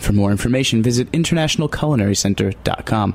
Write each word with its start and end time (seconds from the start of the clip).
For 0.00 0.12
more 0.12 0.32
information, 0.32 0.82
visit 0.82 1.10
internationalculinarycenter.com. 1.12 3.14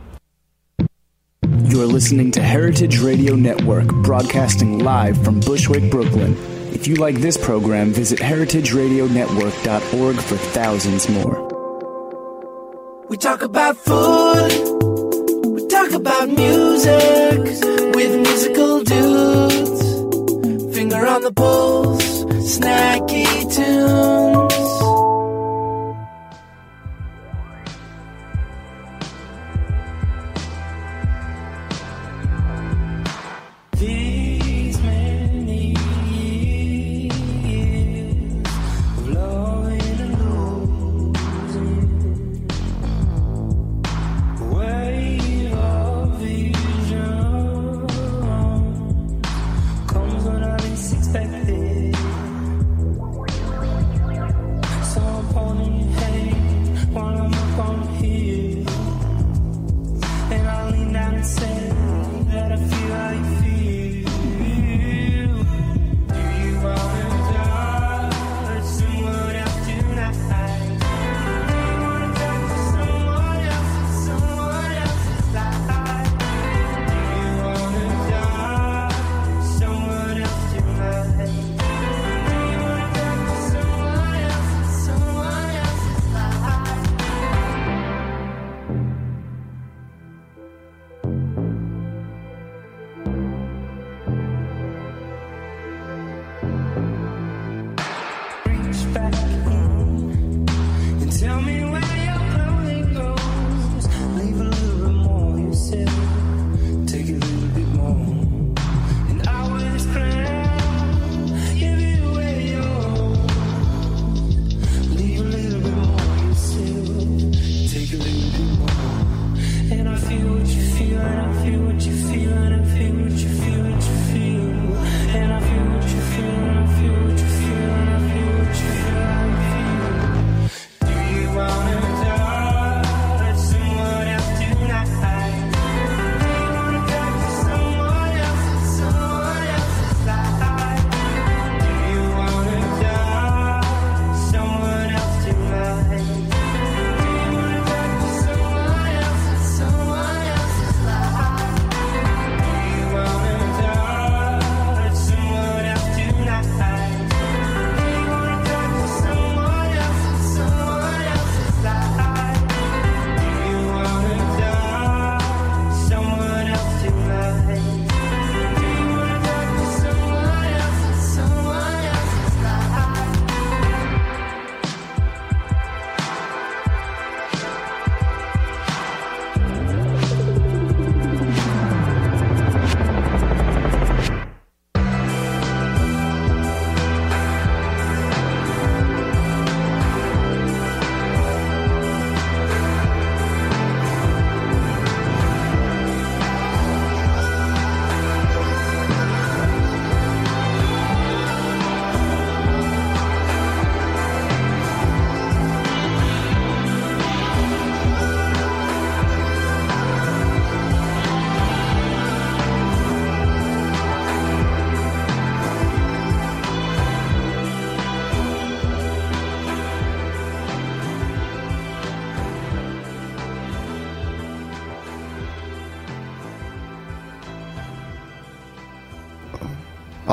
You're 1.65 1.85
listening 1.85 2.31
to 2.31 2.41
Heritage 2.41 3.01
Radio 3.01 3.35
Network, 3.35 3.87
broadcasting 4.03 4.79
live 4.79 5.21
from 5.23 5.39
Bushwick, 5.41 5.91
Brooklyn. 5.91 6.35
If 6.73 6.87
you 6.87 6.95
like 6.95 7.15
this 7.15 7.35
program, 7.37 7.91
visit 7.91 8.19
heritageradionetwork.org 8.19 10.15
for 10.15 10.37
thousands 10.37 11.09
more. 11.09 11.51
We 13.09 13.17
talk 13.17 13.41
about 13.41 13.75
food, 13.77 14.51
we 15.45 15.67
talk 15.67 15.91
about 15.91 16.29
music 16.29 17.39
with 17.95 18.15
musical 18.21 18.83
dudes. 18.83 20.75
Finger 20.75 21.05
on 21.07 21.21
the 21.23 21.31
pulse, 21.33 22.23
snacky 22.25 23.25
tunes. 23.53 24.84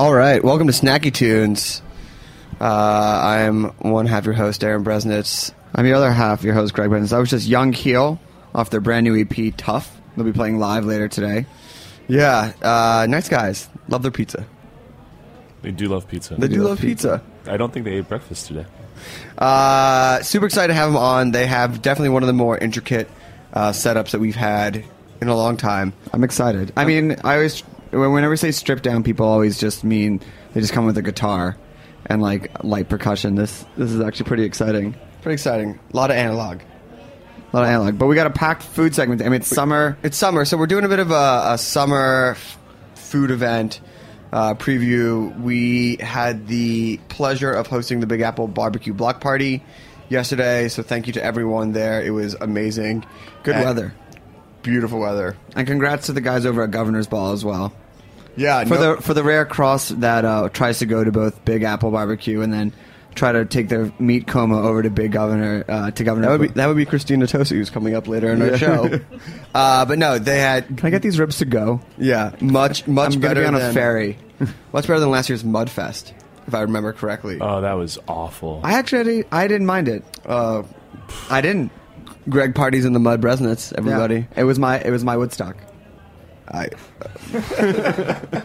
All 0.02 0.12
right, 0.12 0.42
welcome 0.42 0.66
to 0.66 0.72
Snacky 0.72 1.14
Tunes. 1.14 1.80
Uh, 2.60 2.64
I 2.64 3.42
am 3.42 3.66
one 3.78 4.06
half 4.06 4.24
your 4.24 4.34
host, 4.34 4.60
Darin 4.60 4.82
Bresnitz. 4.82 5.54
I'm 5.76 5.84
the 5.84 5.92
other 5.92 6.10
half, 6.10 6.42
your 6.42 6.54
host, 6.54 6.74
Greg 6.74 6.90
Bresnitz. 6.90 7.10
That 7.10 7.18
was 7.18 7.30
just 7.30 7.46
Young 7.46 7.72
Heel 7.72 8.18
off 8.52 8.68
their 8.70 8.80
brand 8.80 9.04
new 9.04 9.16
EP, 9.16 9.54
Tough. 9.56 9.96
They'll 10.16 10.24
be 10.24 10.32
playing 10.32 10.58
live 10.58 10.84
later 10.86 11.06
today. 11.06 11.46
Yeah, 12.08 12.52
uh, 12.62 13.06
nice 13.08 13.28
guys. 13.28 13.68
Love 13.86 14.02
their 14.02 14.10
pizza. 14.10 14.44
They 15.62 15.70
do 15.70 15.86
love 15.86 16.08
pizza. 16.08 16.34
They 16.34 16.48
do 16.48 16.64
love 16.64 16.80
pizza. 16.80 17.22
I 17.46 17.56
don't 17.56 17.72
think 17.72 17.84
they 17.84 17.92
ate 17.92 18.08
breakfast 18.08 18.48
today. 18.48 18.66
Uh, 19.38 20.20
super 20.22 20.46
excited 20.46 20.72
to 20.72 20.74
have 20.74 20.88
them 20.88 21.00
on. 21.00 21.30
They 21.30 21.46
have 21.46 21.80
definitely 21.80 22.08
one 22.08 22.24
of 22.24 22.26
the 22.26 22.32
more 22.32 22.58
intricate 22.58 23.08
uh, 23.52 23.70
setups 23.70 24.10
that 24.10 24.18
we've 24.18 24.34
had 24.34 24.84
in 25.20 25.28
a 25.28 25.36
long 25.36 25.56
time. 25.56 25.92
I'm 26.12 26.24
excited. 26.24 26.72
I 26.76 26.86
mean, 26.86 27.12
I 27.22 27.34
always 27.34 27.62
whenever 27.92 28.30
we 28.30 28.36
say 28.36 28.50
stripped 28.50 28.82
down, 28.82 29.02
people 29.02 29.26
always 29.26 29.58
just 29.58 29.84
mean 29.84 30.20
they 30.52 30.60
just 30.60 30.72
come 30.72 30.86
with 30.86 30.96
a 30.98 31.02
guitar 31.02 31.56
and 32.06 32.20
like 32.22 32.62
light 32.64 32.88
percussion. 32.88 33.34
This 33.34 33.64
this 33.76 33.90
is 33.92 34.00
actually 34.00 34.26
pretty 34.26 34.44
exciting. 34.44 34.94
Pretty 35.22 35.34
exciting. 35.34 35.78
A 35.92 35.96
lot 35.96 36.10
of 36.10 36.16
analog. 36.16 36.60
A 37.52 37.56
lot 37.56 37.64
of 37.64 37.68
analog, 37.68 37.98
but 37.98 38.06
we 38.06 38.14
got 38.14 38.26
a 38.26 38.30
packed 38.30 38.62
food 38.62 38.94
segment. 38.94 39.20
I 39.20 39.24
mean, 39.24 39.34
it's 39.34 39.46
summer. 39.48 39.98
It's 40.02 40.16
summer, 40.16 40.44
so 40.46 40.56
we're 40.56 40.66
doing 40.66 40.84
a 40.84 40.88
bit 40.88 41.00
of 41.00 41.10
a, 41.10 41.50
a 41.52 41.58
summer 41.58 42.30
f- 42.30 42.58
food 42.94 43.30
event 43.30 43.82
uh, 44.32 44.54
preview. 44.54 45.38
We 45.38 45.96
had 45.96 46.46
the 46.46 46.98
pleasure 47.10 47.52
of 47.52 47.66
hosting 47.66 48.00
the 48.00 48.06
Big 48.06 48.22
Apple 48.22 48.48
Barbecue 48.48 48.94
Block 48.94 49.20
Party 49.20 49.62
yesterday, 50.08 50.68
so 50.68 50.82
thank 50.82 51.06
you 51.06 51.12
to 51.12 51.22
everyone 51.22 51.72
there. 51.72 52.02
It 52.02 52.10
was 52.10 52.32
amazing. 52.40 53.04
Good 53.42 53.56
And 53.56 53.64
weather, 53.66 53.94
Beautiful 54.62 54.98
weather. 55.00 55.36
and 55.54 55.66
congrats 55.66 56.06
to 56.06 56.12
the 56.14 56.22
guys 56.22 56.46
over 56.46 56.62
at 56.62 56.70
Governor's 56.70 57.06
Ball 57.06 57.32
as 57.32 57.44
well 57.44 57.70
Yeah, 58.36 58.64
for 58.64 58.74
no- 58.74 58.96
the 58.96 59.02
for 59.02 59.14
the 59.14 59.22
rare 59.22 59.44
cross 59.44 59.88
that 59.90 60.24
uh, 60.24 60.48
tries 60.48 60.78
to 60.80 60.86
go 60.86 61.04
to 61.04 61.12
both 61.12 61.44
Big 61.44 61.62
Apple 61.62 61.90
Barbecue 61.90 62.40
and 62.40 62.52
then 62.52 62.72
try 63.14 63.30
to 63.30 63.44
take 63.44 63.68
their 63.68 63.92
meat 63.98 64.26
coma 64.26 64.58
over 64.62 64.82
to 64.82 64.88
Big 64.88 65.12
Governor 65.12 65.64
uh, 65.68 65.90
to 65.90 66.02
Governor. 66.04 66.28
that 66.28 66.38
would 66.38 66.48
be 66.48 66.54
that 66.54 66.66
would 66.66 66.76
be 66.78 66.86
Christina 66.86 67.26
Tosi 67.26 67.50
who's 67.50 67.68
coming 67.68 67.94
up 67.94 68.08
later 68.08 68.30
in 68.32 68.40
our 68.40 68.56
show. 68.56 69.00
uh, 69.54 69.84
but 69.84 69.98
no, 69.98 70.18
they 70.18 70.38
had 70.38 70.66
Can 70.78 70.86
I 70.86 70.90
get 70.90 71.02
these 71.02 71.18
ribs 71.18 71.38
to 71.38 71.44
go? 71.44 71.80
yeah 71.98 72.32
much 72.40 72.86
much 72.88 73.14
I'm 73.16 73.20
better 73.20 73.42
be 73.42 73.46
on 73.46 73.54
a 73.54 73.58
than, 73.58 73.74
ferry. 73.74 74.18
Much 74.72 74.86
better 74.88 74.98
than 74.98 75.10
last 75.10 75.28
year's 75.28 75.44
Mudfest, 75.44 76.12
if 76.48 76.54
I 76.54 76.62
remember 76.62 76.92
correctly. 76.92 77.38
Oh, 77.40 77.60
that 77.60 77.74
was 77.74 77.98
awful. 78.08 78.60
I 78.64 78.72
actually 78.72 79.24
I 79.30 79.46
didn't 79.46 79.66
mind 79.66 79.86
it. 79.88 80.02
Uh, 80.26 80.62
I 81.30 81.40
didn't. 81.42 81.70
Greg 82.28 82.54
parties 82.54 82.84
in 82.84 82.92
the 82.92 82.98
Mud 82.98 83.20
Bresnitz, 83.20 83.70
Yeah. 83.72 83.78
everybody. 83.78 84.26
It 84.36 84.44
was 84.44 84.58
my 84.58 84.80
it 84.80 84.90
was 84.90 85.04
my 85.04 85.16
Woodstock. 85.16 85.56
I. 86.52 86.68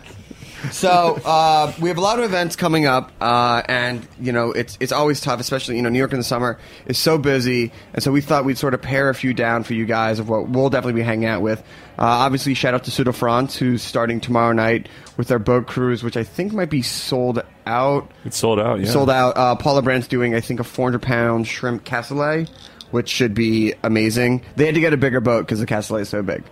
so 0.71 1.19
uh, 1.25 1.73
we 1.79 1.89
have 1.89 1.97
a 1.97 2.01
lot 2.01 2.19
of 2.19 2.25
events 2.25 2.55
coming 2.55 2.85
up, 2.85 3.11
uh, 3.21 3.61
and 3.67 4.07
you 4.19 4.31
know 4.31 4.51
it's 4.51 4.77
it's 4.79 4.91
always 4.91 5.21
tough, 5.21 5.39
especially 5.39 5.75
you 5.75 5.81
know 5.81 5.89
New 5.89 5.99
York 5.99 6.13
in 6.13 6.17
the 6.17 6.23
summer 6.23 6.59
is 6.85 6.97
so 6.97 7.17
busy, 7.17 7.71
and 7.93 8.01
so 8.01 8.11
we 8.11 8.21
thought 8.21 8.45
we'd 8.45 8.57
sort 8.57 8.73
of 8.73 8.81
pare 8.81 9.09
a 9.09 9.15
few 9.15 9.33
down 9.33 9.63
for 9.63 9.73
you 9.73 9.85
guys 9.85 10.19
of 10.19 10.29
what 10.29 10.49
we'll 10.49 10.69
definitely 10.69 11.01
be 11.01 11.05
hanging 11.05 11.27
out 11.27 11.41
with. 11.41 11.59
Uh, 11.99 12.05
obviously, 12.05 12.53
shout 12.53 12.73
out 12.73 12.83
to 12.85 12.91
Pseudo 12.91 13.11
France 13.11 13.57
who's 13.57 13.81
starting 13.81 14.19
tomorrow 14.19 14.53
night 14.53 14.87
with 15.17 15.27
their 15.27 15.39
boat 15.39 15.67
cruise, 15.67 16.03
which 16.03 16.15
I 16.15 16.23
think 16.23 16.53
might 16.53 16.69
be 16.69 16.81
sold 16.81 17.41
out. 17.65 18.11
It's 18.23 18.37
sold 18.37 18.59
out. 18.59 18.79
Yeah. 18.79 18.85
Sold 18.85 19.09
out. 19.09 19.35
Uh, 19.35 19.55
Paula 19.55 19.81
Brandt's 19.81 20.07
doing, 20.07 20.35
I 20.35 20.39
think, 20.39 20.59
a 20.59 20.63
400 20.63 21.01
pound 21.01 21.47
shrimp 21.47 21.83
cassoulet, 21.83 22.49
which 22.91 23.09
should 23.09 23.33
be 23.33 23.73
amazing. 23.83 24.43
They 24.55 24.65
had 24.65 24.75
to 24.75 24.81
get 24.81 24.93
a 24.93 24.97
bigger 24.97 25.19
boat 25.19 25.45
because 25.45 25.59
the 25.59 25.65
cassoulet 25.65 26.01
is 26.01 26.09
so 26.09 26.21
big. 26.21 26.43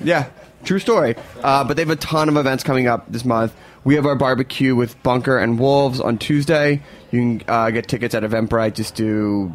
Yeah, 0.00 0.28
true 0.64 0.78
story. 0.78 1.16
Uh, 1.42 1.64
but 1.64 1.76
they 1.76 1.82
have 1.82 1.90
a 1.90 1.96
ton 1.96 2.28
of 2.28 2.36
events 2.36 2.64
coming 2.64 2.86
up 2.86 3.10
this 3.10 3.24
month. 3.24 3.54
We 3.84 3.96
have 3.96 4.06
our 4.06 4.16
barbecue 4.16 4.74
with 4.74 5.00
Bunker 5.02 5.38
and 5.38 5.58
Wolves 5.58 6.00
on 6.00 6.18
Tuesday. 6.18 6.82
You 7.10 7.38
can 7.38 7.42
uh, 7.48 7.70
get 7.70 7.86
tickets 7.86 8.14
at 8.14 8.22
Eventbrite. 8.22 8.74
Just 8.74 8.94
do 8.94 9.54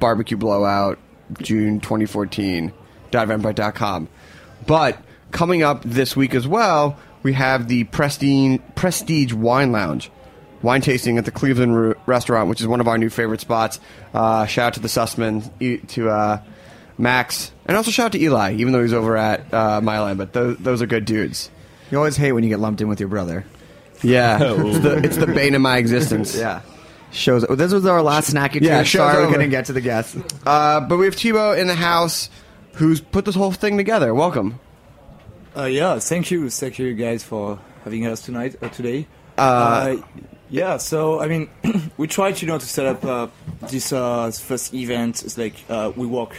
barbecue 0.00 0.36
blowout 0.36 0.98
June 1.40 1.80
2014. 1.80 2.72
Eventbrite.com. 3.12 4.08
But 4.66 4.98
coming 5.30 5.62
up 5.62 5.82
this 5.84 6.16
week 6.16 6.34
as 6.34 6.46
well, 6.46 6.98
we 7.22 7.32
have 7.34 7.68
the 7.68 7.84
Prestige, 7.84 8.60
Prestige 8.74 9.32
Wine 9.32 9.72
Lounge. 9.72 10.10
Wine 10.62 10.80
tasting 10.80 11.18
at 11.18 11.24
the 11.24 11.30
Cleveland 11.30 11.94
restaurant, 12.06 12.48
which 12.48 12.60
is 12.60 12.66
one 12.66 12.80
of 12.80 12.88
our 12.88 12.98
new 12.98 13.10
favorite 13.10 13.40
spots. 13.40 13.78
Uh, 14.12 14.44
shout 14.46 14.68
out 14.68 14.74
to 14.74 14.80
the 14.80 14.88
Sussman, 14.88 15.86
to 15.88 16.10
uh, 16.10 16.42
Max, 16.98 17.52
and 17.66 17.76
also 17.76 17.90
shout 17.90 18.06
out 18.06 18.12
to 18.12 18.20
Eli, 18.20 18.54
even 18.54 18.72
though 18.72 18.82
he's 18.82 18.92
over 18.92 19.16
at 19.16 19.52
uh, 19.54 19.80
Milan. 19.80 20.16
But 20.16 20.32
those, 20.32 20.56
those 20.58 20.82
are 20.82 20.86
good 20.86 21.04
dudes. 21.04 21.50
You 21.90 21.98
always 21.98 22.16
hate 22.16 22.32
when 22.32 22.42
you 22.44 22.50
get 22.50 22.60
lumped 22.60 22.80
in 22.80 22.88
with 22.88 23.00
your 23.00 23.08
brother. 23.08 23.44
Yeah, 24.02 24.38
it's 24.42 24.78
the, 24.80 24.96
it's 24.98 25.16
the 25.16 25.26
bane 25.26 25.54
of 25.54 25.60
my 25.62 25.78
existence. 25.78 26.36
Yeah. 26.36 26.62
Shows. 27.10 27.44
oh, 27.48 27.54
This 27.54 27.72
was 27.72 27.86
our 27.86 28.02
last 28.02 28.34
snacky. 28.34 28.60
Yeah, 28.60 28.78
Yeah, 28.78 28.82
show's 28.82 28.98
sorry 29.00 29.16
we 29.18 29.22
over. 29.24 29.32
couldn't 29.34 29.50
get 29.50 29.64
to 29.66 29.72
the 29.72 29.80
guests. 29.80 30.14
Uh, 30.44 30.80
but 30.80 30.98
we 30.98 31.06
have 31.06 31.14
Thibault 31.14 31.52
in 31.54 31.66
the 31.66 31.74
house, 31.74 32.28
who's 32.74 33.00
put 33.00 33.24
this 33.24 33.34
whole 33.34 33.50
thing 33.52 33.76
together. 33.78 34.12
Welcome. 34.14 34.60
Uh, 35.56 35.64
yeah, 35.64 35.98
thank 35.98 36.30
you, 36.30 36.50
thank 36.50 36.78
you 36.78 36.94
guys 36.94 37.22
for 37.24 37.58
having 37.84 38.06
us 38.06 38.20
tonight 38.20 38.56
uh, 38.62 38.68
today. 38.68 39.06
Uh, 39.38 39.96
yeah, 40.50 40.76
so 40.76 41.20
I 41.20 41.28
mean, 41.28 41.48
we 41.96 42.06
tried, 42.06 42.40
you 42.42 42.48
know, 42.48 42.58
to 42.58 42.66
set 42.66 42.84
up 42.86 43.04
uh, 43.04 43.28
this 43.70 43.92
uh, 43.92 44.30
first 44.30 44.74
event. 44.74 45.22
It's 45.22 45.38
like 45.38 45.54
uh, 45.70 45.92
we 45.96 46.06
work 46.06 46.36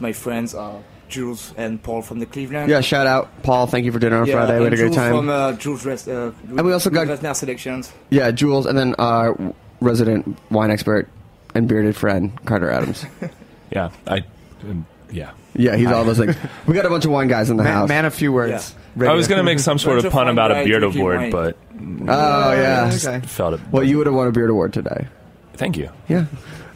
with 0.00 0.08
my 0.08 0.12
friends, 0.12 0.54
uh, 0.54 0.80
Jules 1.08 1.52
and 1.56 1.82
Paul 1.82 2.02
from 2.02 2.18
the 2.20 2.26
Cleveland. 2.26 2.70
Yeah, 2.70 2.80
shout 2.80 3.06
out 3.06 3.42
Paul. 3.42 3.66
Thank 3.66 3.84
you 3.84 3.92
for 3.92 3.98
dinner 3.98 4.20
on 4.20 4.26
yeah, 4.26 4.34
Friday. 4.34 4.58
We 4.58 4.64
had 4.64 4.72
a 4.72 4.76
and 4.76 4.82
great 4.90 4.92
time. 4.94 5.12
From 5.12 5.28
uh, 5.28 5.52
Jules 5.54 5.84
Rest, 5.84 6.08
uh, 6.08 6.32
And 6.48 6.62
we 6.62 6.72
also 6.72 6.90
got- 6.90 7.06
Dressner 7.08 7.34
selections. 7.36 7.92
yeah, 8.10 8.30
Jules, 8.30 8.66
and 8.66 8.78
then 8.78 8.94
our 8.98 9.36
resident 9.80 10.38
wine 10.50 10.70
expert 10.70 11.08
and 11.54 11.68
bearded 11.68 11.96
friend 11.96 12.32
Carter 12.44 12.70
Adams. 12.70 13.04
Yeah. 13.72 13.90
I. 14.04 14.24
um, 14.64 14.84
yeah. 15.12 15.30
Yeah, 15.54 15.76
he's 15.76 15.86
all 15.92 16.02
those 16.04 16.18
things. 16.18 16.34
We 16.66 16.74
got 16.74 16.86
a 16.86 16.88
bunch 16.88 17.04
of 17.04 17.12
wine 17.12 17.28
guys 17.28 17.50
in 17.50 17.56
the 17.56 17.62
Man, 17.62 17.72
house. 17.72 17.88
man 17.88 18.04
a 18.04 18.10
few 18.10 18.32
words. 18.32 18.74
I 19.00 19.12
was 19.12 19.28
gonna 19.28 19.44
make 19.44 19.60
some 19.60 19.78
sort 19.78 19.98
of 19.98 20.06
of 20.06 20.12
pun 20.12 20.26
about 20.26 20.50
a 20.50 20.64
beard 20.64 20.82
award, 20.82 21.18
wine. 21.18 21.30
but 21.30 21.56
oh 21.78 22.52
yeah. 22.52 22.90
Okay. 22.92 23.24
felt 23.28 23.54
it. 23.54 23.60
Well, 23.70 23.84
you 23.84 23.96
would 23.98 24.08
have 24.08 24.14
won 24.16 24.26
a 24.26 24.32
beard 24.32 24.50
award 24.50 24.72
today. 24.72 25.06
Thank 25.54 25.76
you. 25.76 25.88
Yeah. 26.08 26.24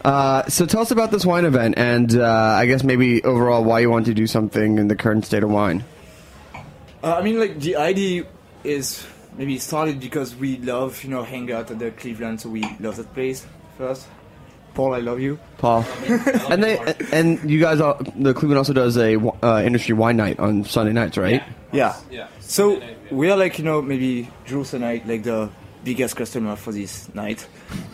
Uh, 0.04 0.46
so 0.48 0.66
tell 0.66 0.82
us 0.82 0.90
about 0.90 1.10
this 1.10 1.24
wine 1.24 1.46
event, 1.46 1.74
and 1.78 2.14
uh, 2.14 2.24
I 2.24 2.66
guess 2.66 2.84
maybe 2.84 3.24
overall 3.24 3.64
why 3.64 3.80
you 3.80 3.90
want 3.90 4.06
to 4.06 4.14
do 4.14 4.26
something 4.26 4.78
in 4.78 4.88
the 4.88 4.96
current 4.96 5.24
state 5.24 5.42
of 5.42 5.50
wine. 5.50 5.82
Uh, 7.02 7.14
I 7.14 7.22
mean, 7.22 7.40
like 7.40 7.58
the 7.58 7.76
idea 7.76 8.24
is 8.64 9.06
maybe 9.38 9.58
started 9.58 10.00
because 10.00 10.36
we 10.36 10.58
love, 10.58 11.02
you 11.04 11.10
know, 11.10 11.22
hang 11.22 11.50
out 11.50 11.70
at 11.70 11.78
the 11.78 11.90
Cleveland, 11.90 12.42
so 12.42 12.50
we 12.50 12.62
love 12.80 12.96
that 12.96 13.12
place 13.14 13.46
first. 13.78 14.06
Paul, 14.74 14.92
I 14.92 15.00
love 15.00 15.20
you. 15.20 15.38
Paul. 15.58 15.86
and 16.50 16.62
they 16.62 16.78
and 17.12 17.48
you 17.48 17.60
guys, 17.60 17.80
all, 17.80 17.94
the 18.16 18.34
Cleveland 18.34 18.58
also 18.58 18.72
does 18.72 18.98
a 18.98 19.16
uh, 19.42 19.62
industry 19.64 19.94
wine 19.94 20.16
night 20.16 20.38
on 20.38 20.64
Sunday 20.64 20.92
nights, 20.92 21.16
right? 21.16 21.42
Yeah. 21.72 21.96
Yeah. 22.10 22.28
So 22.40 22.82
we 23.10 23.30
are 23.30 23.36
like 23.36 23.58
you 23.58 23.64
know 23.64 23.80
maybe 23.80 24.30
Jules 24.44 24.74
and 24.74 24.84
I 24.84 25.00
like 25.06 25.22
the 25.22 25.48
biggest 25.84 26.16
customer 26.16 26.56
for 26.56 26.72
this 26.72 27.12
night, 27.14 27.46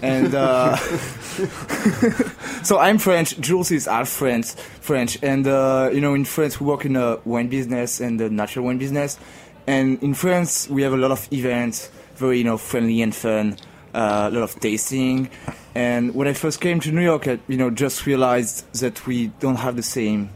and 0.02 0.34
uh, 0.34 0.76
so 2.62 2.78
I'm 2.78 2.98
French. 2.98 3.38
Jules 3.40 3.70
is 3.70 3.86
half 3.86 4.08
French, 4.08 4.52
French, 4.80 5.18
and 5.22 5.46
uh, 5.46 5.90
you 5.92 6.00
know 6.00 6.14
in 6.14 6.24
France 6.24 6.60
we 6.60 6.66
work 6.66 6.84
in 6.84 6.96
a 6.96 7.16
wine 7.24 7.48
business 7.48 8.00
and 8.00 8.18
the 8.20 8.30
natural 8.30 8.64
wine 8.66 8.78
business, 8.78 9.18
and 9.66 10.02
in 10.02 10.14
France 10.14 10.68
we 10.68 10.82
have 10.82 10.92
a 10.92 10.96
lot 10.96 11.10
of 11.10 11.28
events, 11.32 11.90
very 12.14 12.38
you 12.38 12.44
know 12.44 12.56
friendly 12.56 13.02
and 13.02 13.14
fun, 13.14 13.56
uh, 13.94 14.30
a 14.30 14.34
lot 14.34 14.42
of 14.42 14.58
tasting. 14.60 15.28
And 15.74 16.14
when 16.14 16.26
I 16.26 16.32
first 16.32 16.60
came 16.60 16.80
to 16.80 16.90
New 16.92 17.02
York, 17.02 17.28
I 17.28 17.38
you 17.48 17.56
know 17.56 17.70
just 17.70 18.06
realized 18.06 18.72
that 18.80 19.06
we 19.06 19.28
don't 19.40 19.56
have 19.56 19.76
the 19.76 19.82
same 19.82 20.30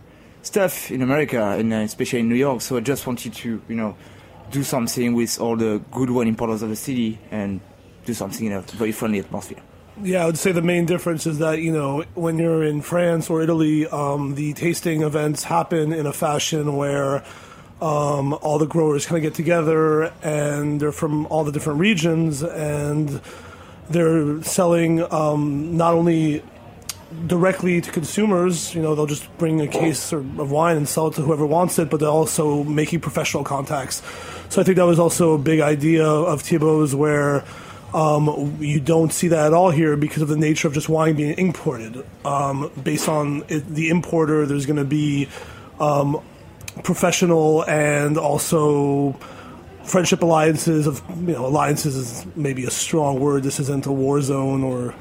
stuff 0.45 0.91
in 0.91 1.03
America, 1.03 1.41
and 1.41 1.73
especially 1.73 2.21
in 2.21 2.29
New 2.29 2.35
York. 2.35 2.61
So 2.61 2.77
I 2.77 2.81
just 2.81 3.07
wanted 3.07 3.35
to, 3.35 3.63
you 3.69 3.75
know, 3.75 3.97
do 4.55 4.63
something 4.63 5.15
with 5.15 5.41
all 5.41 5.57
the 5.57 5.83
good 5.91 6.11
wine 6.11 6.29
importers 6.29 6.63
of 6.63 6.69
the 6.71 6.77
city 6.77 7.19
and 7.31 7.61
do 8.07 8.15
something 8.15 8.47
in 8.47 8.53
a 8.53 8.61
very 8.63 8.93
friendly 8.93 9.19
atmosphere. 9.19 9.59
Yeah, 10.03 10.23
I 10.23 10.27
would 10.27 10.39
say 10.39 10.53
the 10.53 10.63
main 10.63 10.87
difference 10.87 11.27
is 11.27 11.39
that 11.39 11.61
you 11.61 11.73
know 11.73 12.05
when 12.15 12.39
you're 12.39 12.65
in 12.65 12.81
France 12.81 13.31
or 13.31 13.43
Italy, 13.43 13.87
um, 13.87 14.35
the 14.35 14.53
tasting 14.55 15.03
events 15.03 15.45
happen 15.45 15.93
in 15.93 16.07
a 16.07 16.13
fashion 16.13 16.77
where 16.77 17.25
um, 17.81 18.33
all 18.35 18.59
the 18.59 18.67
growers 18.67 19.07
kind 19.07 19.19
of 19.19 19.23
get 19.23 19.35
together 19.35 20.13
and 20.23 20.81
they're 20.81 20.93
from 20.93 21.27
all 21.27 21.45
the 21.45 21.53
different 21.53 21.81
regions 21.81 22.43
and 22.43 23.21
they're 23.91 24.43
selling 24.43 25.03
um, 25.13 25.77
not 25.77 25.95
only 25.95 26.43
directly 27.27 27.81
to 27.81 27.91
consumers. 27.91 28.75
You 28.75 28.83
know, 28.83 28.95
they'll 28.95 29.07
just 29.07 29.27
bring 29.39 29.61
a 29.61 29.67
case 29.69 30.13
or- 30.13 30.19
of 30.19 30.51
wine 30.51 30.77
and 30.77 30.89
sell 30.89 31.09
it 31.09 31.15
to 31.15 31.23
whoever 31.23 31.47
wants 31.47 31.79
it, 31.79 31.91
but 31.91 32.01
they're 32.01 32.09
also 32.09 32.65
making 32.65 33.01
professional 33.01 33.45
contacts. 33.45 34.03
So 34.49 34.61
I 34.61 34.65
think 34.65 34.77
that 34.77 34.87
was 34.87 34.99
also 34.99 35.35
a 35.35 35.39
big 35.39 35.61
idea 35.61 36.07
of 36.07 36.43
Thibault's 36.43 36.95
where 36.95 37.45
um, 37.95 38.57
you 38.61 38.81
don't 38.81 39.13
see 39.13 39.29
that 39.29 39.47
at 39.47 39.53
all 39.55 39.71
here 39.71 39.97
because 39.97 40.23
of 40.23 40.29
the 40.29 40.37
nature 40.37 40.69
of 40.69 40.75
just 40.75 40.89
wine 40.89 41.15
being 41.15 41.39
imported. 41.39 42.05
Um, 42.25 42.71
based 42.83 43.09
on 43.09 43.45
it, 43.49 43.67
the 43.67 43.89
importer, 43.89 44.47
there's 44.47 44.67
going 44.67 44.79
to 44.79 44.85
be 44.85 45.29
um, 45.79 46.21
professional 46.83 47.65
and 47.65 48.19
also 48.19 49.17
friendship 49.85 50.23
alliances 50.23 50.87
of 50.87 51.03
you 51.21 51.35
know 51.35 51.47
alliances 51.47 51.97
is 51.97 52.27
maybe 52.35 52.65
a 52.65 52.71
strong 52.71 53.21
word. 53.21 53.43
This 53.43 53.61
isn't 53.61 53.87
a 53.87 53.93
war 53.93 54.21
zone 54.21 54.63
or 54.63 54.95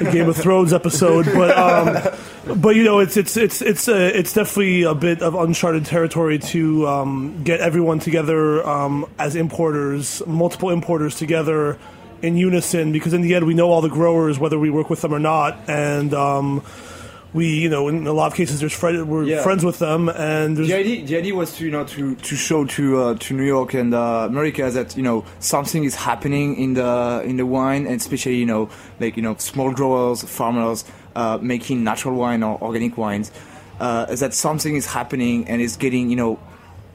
a 0.00 0.12
Game 0.12 0.28
of 0.28 0.36
Thrones 0.36 0.72
episode, 0.72 1.26
but 1.26 1.56
um, 1.56 2.60
but 2.60 2.76
you 2.76 2.84
know 2.84 3.00
it's 3.00 3.16
it's 3.16 3.36
it's 3.36 3.60
it's 3.60 3.88
uh, 3.88 4.10
it's 4.14 4.32
definitely 4.32 4.82
a 4.82 4.94
bit 4.94 5.22
of 5.22 5.34
uncharted 5.34 5.84
territory 5.84 6.38
to 6.38 6.86
um, 6.86 7.42
get 7.42 7.60
everyone 7.60 7.98
together 7.98 8.66
um, 8.66 9.06
as 9.18 9.36
importers, 9.36 10.22
multiple 10.26 10.70
importers 10.70 11.16
together 11.16 11.78
in 12.22 12.36
unison 12.36 12.92
because 12.92 13.12
in 13.12 13.20
the 13.20 13.34
end 13.34 13.46
we 13.46 13.52
know 13.52 13.70
all 13.70 13.82
the 13.82 13.90
growers 13.90 14.38
whether 14.38 14.58
we 14.58 14.70
work 14.70 14.88
with 14.88 15.00
them 15.02 15.12
or 15.12 15.20
not 15.20 15.58
and. 15.68 16.14
We, 17.34 17.48
you 17.48 17.68
know, 17.68 17.88
in 17.88 18.06
a 18.06 18.12
lot 18.12 18.28
of 18.28 18.34
cases, 18.34 18.60
there's 18.60 18.72
friend, 18.72 19.08
we're 19.08 19.24
Yeah. 19.24 19.42
friends 19.42 19.62
with 19.64 19.78
them, 19.78 20.08
and 20.08 20.56
there's 20.56 20.68
The 20.68 20.74
idea, 20.78 21.04
the 21.04 21.16
idea 21.18 21.34
was 21.34 21.54
to 21.56 21.64
you 21.64 21.70
know 21.70 21.84
to, 21.84 22.14
to 22.14 22.36
show 22.36 22.64
to 22.64 22.98
uh, 22.98 23.14
to 23.18 23.34
New 23.34 23.44
York 23.44 23.74
and 23.74 23.92
uh, 23.92 24.26
America 24.30 24.70
that 24.70 24.96
you 24.96 25.02
know 25.02 25.24
something 25.40 25.84
is 25.84 25.94
happening 25.96 26.56
in 26.56 26.74
the 26.74 27.22
in 27.26 27.36
the 27.36 27.44
wine 27.44 27.84
and 27.86 27.96
especially 28.00 28.36
you 28.36 28.46
know 28.46 28.70
like 29.00 29.16
you 29.16 29.22
know 29.22 29.34
small 29.38 29.70
growers 29.72 30.22
farmers 30.22 30.84
uh, 31.14 31.38
making 31.42 31.84
natural 31.84 32.14
wine 32.14 32.42
or 32.42 32.58
organic 32.62 32.96
wines 32.96 33.30
uh, 33.80 34.06
that 34.14 34.32
something 34.32 34.74
is 34.76 34.86
happening 34.86 35.46
and 35.48 35.60
it's 35.60 35.76
getting 35.76 36.08
you 36.08 36.16
know 36.16 36.38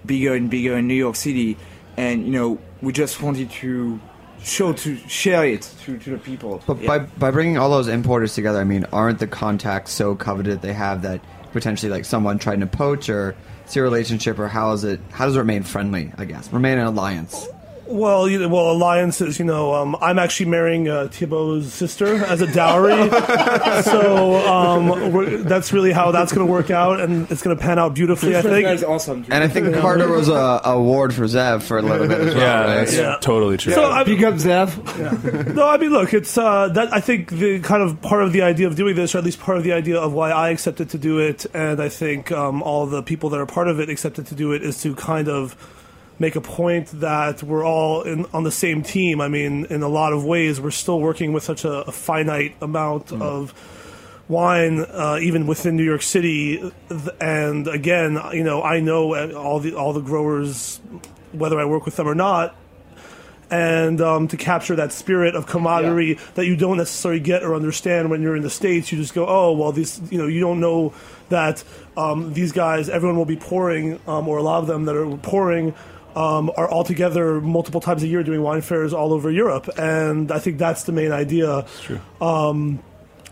bigger 0.05 0.33
and 0.33 0.49
bigger 0.49 0.77
in 0.77 0.87
New 0.87 0.95
York 1.05 1.15
City 1.17 1.55
and 1.97 2.25
you 2.25 2.31
know 2.31 2.57
we 2.81 2.91
just 2.93 3.21
wanted 3.21 3.51
to 3.51 3.99
show 4.43 4.73
to 4.73 4.95
share 5.07 5.45
it 5.45 5.61
to, 5.85 5.97
to 5.97 6.09
the 6.11 6.17
people. 6.17 6.61
But 6.65 6.81
Yeah. 6.81 6.87
by 6.87 6.99
by 6.99 7.31
bringing 7.31 7.57
all 7.57 7.69
those 7.69 7.87
importers 7.87 8.33
together, 8.35 8.59
I 8.59 8.63
mean, 8.63 8.85
aren't 8.91 9.19
the 9.19 9.27
contacts 9.27 9.91
so 9.91 10.15
coveted 10.15 10.61
they 10.61 10.73
have 10.73 11.01
that 11.03 11.21
potentially 11.53 11.91
like 11.91 12.05
someone 12.05 12.39
trying 12.39 12.59
to 12.61 12.67
poach 12.67 13.09
or 13.09 13.35
see 13.65 13.79
a 13.79 13.83
relationship 13.83 14.39
or 14.39 14.47
how 14.47 14.71
is 14.73 14.83
it? 14.83 14.99
How 15.11 15.25
does 15.25 15.35
it 15.35 15.39
remain 15.39 15.63
friendly? 15.63 16.11
I 16.17 16.25
guess 16.25 16.51
remain 16.51 16.77
an 16.77 16.87
alliance. 16.87 17.47
Well, 17.91 18.29
you 18.29 18.39
know, 18.39 18.47
well, 18.47 18.71
alliances. 18.71 19.37
You 19.39 19.45
know, 19.45 19.73
um, 19.73 19.95
I'm 20.01 20.17
actually 20.17 20.47
marrying 20.49 20.87
uh, 20.87 21.07
Thibault's 21.11 21.73
sister 21.73 22.15
as 22.25 22.41
a 22.41 22.47
dowry, 22.51 23.09
so 23.83 24.35
um, 24.47 25.11
we're, 25.11 25.37
that's 25.37 25.73
really 25.73 25.91
how 25.91 26.11
that's 26.11 26.31
going 26.31 26.45
to 26.45 26.51
work 26.51 26.71
out, 26.71 26.99
and 27.01 27.29
it's 27.31 27.41
going 27.41 27.55
to 27.55 27.61
pan 27.61 27.79
out 27.79 27.93
beautifully. 27.93 28.35
I 28.35 28.41
think. 28.41 28.67
is 28.67 28.83
awesome. 28.83 29.25
And 29.29 29.43
I 29.43 29.47
think 29.47 29.75
Carter 29.75 30.07
was 30.07 30.29
a, 30.29 30.33
a 30.33 30.61
award 30.75 31.13
for 31.13 31.23
Zev 31.23 31.63
for 31.63 31.77
a 31.77 31.81
little 31.81 32.07
bit 32.07 32.19
as 32.19 32.33
well. 32.35 32.43
Yeah, 32.43 32.59
right? 32.61 32.75
that's 32.75 32.95
Yeah. 32.95 33.17
totally 33.21 33.57
true. 33.57 33.73
So 33.73 33.83
I, 33.83 34.03
Big 34.03 34.23
up 34.23 34.35
Zev. 34.35 35.53
no, 35.53 35.67
I 35.67 35.77
mean, 35.77 35.91
look, 35.91 36.13
it's 36.13 36.37
uh, 36.37 36.69
that. 36.69 36.93
I 36.93 37.01
think 37.01 37.29
the 37.31 37.59
kind 37.59 37.83
of 37.83 38.01
part 38.01 38.23
of 38.23 38.31
the 38.33 38.41
idea 38.41 38.67
of 38.67 38.75
doing 38.75 38.95
this, 38.95 39.13
or 39.15 39.17
at 39.17 39.23
least 39.23 39.39
part 39.39 39.57
of 39.57 39.63
the 39.63 39.73
idea 39.73 39.99
of 39.99 40.13
why 40.13 40.31
I 40.31 40.49
accepted 40.49 40.89
to 40.91 40.97
do 40.97 41.19
it, 41.19 41.45
and 41.53 41.81
I 41.81 41.89
think 41.89 42.31
um, 42.31 42.63
all 42.63 42.85
the 42.85 43.03
people 43.03 43.29
that 43.31 43.39
are 43.39 43.45
part 43.45 43.67
of 43.67 43.79
it 43.79 43.89
accepted 43.89 44.27
to 44.27 44.35
do 44.35 44.53
it, 44.53 44.63
is 44.63 44.81
to 44.83 44.95
kind 44.95 45.27
of 45.27 45.55
make 46.21 46.35
a 46.35 46.41
point 46.41 46.87
that 47.01 47.43
we're 47.43 47.65
all 47.65 48.03
in, 48.03 48.25
on 48.33 48.43
the 48.43 48.51
same 48.51 48.83
team. 48.83 49.19
I 49.19 49.27
mean, 49.27 49.65
in 49.65 49.81
a 49.81 49.87
lot 49.89 50.13
of 50.13 50.23
ways, 50.23 50.61
we're 50.61 50.71
still 50.71 51.01
working 51.01 51.33
with 51.33 51.43
such 51.43 51.65
a, 51.65 51.81
a 51.81 51.91
finite 51.91 52.55
amount 52.61 53.11
of 53.11 53.53
wine, 54.29 54.79
uh, 54.79 55.17
even 55.21 55.47
within 55.47 55.75
New 55.75 55.83
York 55.83 56.03
City. 56.03 56.71
And 57.19 57.67
again, 57.67 58.19
you 58.31 58.43
know, 58.43 58.61
I 58.61 58.79
know 58.79 59.15
uh, 59.15 59.33
all 59.33 59.59
the 59.59 59.73
all 59.75 59.91
the 59.91 60.01
growers, 60.01 60.79
whether 61.33 61.59
I 61.59 61.65
work 61.65 61.85
with 61.85 61.97
them 61.97 62.07
or 62.07 62.15
not. 62.15 62.55
And 63.49 63.99
um, 63.99 64.29
to 64.29 64.37
capture 64.37 64.77
that 64.77 64.93
spirit 64.93 65.35
of 65.35 65.45
camaraderie 65.45 66.17
that 66.35 66.45
you 66.45 66.55
don't 66.55 66.77
necessarily 66.77 67.19
get 67.19 67.43
or 67.43 67.53
understand 67.53 68.09
when 68.09 68.21
you're 68.21 68.37
in 68.37 68.43
the 68.43 68.49
states, 68.49 68.93
you 68.93 68.97
just 68.97 69.13
go, 69.13 69.25
oh 69.27 69.51
well, 69.51 69.73
these 69.73 69.99
you 70.09 70.17
know 70.17 70.27
you 70.27 70.39
don't 70.39 70.61
know 70.61 70.93
that 71.27 71.63
um, 71.97 72.33
these 72.33 72.53
guys, 72.53 72.87
everyone 72.87 73.17
will 73.17 73.25
be 73.25 73.35
pouring, 73.35 73.99
um, 74.07 74.27
or 74.27 74.37
a 74.37 74.43
lot 74.43 74.59
of 74.59 74.67
them 74.67 74.85
that 74.85 74.95
are 74.95 75.17
pouring, 75.17 75.73
um, 76.15 76.51
are 76.57 76.69
all 76.69 76.83
together 76.83 77.39
multiple 77.41 77.81
times 77.81 78.03
a 78.03 78.07
year 78.07 78.23
doing 78.23 78.41
wine 78.41 78.61
fairs 78.61 78.93
all 78.93 79.13
over 79.13 79.29
Europe, 79.31 79.69
and 79.77 80.31
I 80.31 80.39
think 80.39 80.57
that's 80.57 80.83
the 80.83 80.91
main 80.91 81.11
idea. 81.11 81.65
true. 81.81 81.99
Um, 82.19 82.79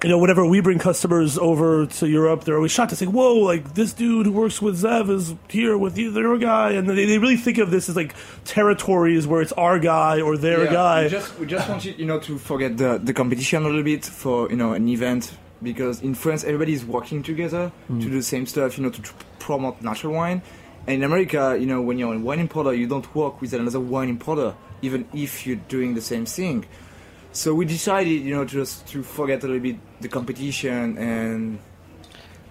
you 0.02 0.08
know, 0.08 0.18
whenever 0.18 0.46
we 0.46 0.62
bring 0.62 0.80
customers 0.80 1.38
over 1.38 1.86
to 1.86 2.08
Europe, 2.08 2.46
they're 2.46 2.56
always 2.56 2.72
shocked 2.72 2.92
to 2.92 2.96
say, 2.96 3.06
"Whoa, 3.06 3.36
like 3.36 3.74
this 3.74 3.92
dude 3.92 4.28
who 4.28 4.32
works 4.32 4.62
with 4.62 4.82
Zev 4.82 5.10
is 5.10 5.36
here 5.50 5.78
with 5.78 5.98
you, 5.98 6.10
their 6.12 6.38
guy," 6.38 6.72
and 6.72 6.88
they, 6.88 7.04
they 7.06 7.18
really 7.18 7.36
think 7.36 7.58
of 7.58 7.70
this 7.70 7.90
as 7.90 7.98
like 7.98 8.16
territories 8.46 9.28
where 9.28 9.42
it's 9.42 9.52
our 9.54 9.78
guy 9.78 10.22
or 10.22 10.38
their 10.38 10.64
Yeah, 10.66 10.72
guy. 10.72 11.04
We 11.04 11.10
just, 11.10 11.40
we 11.40 11.46
just 11.48 11.68
want 11.70 11.84
you, 11.84 11.94
you 11.98 12.06
know, 12.06 12.20
to 12.22 12.38
forget 12.38 12.78
the, 12.78 12.98
the 12.98 13.14
competition 13.14 13.64
a 13.64 13.68
little 13.68 13.84
bit 13.84 14.06
for 14.06 14.50
you 14.50 14.56
know 14.56 14.72
an 14.74 14.88
event 14.88 15.34
because 15.62 16.02
in 16.02 16.16
France 16.16 16.46
everybody 16.46 16.72
is 16.72 16.86
working 16.86 17.22
together 17.22 17.70
to 17.90 18.00
do 18.00 18.10
the 18.10 18.24
same 18.24 18.46
stuff, 18.46 18.78
you 18.78 18.84
know, 18.86 18.90
to 18.90 19.02
tr- 19.02 19.14
promote 19.40 19.82
natural 19.82 20.14
wine. 20.14 20.42
And 20.88 20.96
in 20.98 21.04
America, 21.04 21.58
you 21.60 21.66
know, 21.66 21.82
when 21.82 21.98
you're 21.98 22.14
a 22.14 22.20
wine 22.20 22.40
importer, 22.40 22.74
you 22.74 22.88
don't 22.88 23.14
work 23.16 23.42
with 23.42 23.54
another 23.54 23.80
wine 23.80 24.10
importer, 24.10 24.56
even 24.82 25.08
if 25.14 25.46
you're 25.46 25.58
doing 25.68 25.94
the 25.94 26.02
same 26.02 26.26
thing. 26.26 26.66
So 27.32 27.54
we 27.54 27.66
decided, 27.66 28.22
you 28.24 28.36
know, 28.36 28.44
just 28.46 28.88
to 28.88 29.04
forget 29.04 29.44
a 29.44 29.48
little 29.48 29.62
bit 29.62 29.78
the 30.02 30.08
competition 30.08 30.98
and 30.98 31.60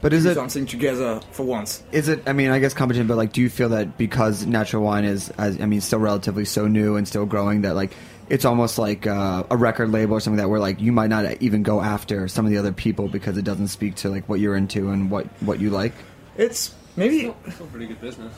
But 0.01 0.13
is 0.13 0.23
do 0.23 0.31
it 0.31 0.35
something 0.35 0.67
together 0.67 1.21
for 1.33 1.45
once. 1.45 1.83
is 1.91 2.09
it? 2.09 2.23
I 2.29 2.33
mean, 2.33 2.51
I 2.51 2.61
guess 2.61 2.75
competition. 2.75 3.09
But 3.09 3.17
like, 3.17 3.33
do 3.33 3.41
you 3.41 3.51
feel 3.51 3.71
that 3.71 3.99
because 3.99 4.47
natural 4.47 4.85
wine 4.85 5.05
is, 5.05 5.31
as 5.31 5.61
I 5.61 5.67
mean, 5.67 5.81
still 5.81 5.99
relatively 5.99 6.45
so 6.45 6.69
new 6.69 6.95
and 6.95 7.09
still 7.09 7.27
growing, 7.27 7.63
that 7.63 7.75
like 7.75 7.97
it's 8.29 8.45
almost 8.45 8.79
like 8.79 9.07
uh, 9.07 9.43
a 9.51 9.57
record 9.57 9.91
label 9.91 10.15
or 10.15 10.21
something 10.21 10.37
that 10.37 10.49
where 10.49 10.61
like 10.61 10.81
you 10.81 10.93
might 10.93 11.09
not 11.11 11.43
even 11.43 11.65
go 11.65 11.81
after 11.81 12.29
some 12.29 12.45
of 12.45 12.53
the 12.53 12.59
other 12.59 12.73
people 12.73 13.09
because 13.09 13.37
it 13.37 13.43
doesn't 13.45 13.69
speak 13.69 13.97
to 13.97 14.11
like 14.11 14.29
what 14.29 14.39
you're 14.39 14.55
into 14.55 14.91
and 14.91 15.11
what 15.11 15.27
what 15.43 15.59
you 15.59 15.71
like. 15.71 15.95
It's 16.37 16.73
maybe 16.99 17.35
Still 17.50 17.67
pretty 17.67 17.87
good 17.87 18.00
business. 18.00 18.33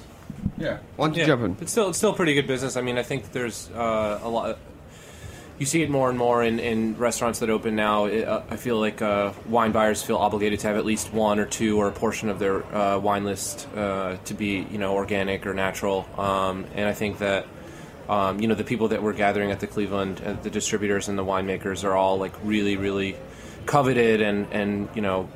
Yeah. 0.58 0.78
Why 0.96 1.06
don't 1.06 1.14
you 1.16 1.22
Yeah, 1.22 1.26
jump 1.26 1.42
in? 1.42 1.56
It's 1.60 1.72
still 1.72 1.88
it's 1.88 1.98
still 1.98 2.12
pretty 2.12 2.34
good 2.34 2.46
business. 2.46 2.76
I 2.76 2.82
mean, 2.82 2.98
I 2.98 3.02
think 3.02 3.32
there's 3.32 3.70
uh, 3.70 4.20
a 4.22 4.28
lot. 4.28 4.58
You 5.58 5.66
see 5.66 5.82
it 5.82 5.90
more 5.90 6.08
and 6.08 6.18
more 6.18 6.42
in, 6.42 6.58
in 6.58 6.96
restaurants 6.96 7.40
that 7.40 7.50
open 7.50 7.76
now. 7.76 8.06
It, 8.06 8.26
uh, 8.26 8.40
I 8.48 8.56
feel 8.56 8.80
like 8.80 9.02
uh, 9.02 9.32
wine 9.46 9.72
buyers 9.72 10.02
feel 10.02 10.16
obligated 10.16 10.60
to 10.60 10.68
have 10.68 10.76
at 10.78 10.86
least 10.86 11.12
one 11.12 11.38
or 11.38 11.44
two 11.44 11.76
or 11.78 11.88
a 11.88 11.92
portion 11.92 12.30
of 12.30 12.38
their 12.38 12.64
uh, 12.74 12.98
wine 12.98 13.24
list 13.24 13.68
uh, 13.76 14.16
to 14.24 14.34
be 14.34 14.66
you 14.70 14.78
know 14.78 14.94
organic 14.94 15.46
or 15.46 15.52
natural. 15.52 16.06
Um, 16.16 16.64
and 16.74 16.88
I 16.88 16.94
think 16.94 17.18
that 17.18 17.46
um, 18.08 18.40
you 18.40 18.48
know 18.48 18.54
the 18.54 18.64
people 18.64 18.88
that 18.88 19.02
we're 19.02 19.12
gathering 19.12 19.50
at 19.50 19.60
the 19.60 19.66
Cleveland, 19.66 20.22
uh, 20.24 20.32
the 20.42 20.50
distributors 20.50 21.08
and 21.08 21.18
the 21.18 21.24
winemakers 21.24 21.84
are 21.84 21.94
all 21.94 22.16
like 22.18 22.32
really 22.42 22.76
really 22.76 23.16
coveted 23.66 24.22
and 24.22 24.46
and 24.52 24.88
you 24.94 25.02
know 25.02 25.28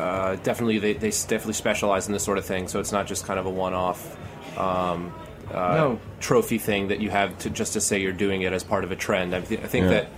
uh, 0.00 0.36
definitely 0.42 0.78
they, 0.78 0.92
they 0.94 1.10
definitely 1.10 1.52
specialize 1.54 2.06
in 2.06 2.12
this 2.12 2.24
sort 2.24 2.38
of 2.38 2.44
thing. 2.44 2.68
So 2.68 2.80
it's 2.80 2.92
not 2.92 3.06
just 3.06 3.26
kind 3.26 3.38
of 3.38 3.46
a 3.46 3.50
one 3.50 3.74
off. 3.74 4.16
Um, 4.58 5.12
uh, 5.52 5.74
No. 5.76 6.00
trophy 6.20 6.58
thing 6.58 6.88
that 6.88 7.00
you 7.00 7.10
have 7.10 7.36
to 7.38 7.50
just 7.50 7.72
to 7.74 7.80
say 7.80 8.00
you're 8.00 8.12
doing 8.12 8.42
it 8.42 8.52
as 8.52 8.62
part 8.64 8.84
of 8.84 8.90
a 8.92 8.96
trend. 8.96 9.34
I, 9.34 9.40
th- 9.40 9.60
I 9.60 9.66
think 9.66 9.84
Yeah. 9.84 9.90
that 9.92 10.08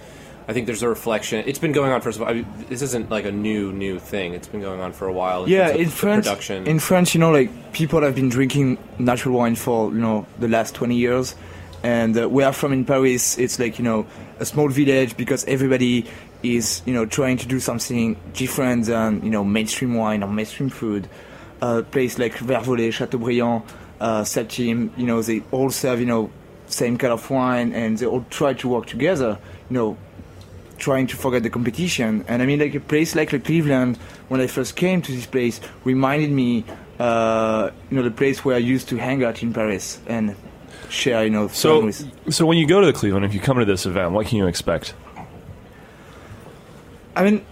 I 0.48 0.52
think 0.52 0.66
there's 0.66 0.82
a 0.82 0.88
reflection. 0.88 1.44
It's 1.46 1.60
been 1.60 1.72
going 1.72 1.92
on 1.92 2.00
first 2.00 2.16
of 2.18 2.22
all. 2.22 2.28
I 2.28 2.34
mean, 2.34 2.46
this 2.68 2.82
isn't 2.82 3.10
like 3.10 3.24
a 3.24 3.32
new 3.32 3.72
new 3.72 3.98
thing. 4.00 4.34
It's 4.34 4.48
been 4.48 4.60
going 4.60 4.80
on 4.80 4.92
for 4.92 5.06
a 5.06 5.12
while. 5.12 5.48
yeah 5.48 5.68
in 5.70 5.88
France 5.88 6.26
production. 6.26 6.66
in 6.66 6.78
France 6.80 7.14
you 7.14 7.20
know 7.20 7.30
like 7.30 7.72
people 7.72 8.02
have 8.02 8.14
been 8.14 8.28
drinking 8.28 8.76
natural 8.98 9.36
wine 9.38 9.54
for 9.54 9.90
you 9.92 10.00
know 10.00 10.26
the 10.40 10.48
last 10.48 10.74
20 10.74 10.96
years 10.96 11.34
and 11.82 12.16
uh, 12.16 12.28
I'm 12.28 12.52
from 12.52 12.72
in 12.72 12.84
Paris. 12.84 13.38
It's 13.38 13.58
like 13.58 13.78
you 13.78 13.84
know 13.84 14.06
a 14.38 14.44
small 14.44 14.68
village 14.68 15.16
because 15.16 15.44
everybody 15.44 16.06
is 16.42 16.82
you 16.86 16.94
know 16.94 17.06
trying 17.06 17.38
to 17.38 17.46
do 17.46 17.60
something 17.60 18.16
different 18.34 18.86
than 18.86 19.22
you 19.22 19.30
know 19.30 19.44
mainstream 19.44 19.94
wine 19.94 20.22
or 20.22 20.28
mainstream 20.28 20.68
food. 20.68 21.08
A 21.60 21.82
place 21.82 22.18
like 22.18 22.34
Verre 22.34 22.62
Volé, 22.62 22.92
Chateaubriand, 22.92 23.62
uh, 24.00 24.22
Septime, 24.22 24.96
you 24.96 25.06
know 25.06 25.22
they 25.22 25.42
all 25.50 25.70
serve 25.70 26.00
you 26.00 26.06
know 26.06 26.30
same 26.66 26.96
kind 26.96 27.12
of 27.12 27.28
wine 27.30 27.72
and 27.72 27.98
they 27.98 28.06
all 28.06 28.24
try 28.30 28.54
to 28.54 28.66
work 28.66 28.86
together 28.86 29.38
you 29.68 29.74
know 29.74 29.96
trying 30.82 31.06
to 31.06 31.16
forget 31.16 31.44
the 31.44 31.50
competition. 31.50 32.24
And 32.26 32.42
I 32.42 32.46
mean, 32.46 32.58
like 32.58 32.74
a 32.74 32.80
place 32.80 33.14
like 33.14 33.30
Cleveland, 33.44 33.96
when 34.28 34.40
I 34.40 34.48
first 34.48 34.74
came 34.74 35.00
to 35.02 35.12
this 35.12 35.26
place, 35.26 35.60
reminded 35.84 36.30
me, 36.30 36.64
uh, 36.98 37.70
you 37.88 37.96
know, 37.96 38.02
the 38.02 38.10
place 38.10 38.44
where 38.44 38.56
I 38.56 38.58
used 38.58 38.88
to 38.88 38.96
hang 38.96 39.22
out 39.22 39.42
in 39.44 39.52
Paris. 39.52 40.00
And 40.08 40.34
share, 40.92 41.24
you 41.24 41.30
know, 41.30 41.48
So, 41.48 41.84
with. 41.86 42.32
so 42.32 42.46
when 42.46 42.58
you 42.58 42.66
go 42.66 42.80
to 42.80 42.86
the 42.86 42.92
Cleveland, 42.92 43.24
if 43.24 43.34
you 43.34 43.40
come 43.40 43.58
to 43.58 43.64
this 43.64 43.86
event, 43.86 44.12
what 44.12 44.26
can 44.26 44.38
you 44.38 44.46
expect? 44.46 44.94
I 47.16 47.24
mean, 47.24 47.44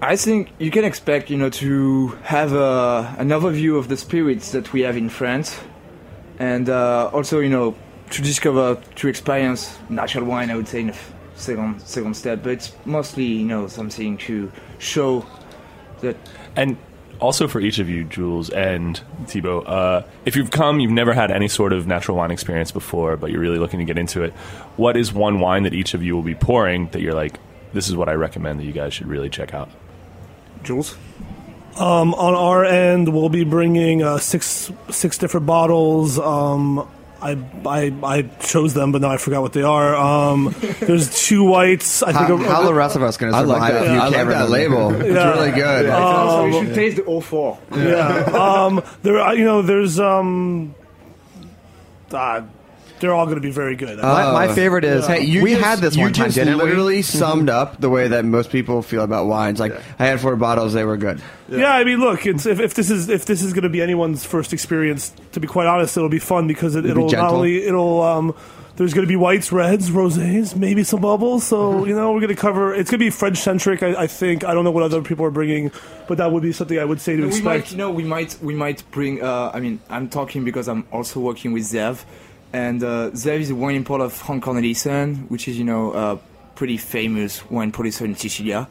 I 0.00 0.16
think 0.16 0.50
you 0.58 0.70
can 0.70 0.84
expect, 0.84 1.30
you 1.30 1.36
know, 1.36 1.50
to 1.50 2.08
have 2.22 2.52
a, 2.52 3.14
an 3.18 3.28
overview 3.30 3.78
of 3.78 3.88
the 3.88 3.96
spirits 3.96 4.52
that 4.52 4.72
we 4.72 4.82
have 4.82 4.96
in 4.96 5.08
France, 5.08 5.58
and 6.38 6.68
uh, 6.68 7.10
also, 7.12 7.40
you 7.40 7.48
know, 7.48 7.74
to 8.10 8.22
discover, 8.22 8.80
to 8.96 9.08
experience 9.08 9.76
natural 9.88 10.24
wine. 10.24 10.50
I 10.50 10.56
would 10.56 10.68
say 10.68 10.80
in 10.80 10.90
a 10.90 10.94
second 11.34 11.80
second 11.82 12.14
step, 12.14 12.42
but 12.42 12.52
it's 12.52 12.72
mostly, 12.84 13.24
you 13.24 13.46
know, 13.46 13.66
something 13.66 14.18
to 14.18 14.50
show 14.78 15.26
that 16.00 16.16
And 16.56 16.76
also 17.20 17.48
for 17.48 17.60
each 17.60 17.78
of 17.78 17.88
you, 17.88 18.04
Jules 18.04 18.50
and 18.50 19.00
Thibault, 19.26 19.62
uh, 19.62 20.04
if 20.24 20.36
you've 20.36 20.50
come, 20.50 20.80
you've 20.80 20.92
never 20.92 21.12
had 21.12 21.30
any 21.30 21.48
sort 21.48 21.72
of 21.72 21.86
natural 21.86 22.16
wine 22.16 22.30
experience 22.30 22.70
before, 22.70 23.16
but 23.16 23.30
you're 23.30 23.40
really 23.40 23.58
looking 23.58 23.78
to 23.80 23.84
get 23.84 23.98
into 23.98 24.22
it. 24.22 24.32
What 24.76 24.96
is 24.96 25.12
one 25.12 25.40
wine 25.40 25.64
that 25.64 25.74
each 25.74 25.94
of 25.94 26.02
you 26.02 26.14
will 26.14 26.22
be 26.22 26.34
pouring 26.34 26.88
that 26.88 27.00
you're 27.00 27.14
like, 27.14 27.38
this 27.72 27.88
is 27.88 27.96
what 27.96 28.08
I 28.08 28.14
recommend 28.14 28.60
that 28.60 28.64
you 28.64 28.72
guys 28.72 28.94
should 28.94 29.06
really 29.06 29.28
check 29.28 29.54
out? 29.54 29.70
Jules. 30.62 30.96
Um, 31.76 32.14
on 32.14 32.34
our 32.34 32.64
end, 32.64 33.12
we'll 33.12 33.28
be 33.28 33.44
bringing 33.44 34.02
uh, 34.02 34.18
six 34.18 34.72
six 34.90 35.16
different 35.16 35.46
bottles. 35.46 36.18
Um, 36.18 36.88
I, 37.20 37.36
I 37.66 37.92
I 38.02 38.22
chose 38.40 38.74
them, 38.74 38.92
but 38.92 39.00
now 39.02 39.10
I 39.10 39.16
forgot 39.16 39.42
what 39.42 39.52
they 39.52 39.62
are. 39.62 39.94
Um, 39.96 40.54
there's 40.80 41.26
two 41.26 41.42
whites. 41.44 42.02
I 42.02 42.12
How, 42.12 42.26
think. 42.28 42.42
how 42.46 42.62
the 42.64 42.72
rest 42.74 42.94
of 42.96 43.02
us 43.02 43.16
going 43.16 43.32
to 43.32 43.36
I 43.38 43.42
survive 43.42 43.60
like 43.60 43.72
that. 43.72 43.82
if 43.86 43.90
you 43.92 43.98
I 43.98 44.04
like 44.04 44.14
can't 44.14 44.28
that 44.28 44.48
remember? 44.50 44.52
label. 44.52 44.90
It's 45.08 45.36
really 45.36 45.50
good. 45.50 45.86
so 45.90 46.46
you 46.46 46.64
should 46.66 46.74
taste 46.74 46.96
the 47.04 47.20
04. 47.20 47.58
yeah. 47.72 48.06
Um, 48.32 48.82
there, 49.02 49.18
are- 49.18 49.34
you 49.34 49.44
know, 49.44 49.62
there's 49.62 49.98
um, 49.98 50.74
uh, 52.12 52.42
they're 53.00 53.14
all 53.14 53.26
going 53.26 53.36
to 53.36 53.42
be 53.42 53.50
very 53.50 53.76
good. 53.76 53.98
My, 53.98 54.46
my 54.46 54.54
favorite 54.54 54.84
is 54.84 55.06
Hey, 55.06 55.24
you 55.24 55.42
we 55.42 55.52
just, 55.52 55.64
had 55.64 55.78
this 55.78 55.96
you 55.96 56.02
one 56.02 56.12
time, 56.12 56.26
just 56.26 56.36
didn't 56.36 56.58
literally 56.58 56.96
we? 56.96 57.02
summed 57.02 57.48
up 57.48 57.80
the 57.80 57.90
way 57.90 58.08
that 58.08 58.24
most 58.24 58.50
people 58.50 58.82
feel 58.82 59.02
about 59.02 59.26
wines. 59.26 59.60
Like 59.60 59.72
I 59.98 60.06
had 60.06 60.20
four 60.20 60.36
bottles, 60.36 60.72
they 60.72 60.84
were 60.84 60.96
good. 60.96 61.20
Yeah, 61.48 61.72
I 61.72 61.84
mean, 61.84 61.98
look, 62.00 62.26
it's, 62.26 62.46
if, 62.46 62.60
if 62.60 62.74
this 62.74 62.90
is 62.90 63.08
if 63.08 63.24
this 63.24 63.42
is 63.42 63.52
going 63.52 63.62
to 63.62 63.68
be 63.68 63.80
anyone's 63.80 64.24
first 64.24 64.52
experience, 64.52 65.12
to 65.32 65.40
be 65.40 65.46
quite 65.46 65.66
honest, 65.66 65.96
it'll 65.96 66.08
be 66.08 66.18
fun 66.18 66.46
because 66.46 66.74
it, 66.76 66.84
It'll 66.84 67.08
be 67.08 67.12
it'll 67.14 67.24
not 67.24 67.32
only 67.32 67.64
it'll 67.64 68.02
um, 68.02 68.34
there's 68.76 68.94
going 68.94 69.04
to 69.04 69.08
be 69.08 69.16
whites, 69.16 69.50
reds, 69.50 69.90
rosés, 69.90 70.54
maybe 70.54 70.84
some 70.84 71.00
bubbles. 71.00 71.42
So 71.44 71.84
you 71.84 71.96
know, 71.96 72.12
we're 72.12 72.20
going 72.20 72.34
to 72.34 72.40
cover. 72.40 72.72
It's 72.72 72.90
going 72.90 73.00
to 73.00 73.04
be 73.06 73.10
French 73.10 73.38
centric. 73.38 73.82
I, 73.82 74.02
I 74.02 74.06
think. 74.06 74.44
I 74.44 74.54
don't 74.54 74.62
know 74.62 74.70
what 74.70 74.84
other 74.84 75.02
people 75.02 75.24
are 75.24 75.32
bringing, 75.32 75.72
but 76.06 76.18
that 76.18 76.30
would 76.30 76.44
be 76.44 76.52
something 76.52 76.78
I 76.78 76.84
would 76.84 77.00
say 77.00 77.16
to 77.16 77.22
we 77.22 77.28
might, 77.42 77.56
expect. 77.56 77.72
you 77.72 77.78
know, 77.78 77.90
we 77.90 78.04
might, 78.04 78.38
we 78.40 78.54
might 78.54 78.88
bring. 78.92 79.20
Uh, 79.20 79.50
I 79.52 79.58
mean, 79.58 79.80
I'm 79.90 80.08
talking 80.08 80.44
because 80.44 80.68
I'm 80.68 80.86
also 80.92 81.18
working 81.18 81.52
with 81.52 81.64
Zev, 81.64 82.04
and 82.52 82.82
uh, 82.82 83.10
Zev 83.10 83.40
is 83.40 83.50
a 83.50 83.54
wine 83.54 83.76
importer 83.76 84.04
of 84.04 84.12
Frank 84.12 84.44
Cornelissen, 84.44 85.28
which 85.30 85.48
is, 85.48 85.58
you 85.58 85.64
know, 85.64 85.92
a 85.92 86.18
pretty 86.54 86.76
famous 86.76 87.48
wine 87.50 87.72
producer 87.72 88.04
in 88.04 88.14
Sicilia, 88.16 88.68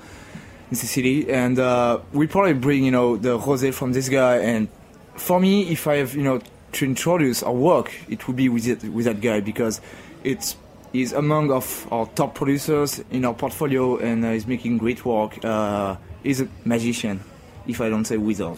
in 0.69 0.77
Sicily, 0.77 1.29
and 1.31 1.60
uh, 1.60 2.00
we 2.13 2.27
probably 2.27 2.53
bring, 2.53 2.84
you 2.84 2.91
know, 2.91 3.17
the 3.17 3.38
rosé 3.38 3.74
from 3.74 3.93
this 3.93 4.10
guy. 4.10 4.38
And 4.38 4.67
for 5.15 5.39
me, 5.39 5.69
if 5.72 5.88
I 5.88 5.98
have, 5.98 6.15
you 6.15 6.24
know, 6.24 6.41
to 6.74 6.86
introduce 6.86 7.43
our 7.43 7.53
work, 7.53 7.93
it 8.10 8.27
would 8.27 8.36
be 8.36 8.50
with 8.50 8.67
it, 8.67 8.84
with 8.84 9.05
that 9.05 9.22
guy 9.22 9.39
because 9.41 9.81
it's. 10.24 10.55
He's 10.93 11.12
among 11.12 11.51
of 11.51 11.86
our 11.91 12.07
top 12.15 12.34
producers 12.34 13.03
in 13.12 13.25
our 13.25 13.34
portfolio, 13.34 13.98
and 13.98 14.24
uh, 14.24 14.31
he's 14.31 14.48
making 14.48 14.77
great 14.77 15.03
work. 15.05 15.38
Uh, 15.43 15.98
he's 16.24 16.39
a 16.39 16.48
magician, 16.63 17.19
if 17.67 17.81
I 17.81 17.89
don't 17.89 18.05
say 18.05 18.15
wizard. 18.15 18.57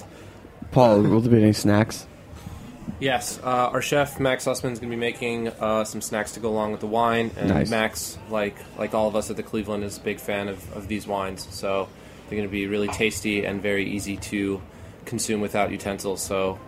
Paul, 0.72 1.02
will 1.02 1.22
there 1.22 1.32
be 1.32 1.42
any 1.42 1.54
snacks? 1.54 2.06
Yes, 3.00 3.40
uh, 3.44 3.46
our 3.72 3.82
chef 3.82 4.20
Max 4.20 4.46
Sussman 4.46 4.72
is 4.72 4.80
going 4.80 4.90
to 4.92 4.96
be 4.96 4.96
making 4.98 5.48
uh, 5.48 5.86
some 5.86 6.02
snacks 6.02 6.34
to 6.34 6.40
go 6.42 6.50
along 6.50 6.72
with 6.72 6.82
the 6.82 6.88
wine, 6.88 7.32
and 7.38 7.50
Nice. 7.50 7.70
Max, 7.70 8.18
like 8.30 8.56
like 8.78 8.94
all 8.94 9.08
of 9.08 9.16
us 9.16 9.30
at 9.30 9.38
the 9.38 9.44
Cleveland, 9.44 9.84
is 9.86 9.98
a 9.98 10.02
big 10.02 10.20
fan 10.20 10.50
of, 10.50 10.74
of 10.76 10.88
these 10.90 11.08
wines. 11.08 11.48
So 11.52 11.88
they're 12.28 12.38
going 12.38 12.48
to 12.48 12.52
be 12.52 12.68
really 12.68 12.90
tasty 12.90 13.46
and 13.46 13.62
very 13.62 13.86
easy 13.90 14.18
to 14.18 14.62
consume 15.06 15.40
without 15.40 15.72
utensils. 15.72 16.22
So 16.22 16.60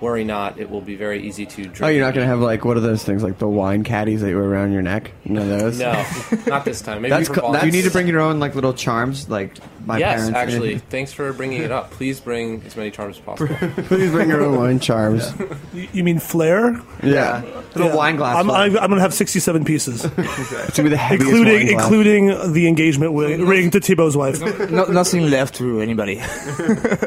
worry 0.00 0.22
not, 0.24 0.58
it 0.60 0.70
will 0.70 0.80
be 0.80 0.94
very 0.96 1.22
easy 1.26 1.44
to 1.46 1.62
drink. 1.62 1.82
Oh, 1.82 1.88
you're 1.88 2.04
not 2.04 2.14
gonna 2.14 2.26
have 2.26 2.40
like 2.40 2.64
what 2.64 2.76
are 2.76 2.80
those 2.80 3.02
things 3.02 3.22
like 3.22 3.38
the 3.38 3.48
wine 3.48 3.84
caddies 3.84 4.20
that 4.20 4.28
you 4.28 4.36
wear 4.36 4.44
around 4.44 4.72
your 4.72 4.82
neck? 4.82 5.12
None 5.24 5.42
of 5.50 5.58
those. 5.58 5.78
No, 5.80 6.04
not 6.46 6.64
this 6.64 6.82
time. 6.82 7.02
Maybe 7.02 7.10
That's 7.10 7.28
co- 7.28 7.52
that's- 7.52 7.64
you 7.64 7.72
need 7.72 7.84
to 7.84 7.90
bring 7.90 8.06
your 8.06 8.20
own 8.20 8.38
like 8.38 8.54
little 8.54 8.74
charms, 8.74 9.28
like 9.28 9.56
my 9.86 9.98
yes, 9.98 10.16
parents? 10.30 10.36
actually. 10.36 10.78
Thanks 10.78 11.12
for 11.12 11.32
bringing 11.32 11.62
it 11.62 11.70
up. 11.70 11.90
Please 11.90 12.20
bring 12.20 12.62
as 12.64 12.76
many 12.76 12.90
charms 12.90 13.18
as 13.18 13.22
possible. 13.24 13.54
Please 13.84 14.10
bring 14.10 14.28
your 14.28 14.42
own 14.42 14.56
wine 14.58 14.80
charms. 14.80 15.32
You- 15.72 15.88
You 15.92 16.04
mean 16.04 16.18
flair? 16.18 16.80
Yeah, 17.02 17.42
little 17.74 17.88
Yeah. 17.88 17.94
wine 17.96 18.16
glass. 18.16 18.36
I'm, 18.36 18.46
full. 18.46 18.54
I'm, 18.54 18.70
I'm 18.78 18.88
going 18.88 18.96
to 18.96 19.00
have 19.00 19.14
67 19.14 19.64
pieces, 19.64 20.04
it's 20.16 20.76
gonna 20.76 20.84
be 20.84 20.88
the 20.90 20.96
heaviest 20.96 21.30
including 21.30 21.54
wine 21.54 21.66
glass. 21.74 21.82
including 21.84 22.52
the 22.52 22.68
engagement 22.68 23.12
ring, 23.14 23.46
ring 23.46 23.70
to 23.72 23.80
Thibault's 23.80 24.16
wife. 24.16 24.40
no, 24.70 24.84
nothing 24.86 25.28
left 25.30 25.54
to 25.56 25.80
anybody. 25.80 26.20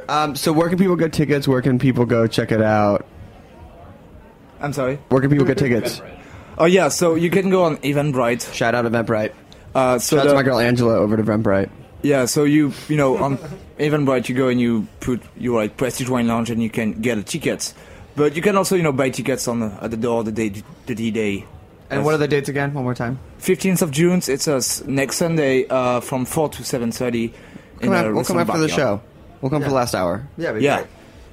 Um, 0.09 0.35
so 0.37 0.53
where 0.53 0.69
can 0.69 0.77
people 0.77 0.95
get 0.95 1.11
tickets? 1.11 1.47
Where 1.49 1.61
can 1.61 1.79
people 1.79 2.05
go 2.05 2.27
check 2.27 2.51
it 2.53 2.61
out? 2.61 3.05
I'm 4.61 4.71
sorry. 4.73 4.95
Where 5.09 5.19
can 5.21 5.29
people 5.29 5.45
get 5.45 5.57
tickets? 5.57 6.01
Oh 6.57 6.65
yeah, 6.65 6.87
so 6.87 7.15
you 7.15 7.29
can 7.29 7.49
go 7.49 7.63
on 7.63 7.77
Eventbrite. 7.77 8.53
Shout 8.53 8.73
out 8.73 8.85
Eventbrite. 8.85 9.33
Uh, 9.75 9.99
so 9.99 10.15
Shout 10.15 10.19
out 10.19 10.23
to 10.23 10.29
the- 10.29 10.35
my 10.35 10.43
girl 10.43 10.59
Angela 10.59 10.95
over 10.97 11.19
at 11.19 11.23
Eventbrite. 11.25 11.69
Yeah, 12.01 12.25
so 12.25 12.43
you 12.43 12.73
you 12.87 12.95
know 12.97 13.17
on 13.17 13.37
Eventbrite 13.79 14.29
you 14.29 14.35
go 14.35 14.47
and 14.47 14.59
you 14.59 14.87
put 14.99 15.21
you 15.37 15.55
write 15.55 15.77
Prestige 15.77 16.09
Wine 16.09 16.27
Lounge 16.27 16.49
and 16.49 16.61
you 16.61 16.69
can 16.69 16.93
get 17.01 17.17
a 17.17 17.23
tickets, 17.23 17.73
but 18.15 18.35
you 18.35 18.41
can 18.41 18.55
also 18.55 18.75
you 18.75 18.83
know 18.83 18.91
buy 18.91 19.09
tickets 19.09 19.47
on 19.47 19.59
the, 19.59 19.77
at 19.81 19.91
the 19.91 19.97
door 19.97 20.23
the 20.23 20.31
day 20.31 20.49
the 20.85 20.95
D 20.95 21.11
day. 21.11 21.45
and 21.89 22.03
what 22.03 22.13
are 22.13 22.17
the 22.17 22.27
dates 22.27 22.49
again? 22.49 22.73
One 22.73 22.83
more 22.83 22.95
time. 22.95 23.19
15th 23.39 23.81
of 23.81 23.91
June. 23.91 24.21
It's 24.27 24.47
us 24.47 24.83
next 24.85 25.17
Sunday 25.17 25.65
uh, 25.67 25.99
from 26.01 26.25
4 26.25 26.49
to 26.49 26.63
7:30. 26.63 27.33
We'll 27.81 28.23
come 28.23 28.39
after 28.39 28.57
the 28.59 28.67
show. 28.69 29.01
We'll 29.41 29.49
come 29.51 29.61
for 29.61 29.69
the 29.69 29.75
last 29.75 29.93
hour. 29.95 30.27
Yeah, 30.37 30.53
but 30.53 30.61
Yeah. 30.61 30.85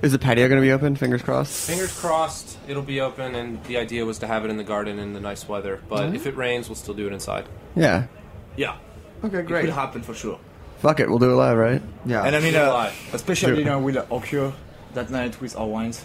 Is 0.02 0.12
the 0.12 0.18
patio 0.18 0.48
going 0.48 0.60
to 0.60 0.66
be 0.66 0.72
open? 0.72 0.96
Fingers 0.96 1.22
crossed. 1.22 1.66
Fingers 1.66 1.98
crossed, 1.98 2.58
it'll 2.68 2.82
be 2.82 3.00
open, 3.00 3.34
and 3.34 3.64
the 3.64 3.78
idea 3.78 4.04
was 4.04 4.18
to 4.18 4.26
have 4.26 4.44
it 4.44 4.50
in 4.50 4.58
the 4.58 4.64
garden 4.64 4.98
in 4.98 5.14
the 5.14 5.20
nice 5.20 5.48
weather. 5.48 5.80
But 5.88 6.14
if 6.14 6.26
it 6.26 6.36
rains, 6.36 6.68
we'll 6.68 6.76
still 6.76 6.92
do 6.92 7.06
it 7.06 7.12
inside. 7.14 7.46
Yeah. 7.74 8.08
Yeah, 8.56 8.76
Okay, 9.24 9.40
great. 9.42 9.64
it 9.64 9.68
could 9.68 9.74
happen 9.74 10.02
for 10.02 10.12
sure. 10.12 10.38
Fuck 10.84 11.00
it, 11.00 11.08
we'll 11.08 11.18
do 11.18 11.30
it 11.30 11.34
live, 11.34 11.56
right? 11.56 11.80
Yeah. 12.04 12.24
And 12.24 12.36
I 12.36 12.40
mean, 12.40 12.54
uh, 12.54 12.70
live. 12.70 13.14
especially 13.14 13.60
you 13.60 13.64
know 13.64 13.78
with 13.78 13.96
occur 13.96 14.52
that 14.92 15.08
night 15.08 15.40
with 15.40 15.56
our 15.56 15.66
wines. 15.66 16.04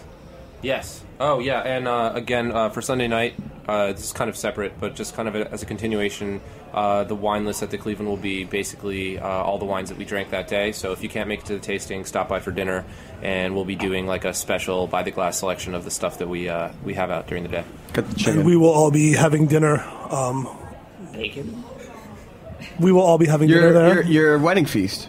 Yes. 0.62 1.04
Oh, 1.20 1.38
yeah. 1.38 1.60
And 1.60 1.86
uh, 1.86 2.12
again, 2.14 2.50
uh, 2.50 2.70
for 2.70 2.80
Sunday 2.80 3.06
night, 3.06 3.34
uh, 3.68 3.92
this 3.92 4.04
is 4.04 4.12
kind 4.14 4.30
of 4.30 4.38
separate, 4.38 4.80
but 4.80 4.94
just 4.94 5.14
kind 5.14 5.28
of 5.28 5.34
a, 5.34 5.50
as 5.52 5.62
a 5.62 5.66
continuation, 5.66 6.40
uh, 6.72 7.04
the 7.04 7.14
wine 7.14 7.44
list 7.44 7.62
at 7.62 7.70
the 7.70 7.76
Cleveland 7.76 8.08
will 8.08 8.16
be 8.16 8.44
basically 8.44 9.18
uh, 9.18 9.28
all 9.28 9.58
the 9.58 9.66
wines 9.66 9.90
that 9.90 9.98
we 9.98 10.06
drank 10.06 10.30
that 10.30 10.48
day. 10.48 10.72
So 10.72 10.92
if 10.92 11.02
you 11.02 11.10
can't 11.10 11.28
make 11.28 11.40
it 11.40 11.46
to 11.46 11.52
the 11.52 11.60
tasting, 11.60 12.06
stop 12.06 12.30
by 12.30 12.40
for 12.40 12.50
dinner, 12.50 12.86
and 13.20 13.54
we'll 13.54 13.66
be 13.66 13.76
doing 13.76 14.06
like 14.06 14.24
a 14.24 14.32
special 14.32 14.86
by 14.86 15.02
the 15.02 15.10
glass 15.10 15.36
selection 15.40 15.74
of 15.74 15.84
the 15.84 15.90
stuff 15.90 16.16
that 16.20 16.28
we 16.30 16.48
uh, 16.48 16.70
we 16.84 16.94
have 16.94 17.10
out 17.10 17.26
during 17.26 17.42
the 17.42 17.50
day. 17.50 17.64
Got 17.92 18.08
the 18.08 18.14
chicken. 18.14 18.44
We 18.44 18.56
will 18.56 18.70
all 18.70 18.90
be 18.90 19.12
having 19.12 19.46
dinner. 19.46 19.82
Um, 20.08 20.48
we 22.78 22.92
will 22.92 23.02
all 23.02 23.18
be 23.18 23.26
having 23.26 23.48
dinner 23.48 23.60
your, 23.60 23.72
there. 23.72 23.94
your, 23.94 24.04
your 24.04 24.38
wedding 24.38 24.66
feast. 24.66 25.08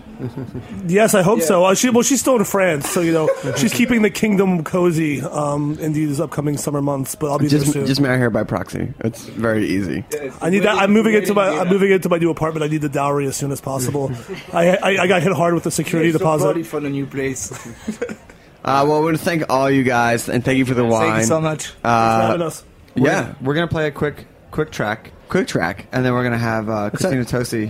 Yes, 0.85 1.15
I 1.15 1.23
hope 1.23 1.41
so. 1.41 1.65
Uh, 1.65 1.73
she, 1.73 1.89
well, 1.89 2.03
she's 2.03 2.19
still 2.19 2.35
in 2.35 2.43
France, 2.43 2.87
so 2.87 3.01
you 3.01 3.11
know 3.11 3.27
she's 3.57 3.73
keeping 3.73 4.03
the 4.03 4.11
kingdom 4.11 4.63
cozy 4.63 5.19
um, 5.21 5.79
in 5.79 5.93
these 5.93 6.19
upcoming 6.19 6.57
summer 6.57 6.79
months. 6.79 7.15
But 7.15 7.31
I'll 7.31 7.39
be 7.39 7.47
Just, 7.47 7.65
there 7.65 7.73
soon. 7.73 7.85
just 7.87 7.99
marry 8.01 8.19
her 8.19 8.29
by 8.29 8.43
proxy. 8.43 8.93
It's 8.99 9.25
very 9.25 9.65
easy. 9.65 10.05
I 10.39 10.51
need 10.51 10.59
that. 10.59 10.75
I'm 10.75 10.91
moving 10.91 11.15
into 11.15 11.33
my. 11.33 11.49
I'm 11.49 11.69
moving 11.69 11.89
into 11.91 12.07
my 12.07 12.17
new 12.17 12.29
apartment. 12.29 12.63
I 12.63 12.67
need 12.67 12.81
the 12.81 12.89
dowry 12.89 13.25
as 13.25 13.35
soon 13.35 13.51
as 13.51 13.61
possible. 13.61 14.11
I, 14.53 14.75
I, 14.77 14.89
I 15.03 15.07
got 15.07 15.23
hit 15.23 15.33
hard 15.33 15.55
with 15.55 15.63
the 15.63 15.71
security 15.71 16.11
So 16.11 16.19
deposit. 16.19 16.53
proud 16.53 16.67
for 16.67 16.79
the 16.79 16.89
new 16.91 17.07
place. 17.07 17.51
Uh, 18.63 18.85
well, 18.87 18.99
we 18.99 19.05
want 19.05 19.17
to 19.17 19.23
thank 19.23 19.41
all 19.49 19.71
you 19.71 19.81
guys 19.81 20.29
and 20.29 20.45
thank 20.45 20.59
you 20.59 20.65
for 20.65 20.75
the 20.75 20.85
wine. 20.85 21.09
Thank 21.13 21.21
you 21.21 21.27
so 21.29 21.41
much. 21.41 21.69
Thanks 21.69 21.81
for 21.81 21.87
Uh, 21.87 22.27
having 22.27 22.41
us. 22.43 22.63
yeah, 22.93 23.33
We're 23.41 23.55
gonna 23.55 23.67
play 23.67 23.87
a 23.87 23.91
quick 23.91 24.27
quick 24.51 24.69
track, 24.69 25.11
quick 25.31 25.47
track. 25.47 25.87
and 25.93 26.03
then 26.03 26.11
we're 26.11 26.23
gonna 26.23 26.37
have 26.37 26.69
uh, 26.69 26.89
Christina 26.89 27.23
Tosi, 27.23 27.67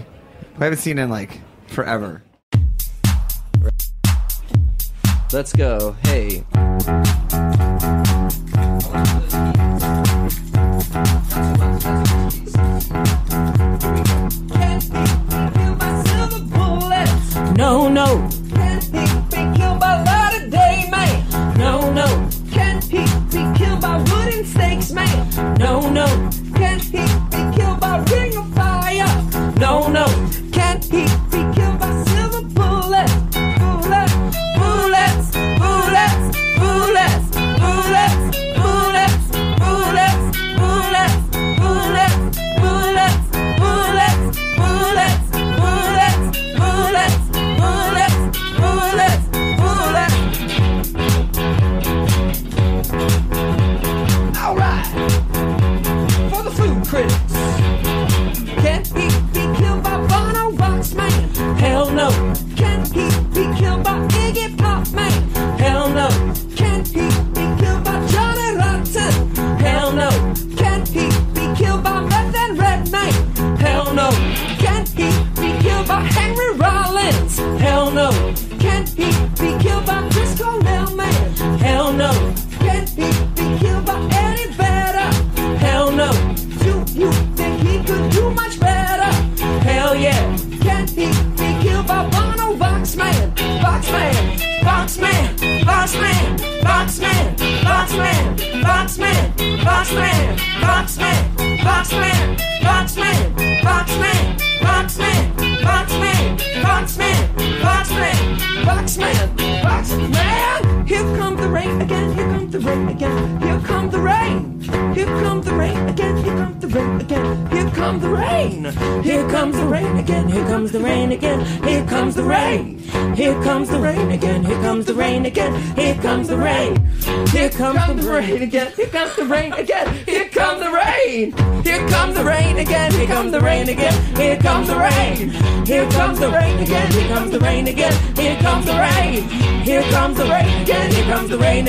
who 0.56 0.62
I 0.62 0.64
haven't 0.64 0.80
seen 0.80 0.98
in 0.98 1.12
like 1.12 1.40
forever. 1.68 2.24
Let's 5.32 5.54
go. 5.54 5.96
Hey. 6.04 6.44
No, 17.56 17.88
no. 17.88 18.31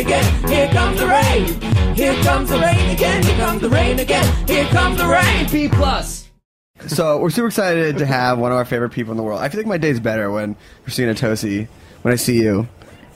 Again. 0.02 0.48
Here 0.48 0.68
comes 0.68 0.98
the 0.98 1.06
rain. 1.06 1.94
Here 1.94 2.14
comes 2.22 2.48
the 2.50 2.58
rain 2.58 2.90
again. 2.90 3.22
Here 3.22 3.36
comes 3.36 3.60
the 3.60 3.70
rain 3.70 3.98
again. 4.00 4.46
Here 4.48 4.64
comes 4.66 4.98
the 4.98 5.06
rain. 5.06 5.48
B 5.50 5.68
plus. 5.68 6.28
So 6.88 7.18
we're 7.18 7.30
super 7.30 7.46
excited 7.46 7.98
to 7.98 8.06
have 8.06 8.38
one 8.38 8.50
of 8.50 8.58
our 8.58 8.64
favorite 8.64 8.90
people 8.90 9.12
in 9.12 9.16
the 9.16 9.22
world. 9.22 9.40
I 9.40 9.48
feel 9.48 9.60
like 9.60 9.68
my 9.68 9.78
day's 9.78 10.00
better 10.00 10.30
when 10.30 10.56
Christina 10.82 11.14
Tosi, 11.14 11.68
when 12.02 12.12
I 12.12 12.16
see 12.16 12.42
you 12.42 12.66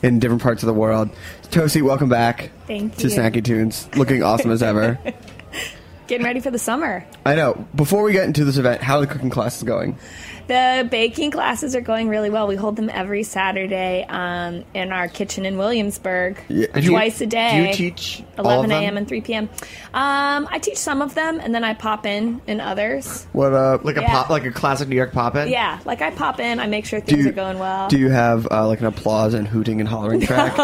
in 0.03 0.20
different 0.20 0.42
parts 0.42 0.62
of 0.62 0.68
the 0.68 0.75
world. 0.75 1.11
Tosi, 1.51 1.83
welcome 1.83 2.09
back 2.09 2.51
Thank 2.68 2.94
to 2.96 3.09
you. 3.09 3.16
Snacky 3.16 3.44
Tunes. 3.44 3.88
Looking 3.96 4.22
awesome 4.22 4.53
as 4.53 4.62
ever. 4.62 4.99
Getting 6.07 6.25
ready 6.25 6.38
for 6.38 6.53
the 6.53 6.59
summer. 6.59 7.05
I 7.25 7.35
know. 7.35 7.66
Before 7.75 8.05
we 8.05 8.12
get 8.12 8.27
into 8.27 8.44
this 8.44 8.59
event, 8.59 8.81
how 8.81 8.99
are 8.99 9.01
the 9.01 9.09
cooking 9.09 9.31
classes 9.31 9.64
going? 9.64 9.99
The 10.47 10.87
baking 10.91 11.33
classes 11.33 11.75
are 11.75 11.81
going 11.81 12.09
really 12.09 12.31
well. 12.31 12.47
We 12.47 12.57
hold 12.57 12.77
them 12.77 12.89
every 12.89 13.23
Saturday 13.25 14.05
um, 14.09 14.65
in 14.75 14.93
our 14.93 15.09
kitchen 15.09 15.45
in 15.45 15.59
Williamsburg, 15.59 16.39
Yeah. 16.49 16.67
Do 16.73 16.81
you- 16.81 16.91
twice 16.91 17.21
a 17.21 17.27
day. 17.27 17.51
do 17.63 17.69
you 17.69 17.75
teach 17.91 18.23
11 18.39 18.71
a.m. 18.71 18.97
and 18.97 19.09
3 19.09 19.21
p.m. 19.23 19.49
Um, 19.93 20.47
I 20.51 20.59
teach 20.61 20.77
some 20.79 21.03
of 21.03 21.15
them, 21.15 21.41
and 21.41 21.55
then 21.55 21.65
I 21.65 21.75
pop 21.75 22.07
in 22.07 22.41
in 22.47 22.61
others. 22.61 23.27
What 23.33 23.53
uh 23.55 23.79
Like 23.83 23.97
a 23.97 24.03
Yeah. 24.03 24.13
pop, 24.13 24.31
like 24.31 24.45
a 24.45 24.51
classic 24.53 24.89
New 24.89 24.97
York 24.97 25.13
pop 25.13 25.35
in. 25.37 25.49
Yeah, 25.49 25.81
like 25.85 26.01
I 26.03 26.11
pop 26.11 26.39
in, 26.39 26.61
I 26.61 26.67
make 26.67 26.87
sure 26.87 27.01
do 27.01 27.07
things 27.07 27.25
you, 27.25 27.31
are 27.31 27.35
going 27.35 27.59
well. 27.59 27.89
Do 27.89 27.99
you 27.99 28.11
have 28.11 28.47
uh, 28.51 28.67
like 28.69 28.81
an 28.81 28.87
applause 28.87 29.35
and 29.35 29.49
hooting 29.49 29.81
and 29.81 29.89
hollering 29.89 30.21
track? 30.27 30.55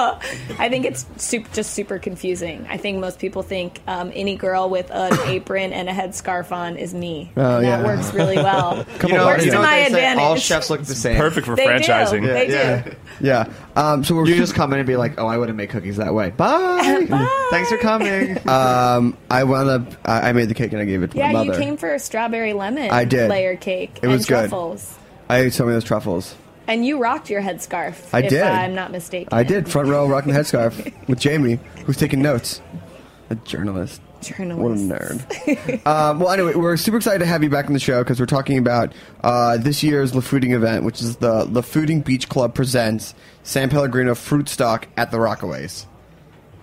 I 0.59 0.69
think 0.69 0.85
it's 0.85 1.07
super, 1.17 1.49
just 1.55 1.73
super 1.73 1.99
confusing. 1.99 2.67
I 2.71 2.77
think 2.77 2.99
most 2.99 3.19
people 3.19 3.43
think 3.43 3.81
um, 3.87 4.13
any 4.15 4.37
girl 4.37 4.69
with 4.71 4.91
an 4.93 5.19
apron 5.29 5.73
and 5.73 5.89
a 5.89 5.93
headscarf 5.93 6.53
on 6.53 6.77
is 6.77 6.95
me. 6.95 7.33
Oh, 7.37 7.57
and 7.57 7.67
yeah. 7.67 7.79
that 7.79 7.87
works 7.87 8.13
really 8.15 8.37
well. 8.37 8.87
You 9.03 9.15
know, 9.19 9.27
works 9.27 9.45
you 9.45 9.51
know 9.51 9.61
what 9.61 9.69
my 9.73 9.89
they 9.89 9.91
say. 9.95 10.15
All 10.15 10.37
chefs 10.37 10.71
look 10.71 10.83
the 10.83 10.95
same. 10.95 11.17
Perfect 11.17 11.47
for 11.47 11.57
They 11.57 11.65
do. 11.65 11.71
franchising. 11.71 12.27
They 12.27 12.47
do. 12.47 12.53
Yeah. 12.53 12.95
yeah. 13.21 13.53
Um, 13.77 14.05
so 14.05 14.15
we're 14.15 14.27
You 14.27 14.37
just 14.37 14.55
come 14.55 14.73
in 14.73 14.79
and 14.79 14.87
be 14.87 14.97
like, 14.97 15.19
"Oh, 15.19 15.27
I 15.27 15.39
wouldn't 15.39 15.57
make 15.57 15.71
cookies 15.71 15.97
that 15.97 16.15
way." 16.15 16.31
Bye. 16.31 17.07
Thanks 17.51 17.69
for 17.71 17.79
coming. 17.79 18.37
um, 18.49 19.17
I 19.31 19.45
wound 19.45 19.69
up. 19.71 19.93
I 20.05 20.31
I 20.31 20.33
made 20.33 20.49
the 20.49 20.55
cake 20.55 20.73
and 20.73 20.81
I 20.81 20.85
gave 20.85 21.03
it 21.03 21.11
to 21.13 21.17
Yeah, 21.19 21.29
my 21.33 21.45
mother. 21.45 21.53
you 21.59 21.59
came 21.65 21.77
for 21.77 21.93
a 21.95 21.99
strawberry 21.99 22.53
lemon 22.53 22.91
I 22.91 23.05
did. 23.05 23.29
layer 23.31 23.57
cake 23.57 23.99
It 24.03 24.09
was 24.09 24.23
and 24.23 24.29
good. 24.29 24.49
truffles. 24.49 24.99
I 25.29 25.39
ate 25.39 25.53
some 25.55 25.67
of 25.69 25.75
those 25.75 25.85
truffles. 25.85 26.35
And 26.69 26.87
you 26.87 26.99
rocked 27.01 27.29
your 27.29 27.43
headscarf. 27.43 27.97
I 28.13 28.21
if 28.21 28.31
did. 28.31 28.43
I'm 28.43 28.75
not 28.75 28.93
mistaken. 28.93 29.29
I 29.33 29.43
did 29.43 29.69
front 29.69 29.89
row 29.89 30.07
rocking 30.07 30.33
the 30.33 30.39
headscarf 30.39 31.09
with 31.09 31.19
Jamie, 31.21 31.59
who's 31.87 31.97
taking 31.97 32.23
notes. 32.23 32.61
A 33.31 33.35
journalist. 33.35 34.01
Journalist. 34.23 34.89
What 34.89 35.01
a 35.01 35.05
nerd. 35.05 35.87
um, 35.87 36.19
well, 36.21 36.31
anyway, 36.31 36.55
we're 36.55 36.77
super 36.77 36.97
excited 36.99 37.19
to 37.21 37.27
have 37.27 37.43
you 37.43 37.51
back 37.51 37.67
on 37.67 37.73
the 37.73 37.79
show 37.81 38.03
because 38.03 38.19
we're 38.21 38.27
talking 38.27 38.59
about 38.59 38.93
uh, 39.23 39.57
this 39.59 39.83
year's 39.83 40.15
Le 40.15 40.21
Fooding 40.23 40.53
event, 40.55 40.85
which 40.85 41.01
is 41.01 41.17
the 41.17 41.45
Le 41.45 41.63
Fooding 41.63 42.05
Beach 42.05 42.29
Club 42.29 42.55
presents 42.55 43.15
San 43.43 43.69
Pellegrino 43.71 44.15
Fruit 44.15 44.49
Stock 44.49 44.89
at 44.97 45.11
the 45.11 45.17
Rockaways. 45.19 45.87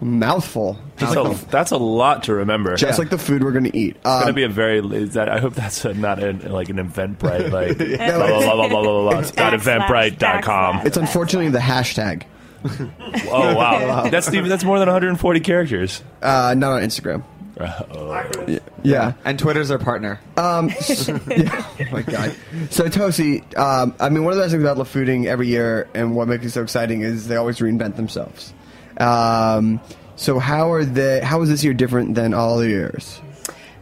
Mouthful. 0.02 0.80
That's 0.96 1.14
a, 1.14 1.46
that's 1.52 1.72
a 1.72 1.78
lot 1.78 2.24
to 2.24 2.34
remember. 2.36 2.74
Just 2.78 3.00
like 3.00 3.10
the 3.10 3.18
food 3.18 3.44
we're 3.44 3.52
going 3.52 3.66
to 3.66 3.78
eat. 3.78 3.98
It's 3.98 4.04
gonna 4.06 4.28
Um, 4.30 4.36
be 4.36 4.44
a 4.44 4.50
very. 4.50 4.80
Is 4.80 5.16
that 5.16 5.28
I 5.28 5.40
hope 5.40 5.56
that's 5.56 5.84
a, 5.84 5.94
not 5.94 6.24
a, 6.24 6.32
like 6.50 6.70
an 6.70 6.78
Eventbrite 6.78 7.52
like 7.52 7.78
No, 7.78 7.98
blah, 7.98 8.28
blah, 8.28 8.40
blah, 8.40 8.56
blah, 8.56 8.68
blah, 8.70 8.82
blah, 8.82 9.10
blah. 9.12 9.20
It's 9.20 9.36
not 9.36 9.52
Eventbrite.com. 9.52 10.88
it's 10.88 10.96
unfortunately 10.96 11.50
the 11.50 11.60
hashtag. 11.60 12.24
Oh 12.64 13.56
wow, 13.56 14.10
that's 14.10 14.34
even 14.34 14.50
that's 14.50 14.64
more 14.64 14.80
than 14.80 14.88
140 14.88 15.40
characters. 15.42 16.02
Uh, 16.22 16.54
not 16.58 16.72
on 16.72 16.82
Instagram. 16.82 17.24
Oh. 17.60 18.60
Yeah. 18.84 19.14
And 19.26 19.38
Twitter's 19.38 19.68
their 19.68 19.80
partner. 19.80 20.20
Um, 20.38 20.70
yeah. 21.28 21.66
Oh 21.80 21.86
my 21.92 22.02
god. 22.02 22.36
So 22.70 22.86
Tosi, 22.86 23.58
um, 23.58 23.94
I 24.00 24.10
mean, 24.10 24.24
one 24.24 24.32
of 24.32 24.38
the 24.38 24.44
best 24.44 24.52
things 24.52 24.64
about 24.64 24.78
Le 24.78 24.86
Fooding 24.86 25.26
every 25.26 25.48
year, 25.48 25.90
and 25.94 26.16
what 26.16 26.28
makes 26.28 26.46
it 26.46 26.52
so 26.52 26.64
exciting, 26.64 27.02
is 27.02 27.28
they 27.28 27.36
always 27.36 27.60
reinvent 27.60 27.96
themselves. 27.98 28.54
Um, 28.98 29.82
so 30.16 30.40
how 30.40 30.72
are 30.72 30.86
they? 30.86 31.20
How 31.22 31.42
is 31.42 31.50
this 31.50 31.64
year 31.64 31.74
different 31.74 32.16
than 32.16 32.34
all 32.34 32.58
the 32.58 32.68
years? 32.70 33.22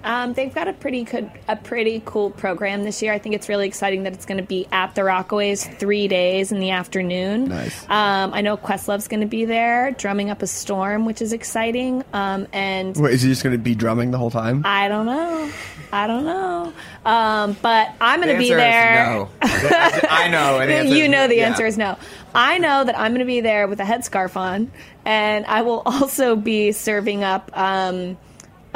Um, 0.08 0.32
they've 0.32 0.56
got 0.56 0.70
a 0.70 0.74
pretty 0.74 1.04
good, 1.04 1.30
a 1.50 1.58
pretty 1.58 2.02
cool 2.06 2.30
program 2.30 2.84
this 2.86 3.02
year. 3.02 3.12
I 3.12 3.20
think 3.20 3.36
it's 3.36 3.50
really 3.50 3.68
exciting 3.68 4.04
that 4.04 4.14
it's 4.14 4.26
going 4.26 4.38
to 4.38 4.44
be 4.44 4.66
at 4.72 4.96
the 4.96 5.02
Rockaways 5.02 5.78
three 5.80 6.08
days 6.08 6.54
in 6.54 6.62
the 6.62 6.72
afternoon. 6.72 7.50
Nice. 7.50 7.84
Um, 7.90 8.34
I 8.34 8.40
know 8.40 8.56
Questlove's 8.56 9.10
going 9.10 9.20
to 9.20 9.28
be 9.28 9.44
there, 9.44 9.92
drumming 9.92 10.30
up 10.30 10.42
a 10.42 10.48
storm, 10.48 11.06
which 11.06 11.22
is 11.22 11.34
exciting. 11.34 12.06
Um, 12.14 12.48
and 12.54 12.96
Wait, 12.96 13.16
is 13.16 13.22
he 13.22 13.28
just 13.30 13.44
going 13.44 13.52
to 13.56 13.62
be 13.62 13.76
drumming 13.76 14.12
the 14.12 14.18
whole 14.18 14.32
time? 14.32 14.62
I 14.66 14.88
don't 14.88 15.08
know. 15.08 15.52
I 15.92 16.08
don't 16.08 16.24
know. 16.24 16.74
Um, 17.06 17.58
but 17.62 17.90
I'm 18.00 18.22
going 18.22 18.30
to 18.34 18.42
The 18.42 18.50
be 18.50 18.54
there. 18.54 19.06
no. 19.06 19.30
I 19.42 20.30
know. 20.30 20.62
you 20.84 21.10
know 21.10 21.28
the 21.28 21.36
yeah. 21.36 21.48
answer 21.48 21.66
is 21.66 21.78
no. 21.78 21.98
I 22.34 22.60
know 22.60 22.84
that 22.86 22.98
I'm 22.98 23.12
going 23.12 23.20
to 23.20 23.26
be 23.26 23.42
there 23.42 23.68
with 23.68 23.82
a 23.82 23.84
headscarf 23.84 24.38
on, 24.38 24.72
and 25.04 25.46
I 25.48 25.64
will 25.64 25.82
also 25.86 26.38
be 26.38 26.72
serving 26.72 27.24
up 27.26 27.52
um, 27.58 28.18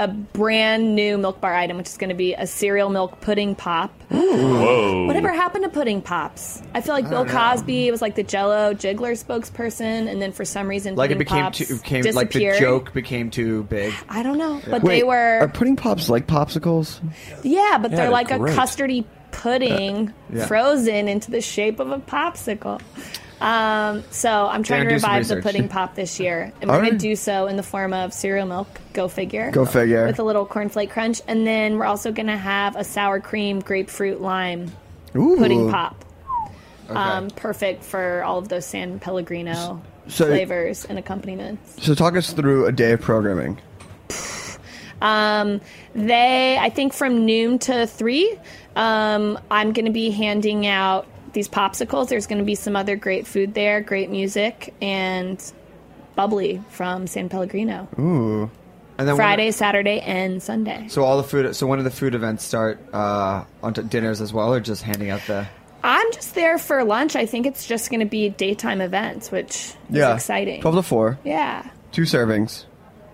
a 0.01 0.07
brand 0.07 0.95
new 0.95 1.17
milk 1.17 1.39
bar 1.39 1.53
item, 1.53 1.77
which 1.77 1.87
is 1.87 1.97
going 1.97 2.09
to 2.09 2.15
be 2.15 2.33
a 2.33 2.47
cereal 2.47 2.89
milk 2.89 3.21
pudding 3.21 3.53
pop. 3.55 3.91
Whoa. 4.09 5.05
Whatever 5.05 5.31
happened 5.31 5.63
to 5.63 5.69
pudding 5.69 6.01
pops? 6.01 6.61
I 6.73 6.81
feel 6.81 6.93
like 6.95 7.07
Bill 7.09 7.25
Cosby 7.25 7.91
was 7.91 8.01
like 8.01 8.15
the 8.15 8.23
Jello 8.23 8.73
Jiggler 8.73 9.13
spokesperson, 9.21 10.09
and 10.09 10.21
then 10.21 10.31
for 10.31 10.43
some 10.45 10.67
reason, 10.67 10.95
Like 10.95 11.11
it 11.11 11.13
pudding 11.13 11.19
became 11.25 11.43
pops 11.43 11.57
too, 11.59 11.77
became 11.77 12.03
like 12.15 12.31
the 12.31 12.39
disappeared. 12.39 12.59
joke 12.59 12.93
became 12.93 13.29
too 13.29 13.63
big. 13.63 13.93
I 14.09 14.23
don't 14.23 14.37
know, 14.37 14.61
but 14.69 14.81
Wait, 14.83 14.97
they 14.99 15.03
were 15.03 15.39
Are 15.41 15.47
pudding 15.47 15.75
pops 15.75 16.09
like 16.09 16.25
popsicles? 16.27 16.99
yeah, 17.43 17.77
but 17.79 17.91
Yeah, 17.91 17.97
they're 17.97 17.97
they're 17.97 18.09
like 18.09 18.27
great. 18.29 18.53
a 18.53 18.57
custardy 18.59 19.05
pudding 19.31 20.09
uh, 20.09 20.37
Yeah. 20.37 20.45
frozen 20.47 21.07
into 21.07 21.31
the 21.31 21.41
shape 21.41 21.79
of 21.79 21.91
a 21.91 21.99
popsicle. 21.99 22.81
Um, 23.41 24.04
so 24.12 24.47
I'm 24.47 24.62
trying 24.62 24.82
to 24.82 24.86
Darin, 24.86 24.95
do 24.95 24.99
some 24.99 25.10
revive 25.12 25.27
the 25.27 25.41
pudding 25.41 25.67
pop 25.67 25.95
this 25.95 26.19
year, 26.19 26.54
and 26.62 26.69
we're 26.69 26.77
going 26.77 26.91
right. 26.91 26.91
to 26.91 26.97
do 26.97 27.15
so 27.15 27.47
in 27.47 27.58
the 27.58 27.63
form 27.63 27.91
of 27.91 28.13
cereal 28.13 28.45
milk. 28.45 28.67
Go 28.93 29.08
figure. 29.08 29.49
Go 29.49 29.65
figure. 29.65 30.06
With 30.06 30.19
a 30.19 30.23
little 30.23 30.45
cornflake 30.45 30.91
crunch, 30.91 31.21
and 31.27 31.45
then 31.45 31.80
we're 31.80 31.86
also 31.86 32.12
going 32.12 32.27
to 32.27 32.38
have 32.38 32.75
a 32.75 32.84
sour 32.84 33.19
cream 33.19 33.60
grapefruit 33.60 34.21
lime 34.21 34.71
Ooh. 35.15 35.38
pudding 35.38 35.71
pop. 35.71 36.06
Um, 36.89 37.30
perfect 37.32 37.84
for 37.84 38.21
all 38.23 38.38
of 38.38 38.49
those 38.49 38.65
San 38.65 38.99
Pellegrino 38.99 39.82
So- 40.08 40.27
flavors 40.27 40.86
and 40.86 40.99
accompaniments. 40.99 41.84
So 41.84 41.95
talk 41.95 42.15
us 42.15 42.34
through 42.34 42.67
a 42.67 42.71
day 42.71 42.91
of 42.91 43.01
programming. 43.01 43.60
Um, 45.01 45.62
they, 45.95 46.60
I 46.60 46.69
think, 46.69 46.93
from 46.93 47.25
noon 47.25 47.58
to 47.60 47.88
three, 47.88 48.38
um, 48.75 49.39
I'm 49.49 49.73
going 49.73 49.86
to 49.86 49.91
be 49.91 50.12
handing 50.12 50.67
out 50.67 51.08
these 51.33 51.47
popsicles. 51.49 52.09
There's 52.09 52.27
going 52.27 52.39
to 52.39 52.45
be 52.45 52.55
some 52.55 52.75
other 52.75 52.95
great 52.95 53.27
food 53.27 53.53
there, 53.53 53.81
great 53.81 54.09
music, 54.09 54.73
and 54.81 55.41
bubbly 56.15 56.61
from 56.69 57.07
San 57.07 57.29
Pellegrino. 57.29 57.87
Ooh. 57.99 58.49
And 58.97 59.07
then 59.07 59.15
Friday, 59.15 59.49
Saturday, 59.51 59.99
and 60.01 60.43
Sunday. 60.43 60.87
so 60.89 61.03
all 61.03 61.17
the 61.17 61.23
food. 61.23 61.55
So 61.55 61.65
when 61.65 61.79
do 61.79 61.83
the 61.83 61.89
food 61.89 62.13
events 62.13 62.43
start? 62.43 62.79
Uh, 62.93 63.45
on 63.63 63.73
to 63.73 63.83
dinners 63.83 64.21
as 64.21 64.31
well, 64.31 64.53
or 64.53 64.59
just 64.59 64.83
handing 64.83 65.09
out 65.09 65.21
the? 65.25 65.47
I'm 65.83 66.11
just 66.13 66.35
there 66.35 66.59
for 66.59 66.83
lunch. 66.83 67.15
I 67.15 67.25
think 67.25 67.47
it's 67.47 67.65
just 67.65 67.89
going 67.89 68.01
to 68.01 68.05
be 68.05 68.29
daytime 68.29 68.81
events, 68.81 69.31
which 69.31 69.73
Yeah. 69.89 70.11
is 70.11 70.15
exciting. 70.21 70.61
12 70.61 70.75
to 70.75 70.83
4. 70.83 71.19
Yeah. 71.23 71.67
Two 71.91 72.03
servings. 72.03 72.65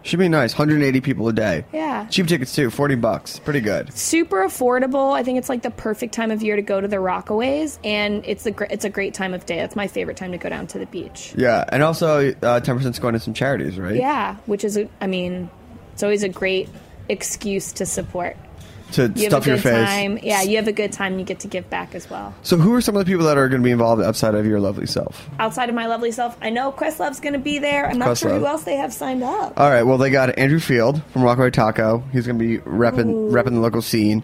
Should 0.04 0.20
be 0.20 0.30
nice. 0.30 0.54
180 0.54 1.02
people 1.02 1.28
a 1.28 1.34
day. 1.34 1.66
Yeah. 1.74 2.06
Cheap 2.08 2.28
tickets 2.28 2.56
too. 2.56 2.70
40 2.70 2.96
bucks. 2.96 3.40
Pretty 3.40 3.60
good. 3.62 3.92
super 3.94 4.38
affordable. 4.46 5.14
I 5.14 5.24
think 5.24 5.38
it's 5.38 5.50
like 5.50 5.64
the 5.64 5.72
perfect 5.72 6.14
time 6.14 6.32
of 6.32 6.42
year 6.42 6.56
to 6.56 6.62
go 6.62 6.80
to 6.80 6.88
the 6.88 6.98
Rockaways, 6.98 7.78
and 7.84 8.24
it's 8.26 8.46
a 8.46 8.52
gr- 8.52 8.68
it's 8.70 8.86
a 8.86 8.90
great 8.90 9.14
time 9.14 9.34
of 9.34 9.46
day. 9.46 9.60
It's 9.60 9.76
my 9.76 9.88
favorite 9.88 10.16
time 10.18 10.32
to 10.32 10.38
go 10.38 10.48
down 10.50 10.68
to 10.68 10.80
the 10.80 10.86
beach. 10.86 11.34
Yeah, 11.36 11.66
and 11.70 11.84
also 11.84 12.30
uh, 12.30 12.62
10% 12.62 12.86
is 12.86 13.00
going 13.00 13.14
to 13.16 13.20
some 13.20 13.34
charities, 13.34 13.78
right? 13.78 13.96
Yeah, 13.96 14.36
which 14.46 14.64
is 14.64 14.78
a, 14.78 14.90
I 15.02 15.08
mean, 15.08 15.50
it's 15.94 16.04
always 16.04 16.24
a 16.24 16.30
great 16.30 16.70
excuse 17.10 17.74
to 17.74 17.86
support. 17.86 18.38
To 18.93 19.12
You 19.15 19.30
stuff 19.30 19.43
have 19.43 19.47
a 19.47 19.47
your 19.47 19.56
good 19.58 19.63
face. 19.63 19.86
time. 19.88 20.19
Yeah, 20.23 20.41
you 20.43 20.56
have 20.58 20.67
a 20.67 20.71
good 20.71 20.91
time. 20.93 21.19
You 21.19 21.26
get 21.26 21.41
to 21.41 21.47
give 21.47 21.69
back 21.69 21.93
as 21.93 22.10
well. 22.10 22.34
So, 22.43 22.56
who 22.58 22.73
are 22.73 22.80
some 22.82 22.95
of 22.95 23.06
the 23.06 23.12
people 23.12 23.26
that 23.26 23.38
are 23.38 23.50
going 23.50 23.62
to 23.62 23.65
be 23.65 23.71
involved 23.71 24.02
outside 24.02 24.34
of 24.34 24.45
your 24.45 24.60
lovely 24.62 24.88
self? 24.88 25.30
Outside 25.39 25.67
of 25.69 25.76
my 25.76 25.88
lovely 25.88 26.12
self, 26.12 26.38
I 26.41 26.50
know 26.50 26.71
Questlove's 26.71 27.19
going 27.19 27.34
to 27.34 27.39
be 27.39 27.60
there. 27.60 27.89
I'm 27.89 28.00
not 28.00 28.17
sure 28.17 28.38
who 28.39 28.45
else 28.45 28.63
they 28.63 28.78
have 28.78 28.93
signed 28.93 29.23
up. 29.23 29.60
All 29.60 29.69
right. 29.69 29.84
Well, 29.84 29.97
they 29.97 30.10
got 30.10 30.38
Andrew 30.39 30.60
Field 30.60 31.02
from 31.12 31.23
Rockaway 31.23 31.52
Taco. 31.52 32.00
He's 32.13 32.26
going 32.26 32.39
to 32.39 32.45
be 32.45 32.60
repping 32.60 33.32
repping 33.32 33.52
the 33.54 33.60
local 33.60 33.82
scene. 33.82 34.23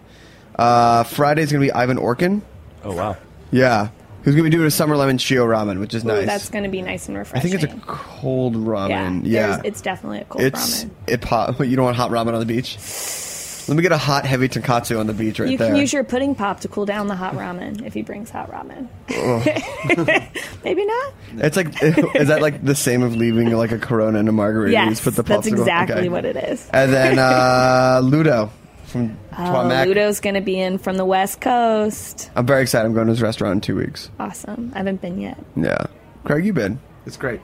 Uh, 0.56 1.02
Friday's 1.04 1.52
going 1.52 1.60
to 1.60 1.66
be 1.66 1.72
Ivan 1.72 1.98
Orkin. 1.98 2.40
Oh 2.84 2.94
wow. 2.94 3.16
Yeah, 3.50 3.88
who's 4.22 4.34
going 4.34 4.44
to 4.44 4.50
be 4.50 4.56
doing 4.56 4.66
a 4.66 4.70
summer 4.70 4.96
lemon 4.96 5.18
shio 5.18 5.46
ramen, 5.46 5.78
which 5.78 5.94
is 5.94 6.04
Ooh, 6.04 6.08
nice. 6.08 6.26
That's 6.26 6.48
going 6.48 6.64
to 6.64 6.70
be 6.70 6.80
nice 6.82 7.08
and 7.08 7.16
refreshing. 7.18 7.50
I 7.54 7.58
think 7.58 7.62
it's 7.62 7.72
a 7.72 7.86
cold 7.86 8.54
ramen. 8.54 9.22
Yeah, 9.24 9.46
there's- 9.48 9.60
it's 9.64 9.80
definitely 9.80 10.20
a 10.20 10.24
cold 10.24 10.44
it's 10.44 10.84
ramen. 10.84 10.90
it 11.06 11.20
pop. 11.20 11.60
You 11.64 11.76
don't 11.76 11.84
want 11.84 11.96
hot 11.96 12.10
ramen 12.10 12.32
on 12.32 12.40
the 12.40 12.46
beach. 12.46 12.78
Let 13.68 13.76
me 13.76 13.82
get 13.82 13.92
a 13.92 13.98
hot, 13.98 14.26
heavy 14.26 14.48
tonkatsu 14.48 14.98
on 14.98 15.06
the 15.06 15.12
beach 15.12 15.40
right 15.40 15.48
you 15.50 15.56
there. 15.56 15.68
can 15.68 15.76
use 15.76 15.92
your 15.92 16.04
pudding 16.04 16.34
pop 16.34 16.60
to 16.60 16.68
cool 16.68 16.86
down 16.86 17.08
the 17.08 17.16
hot 17.16 17.34
ramen 17.34 17.84
if 17.84 17.94
he 17.94 18.02
brings 18.02 18.30
hot 18.30 18.50
ramen. 18.50 18.88
Maybe 20.64 20.84
not. 20.84 21.14
It's 21.36 21.56
like, 21.56 21.82
is 21.82 22.28
that 22.28 22.42
like 22.42 22.64
the 22.64 22.74
same 22.74 23.02
of 23.02 23.16
leaving 23.16 23.50
like 23.52 23.72
a 23.72 23.78
Corona 23.78 24.18
and 24.18 24.28
a 24.28 24.32
margarita? 24.32 24.72
You 24.72 24.88
yes, 24.88 25.00
put 25.02 25.14
the 25.16 25.22
that's 25.22 25.46
popsicle- 25.48 25.60
exactly 25.60 25.96
okay. 25.96 26.08
what 26.08 26.24
it 26.24 26.36
is. 26.36 26.68
And 26.72 26.92
then 26.92 27.18
uh, 27.18 28.00
Ludo 28.04 28.50
from 28.84 29.16
Oh, 29.36 29.84
Ludo's 29.86 30.20
going 30.20 30.34
to 30.36 30.40
be 30.40 30.60
in 30.60 30.78
from 30.78 30.96
the 30.96 31.04
West 31.04 31.40
Coast. 31.40 32.30
I'm 32.36 32.46
very 32.46 32.62
excited. 32.62 32.86
I'm 32.86 32.94
going 32.94 33.06
to 33.06 33.12
his 33.12 33.22
restaurant 33.22 33.54
in 33.54 33.60
two 33.60 33.76
weeks. 33.76 34.10
Awesome. 34.20 34.70
I 34.74 34.78
haven't 34.78 35.00
been 35.00 35.20
yet. 35.20 35.38
Yeah. 35.56 35.86
Craig, 36.24 36.44
you 36.46 36.52
been? 36.52 36.78
It's 37.06 37.16
great. 37.16 37.40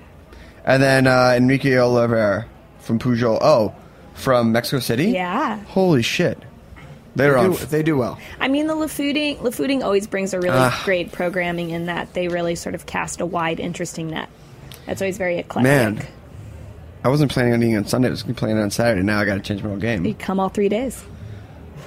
And 0.65 0.83
then 0.83 1.07
uh, 1.07 1.35
Enrique 1.37 1.71
Olvera 1.71 2.47
from 2.79 2.99
Pujol. 2.99 3.39
Oh, 3.41 3.75
from 4.21 4.53
Mexico 4.53 4.79
City? 4.81 5.07
Yeah. 5.07 5.59
Holy 5.65 6.03
shit. 6.03 6.39
They're 7.17 7.33
They 7.33 7.39
on. 7.41 7.51
do, 7.53 7.57
they 7.67 7.83
do 7.83 7.97
well. 7.97 8.19
I 8.39 8.47
mean, 8.49 8.69
the 8.69 8.75
Le 8.77 8.87
Fooding, 8.87 9.39
LaFooding 9.39 9.83
always 9.83 10.07
brings 10.07 10.33
a 10.33 10.39
really 10.39 10.57
Ah. 10.57 10.81
great 10.85 11.11
programming 11.11 11.71
in 11.71 11.87
that 11.87 12.15
they 12.15 12.29
really 12.29 12.55
sort 12.55 12.75
of 12.77 12.87
cast 12.87 13.21
a 13.21 13.27
wide, 13.27 13.59
interesting 13.59 14.11
net. 14.11 14.29
That's 14.87 15.03
always 15.03 15.19
very 15.19 15.39
eclectic. 15.39 15.63
Man. 15.65 16.07
I 17.03 17.09
wasn't 17.09 17.33
planning 17.33 17.53
on 17.55 17.63
eating 17.63 17.77
on 17.79 17.87
Sunday. 17.87 18.09
I 18.09 18.11
was 18.13 18.23
planning 18.23 18.59
on 18.59 18.71
Saturday. 18.71 19.03
Now 19.03 19.19
I 19.21 19.25
got 19.25 19.35
to 19.35 19.41
change 19.41 19.63
my 19.63 19.71
whole 19.71 19.79
You 19.83 19.99
game. 19.99 20.15
come 20.15 20.39
all 20.39 20.51
three 20.51 20.69
days. 20.69 21.03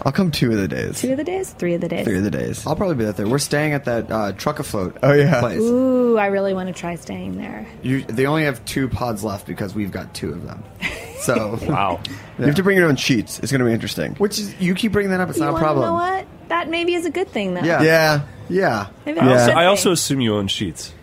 I'll 0.06 0.12
come 0.12 0.32
two 0.32 0.52
of 0.52 0.58
the 0.58 0.68
days. 0.68 1.00
Two 1.00 1.12
of 1.12 1.18
the 1.18 1.24
days? 1.24 1.52
Three 1.52 1.76
of 1.76 1.82
the 1.82 1.88
days. 1.88 2.06
Three 2.06 2.18
of 2.18 2.24
the 2.24 2.32
days. 2.32 2.66
I'll 2.68 2.76
probably 2.76 2.96
be 2.96 3.06
there. 3.12 3.28
We're 3.28 3.38
staying 3.39 3.74
at 3.74 3.86
that 3.86 4.12
uh, 4.12 4.32
truck 4.34 4.60
afloat. 4.60 4.98
Oh, 5.02 5.13
yeah. 5.13 5.39
place. 5.39 5.62
Ooh, 5.62 6.18
I 6.18 6.28
really 6.28 6.54
want 6.54 6.68
to 6.68 6.74
try 6.74 6.96
staying 6.96 7.38
there. 7.38 7.66
You, 7.82 8.02
they 8.04 8.26
only 8.26 8.44
have 8.44 8.63
two 8.66 8.89
pods 8.89 9.24
left 9.24 9.48
because 9.48 9.74
we've 9.74 9.92
got 9.92 10.13
two 10.13 10.32
of 10.32 10.46
them. 10.46 10.63
So 11.24 11.58
Wow. 11.70 12.02
You 12.38 12.48
have 12.48 12.56
to 12.56 12.63
bring 12.63 12.76
your 12.78 12.89
own 12.89 12.98
sheets. 12.98 13.39
It's 13.39 13.50
going 13.50 13.60
to 13.60 13.66
be 13.66 13.72
interesting. 13.72 14.16
which 14.16 14.38
is 14.38 14.60
you 14.60 14.76
keep 14.76 14.92
bringing 14.92 15.12
that 15.12 15.22
up. 15.22 15.30
It's 15.30 15.38
you 15.38 15.46
not 15.46 15.52
a 15.52 15.54
wanna 15.54 15.63
problem. 15.63 15.86
know 15.86 15.94
what? 15.94 16.28
That 16.50 16.68
maybe 16.68 16.96
is 16.96 17.06
a 17.06 17.10
good 17.10 17.30
thing, 17.30 17.54
though. 17.54 17.62
Yeah. 17.62 17.82
Yeah. 17.82 18.22
Yeah. 18.50 18.88
Maybe 19.06 19.22
I, 19.22 19.32
also, 19.32 19.52
I 19.54 19.66
also 19.68 19.92
assume 19.94 20.20
you 20.20 20.36
own 20.36 20.50
sheets. 20.50 20.94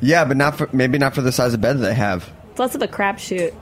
Yeah, 0.00 0.24
but 0.24 0.38
not 0.38 0.56
for 0.56 0.70
maybe 0.72 0.96
not 0.96 1.14
for 1.14 1.20
the 1.20 1.30
size 1.30 1.52
of 1.52 1.60
bed 1.60 1.76
that 1.76 1.82
they 1.82 1.94
have. 1.94 2.26
It's 2.52 2.58
less 2.58 2.74
of 2.74 2.80
a 2.80 2.88
crapshoot. 2.88 3.52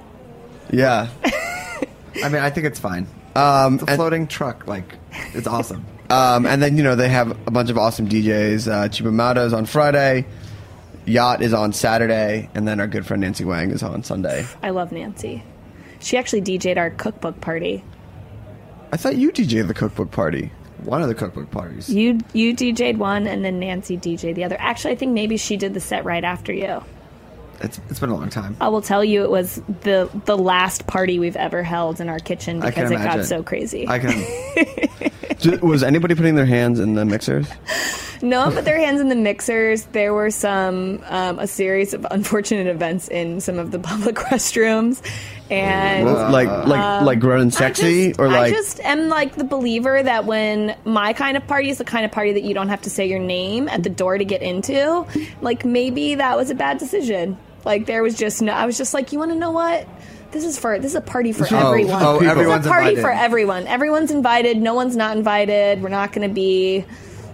Yeah. 0.71 1.09
I 1.25 2.29
mean, 2.29 2.43
I 2.43 2.51
think 2.51 2.67
it's 2.67 2.79
fine. 2.79 3.09
Um, 3.39 3.75
It's 3.75 3.83
a 3.85 3.87
and, 3.87 3.97
floating 3.97 4.27
truck. 4.27 4.67
Like, 4.67 4.95
it's 5.35 5.47
awesome. 5.57 5.85
um, 6.11 6.47
and 6.47 6.63
then 6.63 6.77
you 6.77 6.83
know 6.83 6.97
they 6.97 7.09
have 7.09 7.31
a 7.47 7.51
bunch 7.51 7.71
of 7.71 7.79
awesome 7.79 8.09
DJs. 8.09 8.71
Uh, 8.71 8.89
Chibamado's 8.89 9.53
on 9.53 9.67
Friday. 9.67 10.27
Yacht 11.07 11.41
is 11.43 11.55
on 11.55 11.73
Saturday, 11.73 12.51
and 12.55 12.69
then 12.69 12.81
our 12.81 12.87
good 12.87 13.07
friend 13.07 13.23
Nancy 13.23 13.45
Whang 13.45 13.71
is 13.71 13.83
on 13.83 14.03
Sunday. 14.03 14.45
I 14.63 14.71
love 14.71 14.93
Nancy. 14.93 15.43
She 16.01 16.17
actually 16.19 16.43
DJ'd 16.43 16.77
our 16.79 16.91
cookbook 16.91 17.41
party. 17.41 17.83
I 18.93 18.97
thought 18.99 19.17
you 19.17 19.33
DJ'd 19.33 19.69
the 19.69 19.75
cookbook 19.75 20.11
party. 20.11 20.53
One 20.85 21.03
of 21.03 21.09
the 21.09 21.15
cookbook 21.15 21.51
parties. 21.51 21.89
You 21.89 22.21
you 22.35 22.55
DJ'd 22.55 22.99
one, 22.99 23.27
and 23.27 23.45
then 23.45 23.59
Nancy 23.59 23.97
DJ'd 23.97 24.37
the 24.37 24.45
other. 24.45 24.57
Actually, 24.61 24.93
I 24.93 24.97
think 24.97 25.13
maybe 25.13 25.37
she 25.37 25.57
did 25.57 25.75
the 25.75 25.81
set 25.81 26.05
right 26.05 26.25
after 26.25 26.53
you. 26.53 26.83
It's 27.61 27.81
it's 27.91 27.99
been 28.01 28.11
a 28.11 28.15
long 28.17 28.31
time. 28.31 28.57
I 28.61 28.69
will 28.69 28.83
tell 28.83 29.05
you, 29.05 29.25
it 29.25 29.31
was 29.31 29.61
the 29.83 30.09
the 30.27 30.37
last 30.39 30.87
party 30.87 31.19
we've 31.19 31.37
ever 31.37 31.63
held 31.63 32.01
in 32.01 32.09
our 32.09 32.19
kitchen 32.21 32.61
because 32.61 32.91
it 32.91 32.97
got 32.97 33.25
so 33.25 33.43
crazy. 33.43 33.87
I 33.89 33.99
can. 33.99 35.09
Did- 35.41 35.63
was 35.63 35.83
anybody 35.83 36.15
putting 36.15 36.35
their 36.35 36.47
hands 36.47 36.81
in 36.81 36.95
the 36.95 37.05
mixers? 37.05 37.47
No 38.21 38.41
one 38.41 38.53
put 38.53 38.65
their 38.65 38.79
hands 38.81 39.01
in 39.01 39.09
the 39.09 39.15
mixers. 39.15 39.85
There 39.93 40.13
were 40.13 40.31
some 40.31 41.01
um, 41.07 41.39
a 41.39 41.47
series 41.47 41.95
of 41.95 42.05
unfortunate 42.11 42.67
events 42.67 43.07
in 43.09 43.41
some 43.41 43.59
of 43.59 43.71
the 43.71 43.79
public 43.79 44.17
restrooms, 44.33 45.01
and 45.51 46.05
Well, 46.07 46.31
like 46.33 46.49
like 46.67 46.81
Um, 46.81 47.05
like 47.05 47.21
grown 47.21 47.53
sexy, 47.53 48.09
just- 48.09 48.19
or 48.21 48.27
like 48.29 48.53
I 48.53 48.57
just 48.57 48.81
am 48.81 49.09
like 49.09 49.37
the 49.37 49.45
believer 49.45 50.03
that 50.03 50.25
when 50.25 50.75
my 50.85 51.13
kind 51.13 51.37
of 51.37 51.47
party 51.47 51.71
is 51.71 51.79
the 51.79 51.85
kind 51.85 52.05
of 52.05 52.11
party 52.11 52.33
that 52.33 52.43
you 52.43 52.55
don't 52.55 52.69
have 52.71 52.83
to 52.83 52.91
say 52.91 53.07
your 53.07 53.21
name 53.21 53.69
at 53.69 53.85
the 53.85 53.91
door 53.91 54.19
to 54.19 54.25
get 54.25 54.43
into, 54.43 55.07
like 55.41 55.65
maybe 55.65 56.17
that 56.17 56.37
was 56.37 56.51
a 56.51 56.57
bad 56.57 56.79
decision. 56.79 57.37
Like 57.69 57.87
there 57.87 58.03
was 58.03 58.17
just 58.17 58.41
no. 58.43 58.53
I 58.53 58.65
was 58.67 58.77
just 58.79 58.95
like, 58.95 59.13
you 59.13 59.19
want 59.19 59.31
to 59.31 59.37
know 59.39 59.51
what? 59.53 59.87
This 60.33 60.45
is 60.45 60.59
for 60.59 60.79
this 60.79 60.93
is 60.93 60.97
a 60.97 61.01
party 61.01 61.33
for 61.33 61.47
Oh, 61.51 61.69
everyone. 61.73 62.03
oh, 62.03 62.19
This 62.19 62.29
everyone's 62.31 62.67
a 62.67 62.69
party 62.69 62.89
invited. 62.89 63.03
for 63.03 63.11
everyone. 63.13 63.67
Everyone's 63.67 64.11
invited. 64.11 64.57
No 64.57 64.75
one's 64.75 64.97
not 64.97 65.17
invited. 65.17 65.83
We're 65.83 65.89
not 65.91 66.13
going 66.13 66.27
to 66.29 66.35
be. 66.35 66.85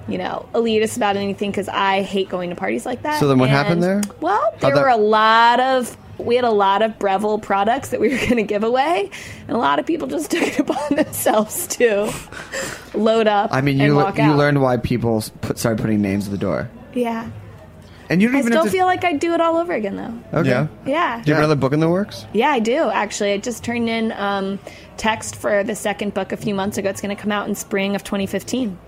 You 0.07 0.19
know, 0.19 0.47
elitist 0.53 0.99
about 0.99 1.17
anything 1.17 1.51
because 1.51 1.67
I 1.71 2.03
hate 2.03 2.29
going 2.29 2.51
to 2.51 2.57
parties 2.57 2.85
like 2.85 3.01
that. 3.05 3.21
So 3.21 3.27
then 3.27 3.39
what 3.39 3.49
And- 3.49 3.57
happened 3.57 3.83
there? 3.83 4.03
Well, 4.21 4.53
there 4.61 4.75
that- 4.75 4.83
were 4.83 4.89
a 4.91 4.99
lot 4.99 5.61
of 5.61 5.97
we 6.19 6.37
had 6.37 6.45
a 6.45 6.51
lot 6.51 6.83
of 6.83 6.99
Breville 6.99 7.39
products 7.39 7.89
that 7.89 8.01
we 8.01 8.11
were 8.11 8.17
going 8.27 8.37
to 8.37 8.43
give 8.43 8.65
away, 8.65 9.09
and 9.49 9.57
a 9.57 9.59
lot 9.59 9.79
of 9.79 9.87
people 9.87 10.07
just 10.07 10.31
took 10.33 10.43
it 10.43 10.59
upon 10.59 10.97
themselves 10.97 11.67
to 11.79 12.13
load 12.93 13.27
up. 13.29 13.51
I 13.53 13.61
mean, 13.63 13.79
you 13.79 13.99
you 14.17 14.35
learned 14.35 14.61
why 14.61 14.77
people 14.77 15.25
put 15.41 15.59
started 15.59 15.81
putting 15.81 16.03
names 16.03 16.27
at 16.27 16.33
the 16.33 16.39
door, 16.39 16.69
Yeah, 16.93 17.31
and 18.11 18.21
you 18.23 18.29
don't 18.29 18.37
I 18.37 18.39
even 18.41 18.53
still 18.53 18.65
to. 18.65 18.71
feel 18.71 18.87
like 18.87 19.05
I'd 19.05 19.21
do 19.21 19.33
it 19.35 19.41
all 19.41 19.57
over 19.57 19.73
again, 19.73 19.97
though. 19.97 20.39
okay. 20.41 20.49
yeah. 20.51 20.67
Yeah, 20.87 21.23
Do 21.23 21.29
you 21.31 21.35
have 21.35 21.45
another 21.45 21.57
book 21.59 21.73
in 21.73 21.81
the 21.81 21.89
works? 21.89 22.27
yeah, 22.33 22.51
I 22.51 22.59
do 22.59 22.91
actually. 22.91 23.33
I 23.33 23.39
just 23.39 23.63
turned 23.65 23.89
in 23.89 24.13
um, 24.13 24.59
text 24.97 25.37
for 25.37 25.65
the 25.65 25.75
second 25.75 26.15
book 26.15 26.33
a 26.33 26.37
few 26.37 26.55
months 26.55 26.77
ago. 26.79 26.91
It's 26.91 27.01
going 27.01 27.15
to 27.15 27.21
come 27.21 27.33
out 27.33 27.49
in 27.49 27.55
spring 27.55 27.95
of 27.95 28.05
2015. 28.05 28.79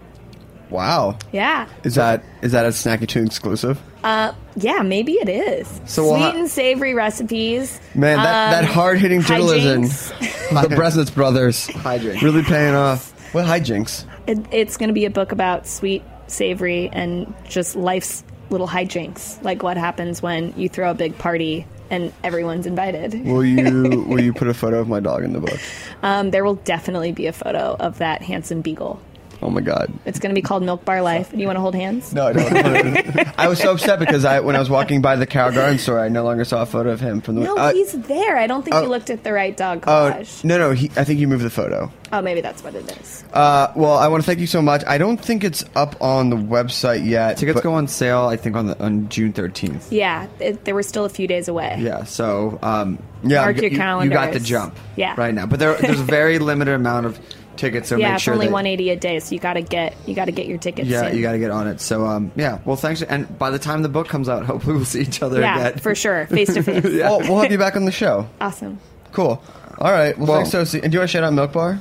Wow. 0.68 1.16
Yeah, 1.32 1.68
Is 1.84 1.94
that 1.94 2.24
is 2.42 2.50
that 2.50 2.66
a 2.66 2.70
Snacky 2.70 3.06
Tune 3.06 3.26
exclusive? 3.26 3.80
uh, 4.02 4.32
yeah, 4.56 4.82
maybe 4.82 5.12
it 5.12 5.28
is. 5.28 5.80
So 5.84 6.02
we'll 6.02 6.14
Sweet 6.14 6.22
ha- 6.22 6.38
and 6.38 6.50
savory 6.50 6.92
recipes. 6.92 7.80
Man, 7.94 8.16
that, 8.16 8.50
that 8.50 8.64
Um, 8.64 8.70
hard 8.74 8.98
hitting 8.98 9.20
journalism, 9.20 9.82
the 10.50 10.68
Bresnitz 10.74 11.14
brothers, 11.14 11.68
Hijinks. 11.68 12.20
really 12.20 12.42
paying 12.42 12.74
off. 12.74 13.12
What 13.32 13.44
hijinks? 13.46 14.04
It, 14.26 14.38
it's 14.50 14.76
going 14.76 14.88
to 14.88 14.92
be 14.94 15.04
a 15.04 15.10
book 15.10 15.30
about 15.30 15.68
sweet, 15.68 16.02
savory, 16.26 16.88
and 16.92 17.32
just 17.48 17.76
life's 17.76 18.24
little 18.50 18.68
hijinks, 18.68 19.42
like 19.42 19.62
what 19.62 19.76
happens 19.76 20.22
when 20.22 20.52
you 20.56 20.68
throw 20.68 20.90
a 20.90 20.94
big 20.94 21.16
party 21.18 21.66
and 21.90 22.12
everyone's 22.24 22.66
invited. 22.66 23.24
Will 23.24 23.44
you 23.44 24.04
will 24.08 24.20
you 24.20 24.32
put 24.32 24.48
a 24.48 24.54
photo 24.54 24.80
of 24.80 24.88
my 24.88 25.00
dog 25.00 25.24
in 25.24 25.32
the 25.32 25.40
book? 25.40 25.58
Um, 26.02 26.30
there 26.30 26.44
will 26.44 26.56
definitely 26.56 27.12
be 27.12 27.26
a 27.26 27.32
photo 27.32 27.76
of 27.78 27.98
that 27.98 28.22
handsome 28.22 28.60
beagle. 28.60 29.00
Oh 29.42 29.50
my 29.50 29.60
god. 29.60 29.92
It's 30.04 30.18
going 30.18 30.34
to 30.34 30.34
be 30.34 30.42
called 30.42 30.62
Milk 30.62 30.84
Bar 30.84 31.02
Life. 31.02 31.30
Do 31.30 31.38
you 31.38 31.46
want 31.46 31.56
to 31.56 31.60
hold 31.60 31.74
hands? 31.74 32.12
No, 32.12 32.28
I 32.28 32.32
don't. 32.32 33.38
I 33.38 33.48
was 33.48 33.58
so 33.58 33.72
upset 33.72 33.98
because 33.98 34.24
I 34.24 34.40
when 34.40 34.56
I 34.56 34.58
was 34.58 34.70
walking 34.70 35.02
by 35.02 35.16
the 35.16 35.26
Carroll 35.26 35.52
Garden 35.52 35.78
store, 35.78 36.00
I 36.00 36.08
no 36.08 36.24
longer 36.24 36.44
saw 36.44 36.62
a 36.62 36.66
photo 36.66 36.90
of 36.90 37.00
him 37.00 37.20
from 37.20 37.36
the. 37.36 37.42
No, 37.42 37.56
uh, 37.56 37.72
he's 37.72 37.92
there. 37.92 38.36
I 38.36 38.46
don't 38.46 38.62
think 38.62 38.76
oh. 38.76 38.82
you 38.82 38.88
looked 38.88 39.10
at 39.10 39.24
the 39.24 39.32
right 39.32 39.56
dog 39.56 39.84
Oh 39.86 40.12
collage. 40.14 40.42
no 40.44 40.58
no! 40.58 40.70
He, 40.72 40.90
I 40.96 41.04
think 41.04 41.20
you 41.20 41.28
moved 41.28 41.44
the 41.44 41.50
photo. 41.50 41.92
Oh, 42.12 42.22
maybe 42.22 42.40
that's 42.40 42.62
what 42.62 42.74
it 42.74 42.90
is. 43.00 43.24
Uh, 43.32 43.72
well, 43.74 43.94
I 43.94 44.08
want 44.08 44.22
to 44.22 44.26
thank 44.26 44.38
you 44.38 44.46
so 44.46 44.62
much. 44.62 44.82
I 44.86 44.96
don't 44.96 45.18
think 45.18 45.44
it's 45.44 45.64
up 45.74 46.00
on 46.00 46.30
the 46.30 46.36
website 46.36 47.04
yet. 47.04 47.36
Tickets 47.36 47.60
go 47.60 47.74
on 47.74 47.88
sale, 47.88 48.22
I 48.26 48.36
think, 48.36 48.56
on 48.56 48.68
the 48.68 48.82
on 48.82 49.08
June 49.08 49.32
thirteenth. 49.32 49.92
Yeah, 49.92 50.28
it, 50.38 50.64
there 50.64 50.74
were 50.74 50.82
still 50.82 51.04
a 51.04 51.08
few 51.10 51.26
days 51.26 51.48
away. 51.48 51.76
Yeah, 51.80 52.04
so 52.04 52.58
um, 52.62 53.02
Yeah, 53.22 53.42
Mark 53.42 53.56
you, 53.56 53.62
your 53.62 53.70
you- 53.72 54.04
you 54.04 54.10
got 54.10 54.32
the 54.32 54.40
jump. 54.40 54.76
Yeah. 54.96 55.14
right 55.18 55.34
now, 55.34 55.46
but 55.46 55.58
there, 55.58 55.74
there's 55.74 56.00
a 56.00 56.04
very 56.04 56.38
limited 56.46 56.74
amount 56.74 57.06
of 57.06 57.20
tickets, 57.56 57.88
so 57.88 57.96
yeah, 57.96 58.10
make 58.10 58.16
it's 58.16 58.28
only 58.28 58.46
that 58.46 58.52
180 58.52 58.90
a 58.90 58.96
day, 58.96 59.18
so 59.18 59.34
you 59.34 59.40
got 59.40 59.54
to 59.54 59.62
get 59.62 59.96
you 60.06 60.14
got 60.14 60.26
to 60.26 60.32
get 60.32 60.46
your 60.46 60.58
tickets. 60.58 60.88
yeah, 60.88 61.08
soon. 61.08 61.16
you 61.16 61.22
got 61.22 61.32
to 61.32 61.38
get 61.38 61.50
on 61.50 61.66
it. 61.68 61.80
So 61.80 62.06
um, 62.06 62.32
yeah, 62.36 62.60
well, 62.64 62.76
thanks, 62.76 63.02
and 63.02 63.38
by 63.38 63.50
the 63.50 63.58
time 63.58 63.82
the 63.82 63.88
book 63.88 64.08
comes 64.08 64.28
out, 64.28 64.44
hopefully 64.46 64.76
we'll 64.76 64.84
see 64.84 65.00
each 65.00 65.22
other 65.22 65.40
yeah, 65.40 65.68
again. 65.68 65.78
for 65.80 65.94
sure, 65.94 66.26
face 66.26 66.52
to 66.54 66.62
face. 66.62 66.84
Well, 66.84 67.20
we'll 67.20 67.38
have 67.40 67.50
you 67.52 67.58
back 67.66 67.76
on 67.76 67.84
the 67.84 67.92
show. 67.92 68.28
Awesome. 68.40 68.78
Cool. 69.12 69.42
All 69.78 69.92
right. 69.92 70.16
Well, 70.16 70.28
Well- 70.28 70.44
thanks, 70.44 70.72
Tosi. 70.72 70.82
And 70.82 70.90
do 70.90 70.96
you 70.96 71.00
want 71.00 71.10
to 71.10 71.12
shout 71.12 71.24
out 71.24 71.32
Milk 71.32 71.52
Bar? 71.52 71.80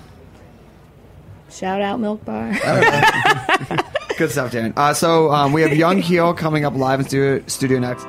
Shout 1.49 1.81
out 1.81 1.99
Milk 1.99 2.23
Bar. 2.25 2.51
Good 4.17 4.31
stuff, 4.31 4.51
Darin. 4.51 4.73
Uh, 4.75 4.93
so 4.93 5.31
um, 5.31 5.53
we 5.53 5.61
have 5.61 5.73
Young 5.73 5.99
Heel 6.01 6.33
coming 6.33 6.65
up 6.65 6.73
live 6.75 6.99
in 6.99 7.05
studio, 7.07 7.43
studio 7.47 7.79
next. 7.79 8.05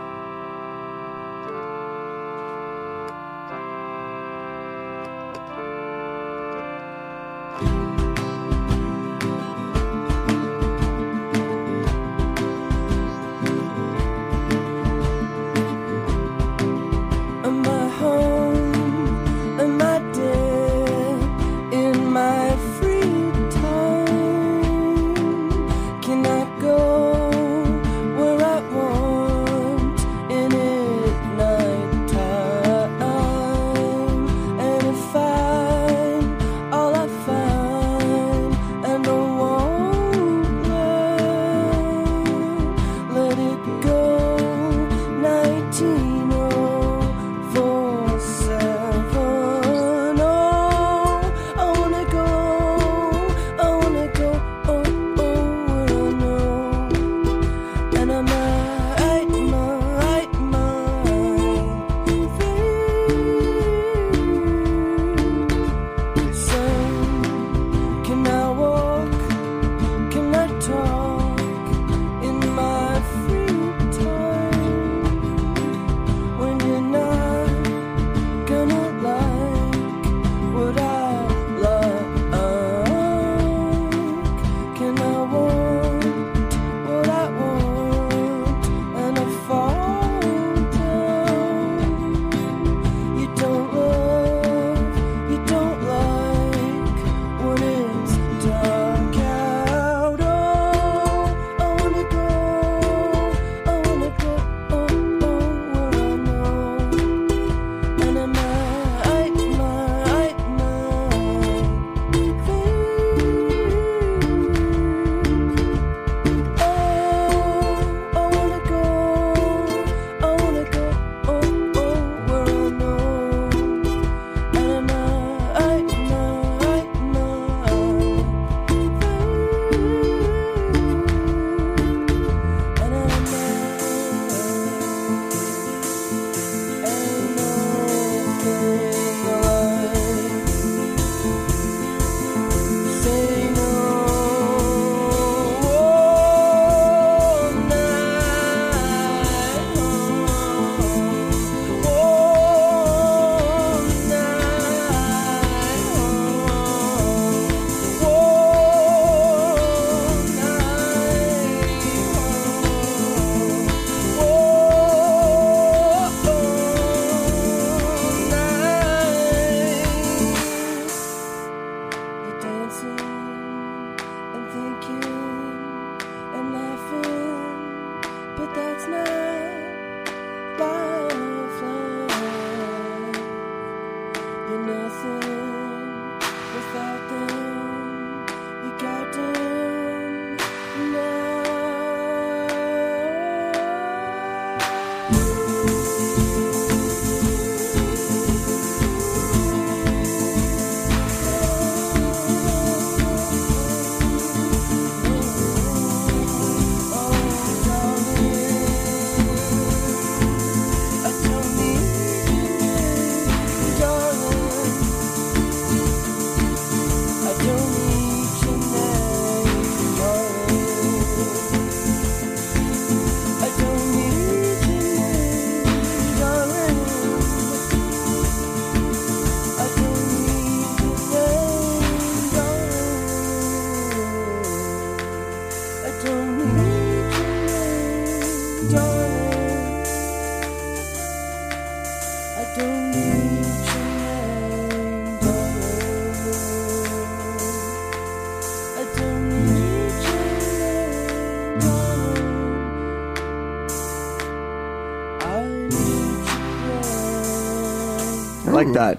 Like 258.74 258.98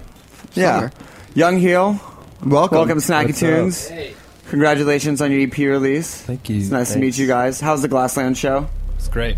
Yeah. 0.54 0.76
Summer. 0.78 0.92
Young 1.34 1.58
Heel, 1.58 2.00
Welcome. 2.44 2.76
welcome 2.78 3.00
to 3.00 3.06
Snacky 3.06 3.26
What's 3.26 3.40
Tunes. 3.40 3.90
Congratulations 4.48 5.20
on 5.20 5.30
your 5.30 5.42
EP 5.42 5.56
release. 5.58 6.22
Thank 6.22 6.48
you. 6.48 6.58
It's 6.58 6.70
nice 6.70 6.92
to 6.92 6.98
meet 6.98 7.06
Thanks. 7.06 7.18
you 7.18 7.26
guys. 7.26 7.60
How's 7.60 7.82
the 7.82 7.88
Glassland 7.88 8.38
show? 8.38 8.68
It's 8.96 9.08
great. 9.08 9.36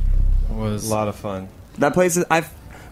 It 0.48 0.54
was 0.54 0.88
A 0.88 0.94
lot 0.94 1.08
of 1.08 1.16
fun. 1.16 1.48
That 1.78 1.94
place 1.94 2.16
is 2.16 2.24
I 2.30 2.44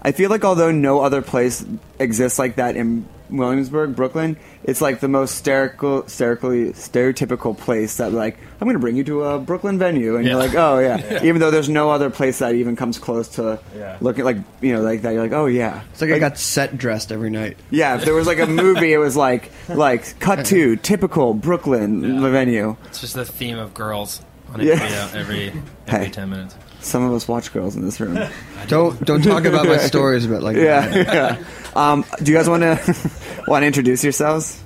I 0.03 0.13
feel 0.13 0.31
like 0.31 0.45
although 0.45 0.71
no 0.73 1.01
other 1.01 1.23
place 1.23 1.65
exists 1.99 2.39
like 2.39 2.57
that 2.57 2.77
in 2.77 3.07
Williamsburg, 3.31 3.95
Brooklyn, 3.97 4.37
it's 4.65 4.81
like 4.81 5.01
the 5.01 5.09
most 5.09 5.31
hysterical, 5.33 6.03
hysterically 6.03 6.73
stereotypical 6.73 7.57
place 7.57 7.97
that 7.99 8.13
like 8.13 8.39
I'm 8.61 8.67
going 8.67 8.75
to 8.75 8.81
bring 8.81 8.97
you 8.97 9.05
to 9.05 9.23
a 9.25 9.39
Brooklyn 9.39 9.79
venue, 9.79 10.17
and 10.17 10.27
you're 10.27 10.37
like, 10.37 10.55
oh 10.55 10.79
yeah. 10.81 11.23
Even 11.25 11.41
though 11.41 11.51
there's 11.51 11.69
no 11.69 11.91
other 11.91 12.11
place 12.11 12.39
that 12.41 12.55
even 12.55 12.77
comes 12.77 12.99
close 12.99 13.29
to 13.37 13.61
Yeah. 13.77 13.97
looking 14.01 14.25
like 14.25 14.39
you 14.61 14.73
know 14.73 14.83
like 14.83 15.03
that, 15.03 15.13
you're 15.13 15.23
like, 15.23 15.33
oh 15.33 15.47
yeah. 15.47 15.83
It's 15.93 16.01
like 16.01 16.11
I 16.11 16.19
got 16.19 16.39
set 16.39 16.77
dressed 16.79 17.13
every 17.13 17.31
night. 17.31 17.57
Yeah, 17.71 17.97
if 17.97 18.05
there 18.05 18.15
was 18.15 18.27
like 18.27 18.39
a 18.41 18.47
movie, 18.47 18.93
it 18.93 18.99
was 18.99 19.17
like 19.17 19.51
like 19.69 20.19
cut 20.21 20.47
to 20.47 20.77
typical 20.83 21.35
Brooklyn 21.35 22.21
venue. 22.21 22.77
it's 22.87 23.01
just 23.01 23.15
the 23.15 23.25
theme 23.25 23.59
of 23.59 23.75
girls 23.75 24.23
on 24.53 24.61
Yeah. 24.61 24.77
HBO 24.77 25.15
every 25.15 25.49
every 25.49 25.63
Hey. 25.89 26.11
ten 26.11 26.31
minutes. 26.31 26.55
Some 26.81 27.05
of 27.05 27.13
us 27.13 27.27
watch 27.27 27.53
girls 27.53 27.77
in 27.77 27.85
this 27.85 28.01
room. 28.01 28.19
Don't 28.69 29.03
don't 29.05 29.23
talk 29.23 29.45
about 29.45 29.67
my 29.67 29.77
stories 29.93 30.27
about 30.27 30.43
like 30.43 30.57
yeah, 30.57 30.87
that. 30.87 31.07
yeah. 31.39 31.45
Um, 31.75 32.05
do 32.23 32.31
you 32.31 32.37
guys 32.37 32.49
want 32.49 32.63
to 32.63 33.11
want 33.47 33.63
to 33.63 33.67
introduce 33.67 34.03
yourselves? 34.05 34.63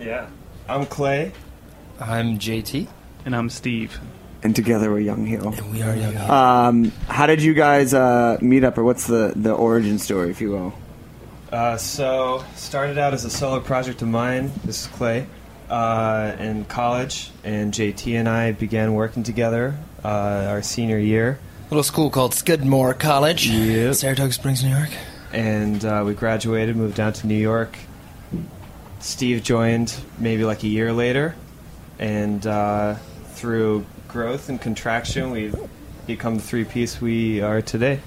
Yeah. 0.00 0.28
I'm 0.68 0.86
Clay. 0.86 1.32
I'm 2.00 2.38
JT. 2.38 2.88
And 3.24 3.36
I'm 3.36 3.50
Steve. 3.50 3.98
And 4.42 4.54
together 4.54 4.90
we're 4.90 5.00
Young 5.00 5.26
Heel. 5.26 5.48
And 5.48 5.72
we 5.72 5.82
are 5.82 5.94
young. 5.94 6.16
Um, 6.16 6.92
how 7.08 7.26
did 7.26 7.42
you 7.42 7.54
guys 7.54 7.92
uh, 7.94 8.38
meet 8.40 8.64
up, 8.64 8.78
or 8.78 8.84
what's 8.84 9.06
the, 9.06 9.32
the 9.34 9.52
origin 9.52 9.98
story, 9.98 10.30
if 10.30 10.40
you 10.40 10.50
will? 10.50 10.74
Uh, 11.50 11.76
so, 11.76 12.44
started 12.54 12.98
out 12.98 13.14
as 13.14 13.24
a 13.24 13.30
solo 13.30 13.60
project 13.60 14.02
of 14.02 14.08
mine. 14.08 14.52
This 14.64 14.82
is 14.82 14.86
Clay. 14.88 15.26
Uh, 15.68 16.36
in 16.38 16.64
college, 16.66 17.30
and 17.42 17.72
JT 17.72 18.14
and 18.14 18.28
I 18.28 18.52
began 18.52 18.94
working 18.94 19.24
together 19.24 19.76
uh, 20.04 20.08
our 20.48 20.62
senior 20.62 20.98
year. 20.98 21.38
Little 21.70 21.82
school 21.82 22.10
called 22.10 22.32
Skidmore 22.34 22.94
College, 22.94 23.48
Yep. 23.48 23.94
Saratoga 23.94 24.32
Springs, 24.32 24.62
New 24.62 24.70
York. 24.70 24.90
and 25.32 25.84
uh, 25.84 26.02
we 26.06 26.14
graduated, 26.14 26.76
moved 26.76 26.94
down 26.96 27.12
to 27.14 27.26
New 27.26 27.34
York. 27.34 27.76
Steve 29.00 29.42
joined 29.42 29.94
maybe 30.18 30.44
like 30.44 30.62
a 30.62 30.68
year 30.68 30.92
later, 30.92 31.34
and 31.98 32.46
uh, 32.46 32.94
through 33.34 33.84
growth 34.08 34.48
and 34.48 34.60
contraction, 34.60 35.30
we've 35.30 35.54
become 36.06 36.36
the 36.36 36.42
three 36.42 36.64
piece 36.64 37.00
we 37.00 37.40
are 37.40 37.60
today. 37.60 38.00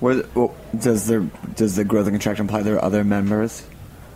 What, 0.00 0.34
well, 0.34 0.54
does 0.78 1.06
the 1.06 1.28
does 1.56 1.76
the 1.76 1.84
growth 1.84 2.06
and 2.06 2.14
contraction 2.14 2.46
apply? 2.46 2.62
There 2.62 2.76
are 2.76 2.84
other 2.84 3.04
members. 3.04 3.66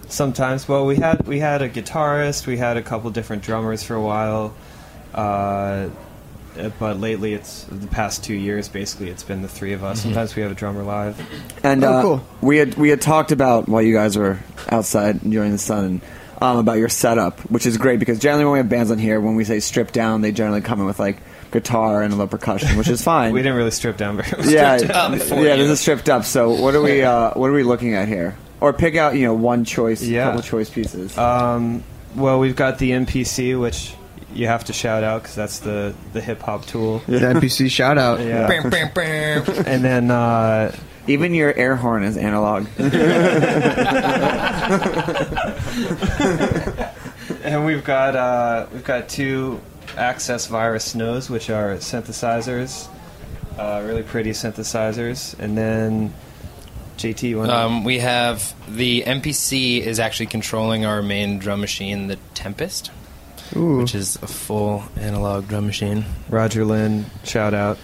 Sometimes, 0.09 0.66
well, 0.68 0.87
we 0.87 0.97
had 0.97 1.27
we 1.27 1.41
had 1.41 1.61
a 1.62 1.68
guitarist, 1.68 2.47
we 2.47 2.57
had 2.57 2.77
a 2.77 2.83
couple 2.83 3.11
different 3.11 3.43
drummers 3.43 3.83
for 3.83 3.95
a 3.95 4.01
while, 4.01 4.55
uh, 5.14 5.89
but 6.78 7.00
lately 7.00 7.34
it's 7.34 7.64
the 7.64 7.86
past 7.88 8.22
two 8.24 8.34
years. 8.34 8.68
Basically, 8.68 9.09
it's 9.11 9.22
been 9.22 9.42
the 9.42 9.48
three 9.48 9.72
of 9.72 9.82
us. 9.84 10.02
Sometimes 10.02 10.34
we 10.36 10.42
have 10.42 10.52
a 10.52 10.55
drummer 10.55 10.82
live. 10.82 11.20
And 11.64 11.82
Oh, 11.84 11.92
uh, 11.92 12.02
cool. 12.02 12.24
we 12.40 12.59
had 12.59 12.74
we 12.76 12.88
had 12.90 13.00
talked 13.00 13.32
about 13.32 13.68
while 13.68 13.82
you 13.82 13.94
guys 13.94 14.16
were 14.16 14.38
outside 14.70 15.22
enjoying 15.22 15.52
the 15.52 15.59
sun, 15.59 16.00
um, 16.40 16.59
about 16.59 16.78
your 16.78 16.88
setup, 16.88 17.40
which 17.50 17.66
is 17.66 17.76
great 17.78 17.98
because 17.98 18.18
generally 18.18 18.44
when 18.44 18.52
we 18.52 18.59
have 18.59 18.68
bands 18.68 18.90
on 18.90 18.98
here, 18.98 19.20
when 19.20 19.34
we 19.36 19.44
say 19.44 19.61
strip 19.61 19.92
down, 19.92 20.20
they 20.20 20.32
generally 20.32 20.61
come 20.61 20.80
in 20.80 20.86
with 20.86 20.98
like 20.98 21.18
guitar 21.52 22.02
and 22.02 22.12
a 22.12 22.16
little 22.16 22.28
percussion, 22.28 22.76
which 22.76 22.88
is 22.88 23.02
fine. 23.02 23.32
We 23.34 23.40
didn't 23.40 23.57
really 23.57 23.70
strip 23.70 23.96
down 23.96 24.16
very 24.16 24.36
much. 24.42 24.50
yeah, 24.50 24.76
stripped 24.78 24.94
yeah, 25.30 25.57
this 25.57 25.70
is 25.70 25.80
stripped 25.80 26.09
up. 26.09 26.24
So 26.24 26.50
what 26.61 26.74
are 26.74 26.82
we 26.82 27.02
uh, 27.02 27.30
what 27.34 27.48
are 27.50 27.52
we 27.55 27.62
looking 27.62 27.94
at 27.94 28.09
here? 28.09 28.36
Or 28.61 28.72
pick 28.72 28.96
out 28.96 29.14
you 29.16 29.26
know 29.26 29.34
one 29.34 29.64
choice, 29.64 30.02
Yeah. 30.02 30.24
couple 30.26 30.42
choice 30.42 30.70
pieces. 30.70 31.16
Um, 31.18 31.82
well, 32.16 32.38
we've 32.38 32.57
got 32.57 32.78
the 32.78 32.92
MPC, 32.92 33.61
which 33.61 33.94
you 34.35 34.47
have 34.47 34.64
to 34.64 34.72
shout 34.72 35.05
out 35.05 35.22
because 35.22 35.35
that's 35.37 35.61
the 35.61 35.95
the 36.12 36.20
hip 36.20 36.41
hop 36.43 36.66
tool. 36.66 36.99
The 37.07 37.18
MPC 37.18 37.70
shout 37.70 37.99
out. 37.99 38.20
Yeah. 38.20 38.47
Bam, 38.49 38.70
bam, 38.70 38.91
bam. 38.95 39.45
and 39.66 39.85
then 39.85 40.11
uh, 40.11 40.74
Even 41.07 41.35
your 41.35 41.53
air 41.55 41.76
horn 41.76 42.03
is 42.03 42.16
analog. 42.16 42.66
and 47.43 47.64
we've 47.64 47.85
got 47.85 48.16
uh, 48.16 48.66
we've 48.72 48.85
got 48.85 49.09
two 49.09 49.61
Access 49.97 50.47
Virus 50.47 50.85
Snows, 50.85 51.30
which 51.30 51.51
are 51.51 51.76
synthesizers, 51.76 52.89
uh, 53.59 53.82
really 53.85 54.03
pretty 54.03 54.30
synthesizers, 54.30 55.39
and 55.39 55.57
then 55.57 56.12
JT. 56.97 57.22
You 57.28 57.39
want 57.39 57.51
Um, 57.51 57.85
we 57.85 57.99
have 57.99 58.55
the 58.68 59.03
MPC 59.07 59.80
is 59.80 60.01
actually 60.01 60.26
controlling 60.26 60.85
our 60.85 61.03
main 61.03 61.39
drum 61.39 61.61
machine, 61.61 62.09
the 62.09 62.16
Tempest, 62.35 62.91
Ooh. 63.57 63.78
which 63.78 63.94
is 63.94 64.16
a 64.16 64.26
full 64.26 64.84
analog 64.96 65.48
drum 65.48 65.66
machine. 65.66 66.05
Roger 66.28 66.64
Linn, 66.64 67.07
shout 67.24 67.55
out. 67.55 67.78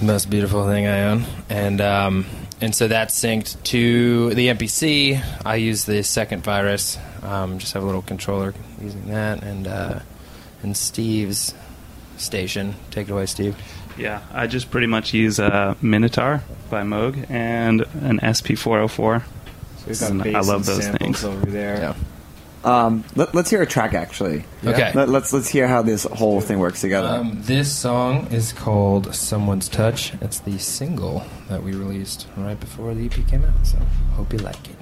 most 0.00 0.30
beautiful 0.30 0.66
thing 0.66 0.86
I 0.86 1.02
own, 1.04 1.24
and 1.48 1.80
um, 1.80 2.26
and 2.60 2.74
so 2.74 2.86
that's 2.88 3.18
synced 3.18 3.62
to 3.64 4.34
the 4.34 4.48
MPC. 4.48 5.22
I 5.44 5.56
use 5.56 5.84
the 5.84 6.02
second 6.02 6.44
virus. 6.44 6.98
Um, 7.22 7.58
just 7.58 7.74
have 7.74 7.82
a 7.82 7.86
little 7.86 8.02
controller 8.02 8.54
using 8.80 9.06
that, 9.08 9.42
and 9.42 9.66
uh, 9.66 10.00
and 10.62 10.76
Steve's 10.76 11.54
station. 12.16 12.74
Take 12.90 13.08
it 13.08 13.12
away, 13.12 13.26
Steve. 13.26 13.56
Yeah, 13.96 14.22
I 14.32 14.46
just 14.46 14.70
pretty 14.70 14.86
much 14.86 15.12
use 15.12 15.40
a 15.40 15.76
Minitaur 15.82 16.42
by 16.70 16.82
Moog 16.82 17.28
and 17.28 17.80
an 18.02 18.20
SP404. 18.20 19.22
So 19.78 19.84
we've 19.88 19.98
got 19.98 20.10
And 20.12 20.22
bass 20.22 20.34
I 20.36 20.40
love 20.40 20.56
and 20.56 20.64
those 20.64 20.84
samples 20.84 20.98
things. 21.00 21.24
over 21.24 21.46
there. 21.46 21.76
Yeah. 21.78 21.94
Um, 22.64 23.04
let, 23.14 23.34
us 23.34 23.50
hear 23.50 23.62
a 23.62 23.66
track 23.66 23.94
actually. 23.94 24.44
Okay. 24.64 24.92
Let, 24.94 25.08
let's 25.08 25.32
let's 25.32 25.48
hear 25.48 25.68
how 25.68 25.82
this 25.82 26.04
whole 26.04 26.40
thing 26.40 26.58
works 26.58 26.80
together. 26.80 27.08
Um, 27.08 27.38
this 27.42 27.72
song 27.74 28.26
is 28.32 28.52
called 28.52 29.14
"Someone's 29.14 29.68
Touch." 29.68 30.14
It's 30.20 30.40
the 30.40 30.58
single 30.58 31.24
that 31.48 31.62
we 31.62 31.72
released 31.72 32.26
right 32.36 32.58
before 32.58 32.94
the 32.94 33.06
EP 33.06 33.26
came 33.28 33.44
out. 33.44 33.66
So 33.66 33.78
hope 34.14 34.32
you 34.32 34.38
like 34.40 34.68
it. 34.70 34.77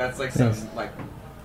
That's 0.00 0.18
like 0.18 0.32
some 0.32 0.54
like 0.74 0.90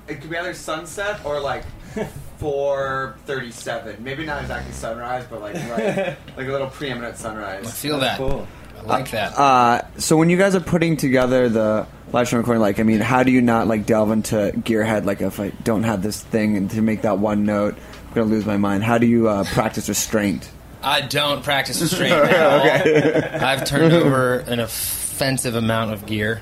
it 0.07 0.21
could 0.21 0.29
be 0.29 0.37
either 0.37 0.53
sunset 0.53 1.19
or 1.25 1.41
like 1.41 1.63
four 2.37 3.17
thirty 3.25 3.51
seven. 3.51 4.01
Maybe 4.01 4.25
not 4.25 4.41
exactly 4.41 4.71
sunrise, 4.71 5.25
but 5.29 5.41
like 5.41 5.55
right, 5.55 6.15
like 6.37 6.47
a 6.47 6.51
little 6.51 6.69
preeminent 6.69 7.17
sunrise. 7.17 7.67
I 7.67 7.71
feel 7.71 7.99
that. 7.99 8.17
Cool. 8.17 8.47
I 8.77 8.81
like 8.83 9.11
that. 9.11 9.37
Uh, 9.37 9.81
so 9.97 10.15
when 10.15 10.29
you 10.29 10.37
guys 10.37 10.55
are 10.55 10.61
putting 10.61 10.95
together 10.95 11.49
the 11.49 11.85
live 12.13 12.27
stream 12.27 12.39
recording, 12.39 12.61
like 12.61 12.79
I 12.79 12.83
mean, 12.83 13.01
how 13.01 13.23
do 13.23 13.31
you 13.31 13.41
not 13.41 13.67
like 13.67 13.85
delve 13.85 14.11
into 14.11 14.53
gearhead? 14.55 15.03
Like 15.03 15.19
if 15.19 15.37
I 15.39 15.49
don't 15.49 15.83
have 15.83 16.01
this 16.01 16.21
thing 16.21 16.55
and 16.55 16.71
to 16.71 16.81
make 16.81 17.01
that 17.01 17.19
one 17.19 17.45
note, 17.45 17.75
I'm 18.07 18.13
gonna 18.13 18.27
lose 18.27 18.45
my 18.45 18.55
mind. 18.55 18.85
How 18.85 18.97
do 18.97 19.05
you 19.05 19.27
uh, 19.27 19.43
practice 19.43 19.89
restraint? 19.89 20.49
I 20.81 21.01
don't 21.01 21.43
practice 21.43 21.81
restraint 21.81 22.13
at 22.13 22.39
all. 22.39 22.89
Okay. 22.89 23.37
I've 23.37 23.65
turned 23.65 23.91
over 23.91 24.37
an 24.39 24.61
offensive 24.61 25.55
amount 25.55 25.91
of 25.91 26.05
gear. 26.05 26.41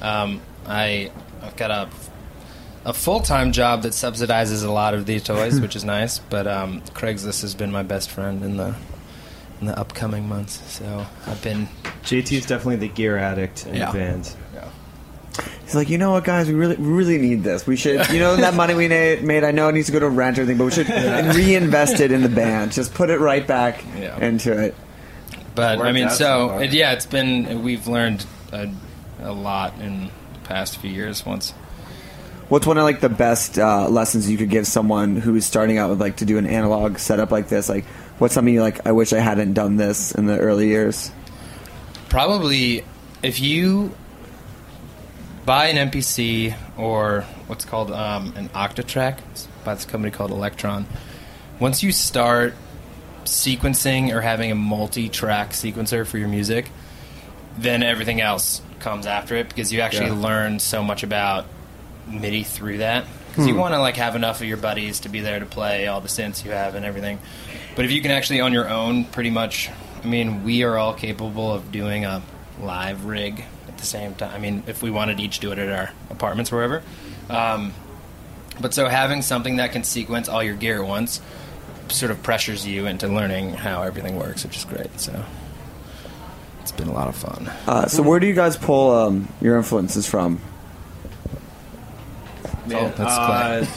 Um, 0.00 0.40
I, 0.68 1.10
I've 1.42 1.56
got 1.56 1.70
a, 1.70 1.88
a 2.84 2.92
full 2.92 3.20
time 3.20 3.52
job 3.52 3.82
that 3.82 3.92
subsidizes 3.92 4.64
a 4.64 4.70
lot 4.70 4.94
of 4.94 5.06
these 5.06 5.22
toys, 5.22 5.60
which 5.62 5.76
is 5.76 5.84
nice. 5.84 6.18
But 6.18 6.46
um, 6.46 6.80
Craigslist 6.92 7.42
has 7.42 7.54
been 7.54 7.70
my 7.72 7.82
best 7.82 8.10
friend 8.10 8.42
in 8.42 8.56
the 8.56 8.74
in 9.60 9.66
the 9.66 9.78
upcoming 9.78 10.28
months. 10.28 10.62
So 10.72 11.06
I've 11.26 11.42
been 11.42 11.68
JT's 12.04 12.46
definitely 12.46 12.76
the 12.76 12.88
gear 12.88 13.16
addict 13.18 13.66
in 13.66 13.74
Yeah. 13.76 13.90
the 13.92 13.98
band. 13.98 14.34
He's 15.64 15.74
like, 15.74 15.88
you 15.90 15.98
know 15.98 16.12
what, 16.12 16.24
guys, 16.24 16.48
we 16.48 16.54
really, 16.54 16.76
we 16.76 16.86
really 16.88 17.18
need 17.18 17.42
this. 17.44 17.66
We 17.66 17.76
should, 17.76 18.08
you 18.08 18.18
know, 18.18 18.36
that 18.36 18.54
money 18.54 18.74
we 18.74 18.88
made. 18.88 19.44
I 19.44 19.50
know 19.50 19.68
it 19.68 19.72
needs 19.72 19.86
to 19.86 19.92
go 19.92 19.98
to 20.00 20.08
rent 20.08 20.38
or 20.38 20.40
anything, 20.42 20.56
but 20.56 20.64
we 20.64 20.70
should 20.70 20.88
Yeah. 20.88 21.32
reinvest 21.36 22.00
it 22.00 22.10
in 22.10 22.22
the 22.22 22.28
band. 22.30 22.72
Just 22.72 22.94
put 22.94 23.10
it 23.10 23.20
right 23.20 23.46
back 23.46 23.84
Yeah. 23.96 24.18
into 24.18 24.50
it. 24.58 24.74
But 25.54 25.80
I 25.80 25.92
mean, 25.92 26.08
so 26.08 26.48
so 26.48 26.58
it, 26.60 26.72
yeah, 26.72 26.92
it's 26.92 27.04
been 27.06 27.62
we've 27.62 27.86
learned 27.86 28.24
a, 28.52 28.68
a 29.20 29.32
lot 29.32 29.74
in 29.80 30.04
the 30.04 30.10
past 30.48 30.78
few 30.78 30.90
years. 30.90 31.24
Once 31.24 31.52
What's 32.48 32.66
one 32.66 32.78
of 32.78 32.84
like 32.84 33.00
the 33.00 33.10
best 33.10 33.58
uh, 33.58 33.90
lessons 33.90 34.30
you 34.30 34.38
could 34.38 34.48
give 34.48 34.66
someone 34.66 35.16
who 35.16 35.34
is 35.34 35.44
starting 35.44 35.76
out 35.76 35.90
with 35.90 36.00
like 36.00 36.16
to 36.16 36.24
do 36.24 36.38
an 36.38 36.46
analog 36.46 36.98
setup 36.98 37.30
like 37.30 37.48
this? 37.48 37.68
Like, 37.68 37.84
what's 38.18 38.32
something 38.32 38.54
you 38.54 38.62
like? 38.62 38.86
I 38.86 38.92
wish 38.92 39.12
I 39.12 39.20
hadn't 39.20 39.52
done 39.52 39.76
this 39.76 40.12
in 40.12 40.24
the 40.24 40.38
early 40.38 40.68
years. 40.68 41.10
probably 42.08 42.84
if 43.22 43.38
you 43.38 43.94
buy 45.44 45.66
an 45.66 45.90
MPC 45.90 46.56
or 46.78 47.22
what's 47.48 47.66
called 47.66 47.90
um, 47.90 48.32
an 48.34 48.48
Octatrack 48.50 49.18
it's 49.30 49.46
by 49.62 49.74
this 49.74 49.84
company 49.84 50.10
called 50.10 50.30
Elektron, 50.30 50.86
once 51.60 51.82
you 51.82 51.92
start 51.92 52.54
sequencing 53.24 54.10
or 54.14 54.22
having 54.22 54.50
a 54.50 54.54
multi-track 54.54 55.50
sequencer 55.50 56.06
for 56.06 56.16
your 56.16 56.28
music, 56.28 56.70
then 57.58 57.82
everything 57.82 58.22
else 58.22 58.62
comes 58.80 59.06
after 59.06 59.36
it 59.36 59.48
because 59.48 59.72
you 59.72 59.80
actually 59.80 60.06
Yeah. 60.08 60.22
learn 60.22 60.58
so 60.58 60.82
much 60.82 61.02
about 61.02 61.46
MIDI 62.06 62.42
through 62.44 62.78
that. 62.78 63.04
Because 63.30 63.46
you 63.46 63.54
Hmm. 63.54 63.60
want 63.60 63.74
to 63.74 63.80
like 63.80 63.96
have 63.96 64.16
enough 64.16 64.40
of 64.40 64.46
your 64.46 64.56
buddies 64.56 65.00
to 65.00 65.08
be 65.08 65.20
there 65.20 65.38
to 65.38 65.46
play 65.46 65.86
all 65.86 66.00
the 66.00 66.08
synths 66.08 66.44
you 66.44 66.50
have 66.50 66.74
and 66.74 66.84
everything. 66.84 67.18
But 67.76 67.84
if 67.84 67.90
you 67.92 68.00
can 68.02 68.10
actually 68.10 68.40
on 68.40 68.52
your 68.52 68.68
own, 68.68 69.04
pretty 69.04 69.30
much, 69.30 69.70
I 70.02 70.06
mean, 70.06 70.42
we 70.44 70.62
are 70.64 70.76
all 70.78 70.94
capable 70.94 71.52
of 71.52 71.70
doing 71.70 72.04
a 72.04 72.22
live 72.60 73.04
rig 73.04 73.44
at 73.68 73.78
the 73.78 73.84
same 73.86 74.14
time. 74.14 74.32
I 74.34 74.38
mean, 74.38 74.62
if 74.66 74.82
we 74.82 74.90
wanted 74.90 75.18
to 75.18 75.22
each 75.22 75.38
do 75.38 75.52
it 75.52 75.58
at 75.58 75.68
our 75.68 75.90
apartments 76.10 76.50
wherever. 76.50 76.82
Um, 77.30 77.72
but 78.60 78.74
so 78.74 78.88
having 78.88 79.22
something 79.22 79.56
that 79.56 79.70
can 79.72 79.84
sequence 79.84 80.28
all 80.28 80.42
your 80.42 80.54
gear 80.56 80.82
at 80.82 80.88
once 80.88 81.20
sort 81.90 82.10
of 82.10 82.22
pressures 82.22 82.66
you 82.66 82.86
into 82.86 83.06
learning 83.06 83.54
how 83.54 83.82
everything 83.82 84.16
works, 84.16 84.44
which 84.44 84.56
is 84.56 84.64
great. 84.64 84.98
So 85.00 85.24
it's 86.68 86.76
been 86.76 86.88
a 86.88 86.92
lot 86.92 87.08
of 87.08 87.16
fun. 87.16 87.50
Uh, 87.66 87.86
so, 87.86 88.02
where 88.02 88.20
do 88.20 88.26
you 88.26 88.34
guys 88.34 88.56
pull 88.58 88.90
um, 88.94 89.28
your 89.40 89.56
influences 89.56 90.06
from? 90.06 90.38
Man, 92.66 92.92
that's 92.94 93.00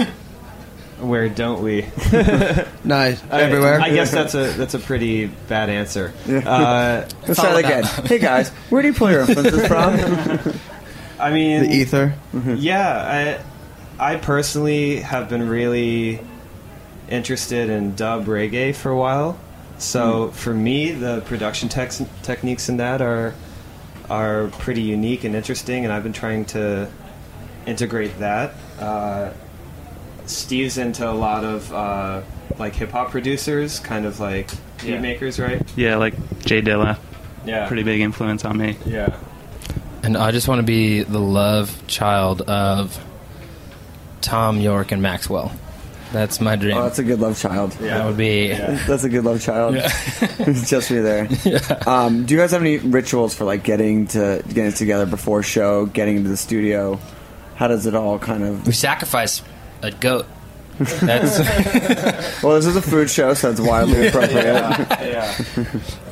uh, 0.02 0.06
where 1.00 1.30
don't 1.30 1.64
we? 1.64 1.84
Nice. 2.84 3.24
I- 3.32 3.44
Everywhere. 3.44 3.80
I 3.80 3.92
guess 3.92 4.12
that's 4.12 4.36
a 4.36 4.52
that's 4.58 4.74
a 4.74 4.80
pretty 4.80 5.28
bad 5.28 5.70
answer. 5.70 6.14
Yeah. 6.28 6.40
Uh, 6.40 7.10
Let's 7.28 7.40
try 7.40 7.62
that 7.62 7.66
again. 7.66 7.84
Hey 8.06 8.20
guys, 8.20 8.50
where 8.70 8.82
do 8.82 8.90
you 8.90 8.94
pull 8.94 9.10
your 9.10 9.22
influences 9.22 9.68
from? 9.68 10.54
I 11.18 11.32
mean, 11.32 11.64
The 11.64 11.74
ether. 11.74 12.14
Yeah, 12.58 13.40
I 14.00 14.14
I 14.14 14.18
personally 14.18 14.98
have 15.00 15.30
been 15.30 15.48
really 15.48 16.20
interested 17.10 17.70
in 17.70 17.96
dub 17.96 18.26
reggae 18.26 18.76
for 18.76 18.90
a 18.90 18.98
while. 18.98 19.40
So 19.82 20.30
for 20.32 20.54
me, 20.54 20.92
the 20.92 21.22
production 21.22 21.68
tex- 21.68 22.04
techniques 22.22 22.70
in 22.70 22.78
that 22.78 23.02
are 23.02 23.34
are 24.10 24.48
pretty 24.60 24.82
unique 24.82 25.24
and 25.24 25.34
interesting, 25.36 25.84
and 25.86 25.92
I've 25.94 26.04
been 26.04 26.14
trying 26.14 26.46
to 26.46 26.88
integrate 27.66 28.20
that. 28.20 28.54
Uh, 28.80 29.32
Steve's 30.26 30.78
into 30.78 31.10
a 31.10 31.12
lot 31.14 31.44
of 31.44 31.74
uh, 31.74 32.22
like 32.60 32.76
hip 32.76 32.92
hop 32.92 33.10
producers, 33.12 33.80
kind 33.80 34.06
of 34.06 34.20
like 34.20 34.50
beat 34.82 34.92
Yeah. 34.92 35.00
makers, 35.00 35.40
right? 35.40 35.62
Yeah, 35.76 35.96
like 35.96 36.14
J 36.42 36.62
Dilla. 36.62 36.98
Yeah. 37.46 37.68
Pretty 37.68 37.84
big 37.84 38.02
influence 38.02 38.46
on 38.46 38.58
me. 38.58 38.78
Yeah. 38.86 39.18
And 40.04 40.16
I 40.16 40.32
just 40.32 40.48
want 40.48 40.60
to 40.60 40.64
be 40.64 41.02
the 41.04 41.20
love 41.20 41.82
child 41.88 42.42
of 42.42 43.04
Thom 44.22 44.60
Yorke 44.60 44.92
and 44.92 45.02
Maxwell. 45.02 45.52
That's 46.12 46.42
my 46.42 46.56
dream. 46.56 46.78
Oh, 46.78 46.84
that's 46.84 47.00
a 47.00 47.04
good 47.04 47.20
love 47.20 47.40
child. 47.40 47.76
Yeah. 47.80 47.98
That 47.98 48.06
would 48.08 48.18
be. 48.18 48.50
That's 48.50 49.04
a 49.04 49.10
good 49.10 49.24
love 49.24 49.42
child. 49.42 49.76
Yeah. 49.76 49.90
it's 50.22 50.70
just 50.70 50.92
me 50.92 51.00
there. 51.00 51.28
Um, 51.88 52.26
do 52.26 52.34
you 52.34 52.40
guys 52.40 52.52
have 52.52 52.62
any 52.62 52.78
rituals 52.78 53.34
for 53.34 53.46
like 53.46 53.64
getting 53.64 54.08
to 54.08 54.44
getting 54.48 54.74
together 54.74 55.06
before 55.06 55.44
show, 55.44 55.86
getting 55.86 56.18
into 56.18 56.30
the 56.30 56.38
studio? 56.38 57.00
How 57.56 57.68
does 57.68 57.86
it 57.86 57.96
all 57.96 58.20
kind 58.20 58.44
of? 58.44 58.66
We 58.68 58.74
sacrifice 58.74 59.42
a 59.82 59.92
goat. 59.92 60.26
That's 60.80 61.40
well, 62.44 62.56
this 62.56 62.66
is 62.66 62.76
a 62.76 62.82
food 62.82 63.10
show, 63.10 63.34
so 63.34 63.52
it's 63.52 63.60
wildly 63.60 64.08
appropriate. 64.08 64.44
yeah. 64.46 65.36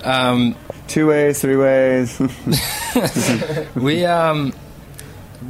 Um, 0.03 0.55
Two 0.89 1.05
ways, 1.05 1.39
three 1.39 1.55
ways. 1.55 2.19
we 3.75 4.05
um, 4.05 4.51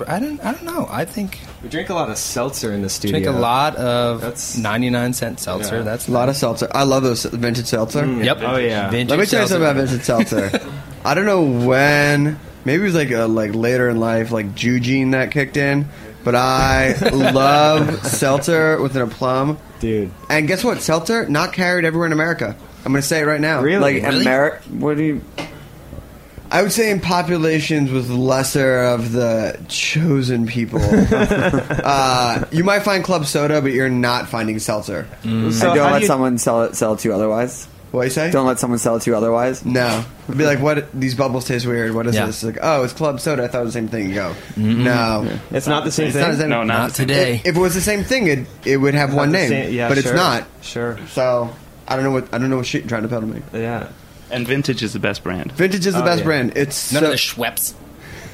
I 0.08 0.20
don't 0.20 0.40
I 0.44 0.52
don't 0.54 0.64
know. 0.66 0.88
I 0.90 1.06
think 1.06 1.40
We 1.64 1.70
drink 1.70 1.90
a 1.90 1.94
lot 1.94 2.10
of 2.10 2.18
seltzer 2.18 2.72
in 2.74 2.82
the 2.82 2.90
studio. 2.90 3.20
drink 3.20 3.36
a 3.36 3.40
lot 3.40 3.76
of 3.76 4.22
That's- 4.22 4.58
99 4.58 5.14
cent 5.14 5.40
seltzer. 5.40 5.78
Yeah. 5.78 5.82
That's 5.84 6.08
A 6.08 6.12
lot 6.12 6.30
of 6.30 6.36
seltzer. 6.36 6.68
I 6.72 6.84
love 6.84 7.04
those 7.04 7.26
vintage 7.26 7.66
seltzer. 7.66 8.04
Mm, 8.04 8.24
Yep. 8.24 8.38
Oh 8.42 8.58
yeah. 8.58 8.90
Vintage 8.90 9.10
Let 9.10 9.20
me 9.20 9.26
tell 9.26 9.42
you 9.42 9.48
something 9.48 9.64
about 9.70 9.76
vintage 9.78 10.04
seltzer. 10.06 10.52
I 11.04 11.14
don't 11.14 11.26
know 11.26 11.44
when. 11.44 12.40
Maybe 12.66 12.82
it 12.82 12.86
was 12.86 12.94
like 12.96 13.12
a, 13.12 13.26
like 13.26 13.56
later 13.56 13.90
in 13.90 14.00
life, 14.00 14.32
like 14.32 14.54
Jew 14.54 14.80
gene 14.80 15.12
that 15.12 15.32
kicked 15.32 15.58
in. 15.58 15.88
But 16.24 16.36
I 16.36 16.94
love 17.14 18.06
seltzer 18.06 18.80
with 18.82 18.96
an 18.98 19.04
aplomb, 19.04 19.58
dude. 19.80 20.12
And 20.30 20.48
guess 20.48 20.64
what? 20.64 20.82
Seltzer 20.82 21.28
not 21.30 21.54
carried 21.54 21.86
everywhere 21.86 22.06
in 22.08 22.12
America. 22.14 22.56
I'm 22.86 22.92
going 22.92 23.02
to 23.02 23.08
say 23.08 23.22
it 23.22 23.26
right 23.26 23.40
now. 23.42 23.62
Really? 23.62 24.02
Like 24.02 24.14
America? 24.14 24.62
What 24.70 24.98
do 24.98 25.04
you? 25.04 25.22
I 26.52 26.62
would 26.64 26.72
say 26.72 26.90
in 26.90 27.00
populations 27.00 27.92
with 27.92 28.10
lesser 28.10 28.80
of 28.82 29.12
the 29.12 29.60
chosen 29.68 30.48
people. 30.48 30.80
uh, 30.84 32.46
you 32.52 32.64
might 32.64 32.80
find 32.80 33.04
club 33.04 33.26
soda, 33.26 33.62
but 33.62 33.72
you're 33.72 33.90
not 33.90 34.28
finding 34.30 34.60
seltzer. 34.60 35.08
So 35.24 35.30
and 35.30 35.54
don't 35.60 35.92
let 35.92 36.04
someone 36.06 36.38
sell 36.38 36.64
it 36.64 36.76
sell 36.76 36.94
it 36.94 37.00
to 37.00 37.10
you 37.10 37.14
otherwise. 37.14 37.68
What 37.92 38.04
you 38.04 38.10
say? 38.12 38.30
Don't 38.30 38.46
let 38.46 38.60
someone 38.60 38.78
sell 38.78 38.98
it 38.98 39.02
to 39.02 39.10
you 39.12 39.18
otherwise. 39.18 39.66
No. 39.66 40.06
It'd 40.26 40.38
be 40.38 40.46
like, 40.46 40.60
what? 40.60 40.92
These 40.92 41.16
bubbles 41.16 41.46
taste 41.48 41.66
weird. 41.66 41.96
What 41.96 42.06
is 42.06 42.14
Yeah. 42.16 42.28
this? 42.28 42.44
Like, 42.44 42.60
oh, 42.62 42.84
it's 42.84 42.94
club 42.94 43.20
soda. 43.20 43.44
I 43.44 43.48
thought 43.48 43.62
it 43.62 43.66
was 43.66 43.74
the 43.74 43.80
same 43.80 43.88
thing. 43.88 44.10
You 44.10 44.16
go, 44.16 44.36
no, 44.58 45.40
It's 45.50 45.66
not 45.66 45.86
the 45.86 45.92
same 45.92 46.08
It's 46.08 46.14
thing? 46.16 46.22
not 46.24 46.32
the 46.34 46.38
same- 46.38 46.50
No, 46.50 46.64
not 46.64 46.78
Not 46.84 46.94
today. 46.94 47.42
If 47.44 47.56
it 47.56 47.60
was 47.60 47.74
the 47.74 47.82
same 47.82 48.04
thing, 48.04 48.28
it 48.28 48.48
it 48.64 48.78
would 48.78 48.94
have 48.94 49.10
Have 49.10 49.18
one 49.18 49.32
name, 49.32 49.50
same- 49.50 49.74
yeah, 49.74 49.90
but 49.90 49.98
it's 49.98 50.12
not. 50.12 50.46
Sure. 50.62 51.00
So 51.14 51.50
I 51.88 51.96
don't 51.96 52.06
know 52.06 52.12
what 52.12 52.32
I 52.32 52.38
don't 52.38 52.52
know 52.52 52.58
what 52.58 52.68
shit 52.68 52.82
you're 52.84 52.90
trying 52.90 53.02
to 53.04 53.08
peddle 53.10 53.28
me. 53.30 53.42
Yeah. 53.54 53.88
And 54.32 54.48
vintage 54.48 54.84
is 54.84 54.94
the 54.94 55.00
best 55.00 55.24
brand. 55.24 55.52
Vintage 55.54 55.86
is 55.88 55.94
the 55.94 56.02
Oh, 56.02 56.06
best 56.06 56.20
yeah. 56.20 56.26
brand. 56.26 56.54
It's 56.56 56.92
None 56.92 57.02
so, 57.02 57.06
of 57.08 57.12
the 57.12 57.18
Schweppes. 57.18 57.74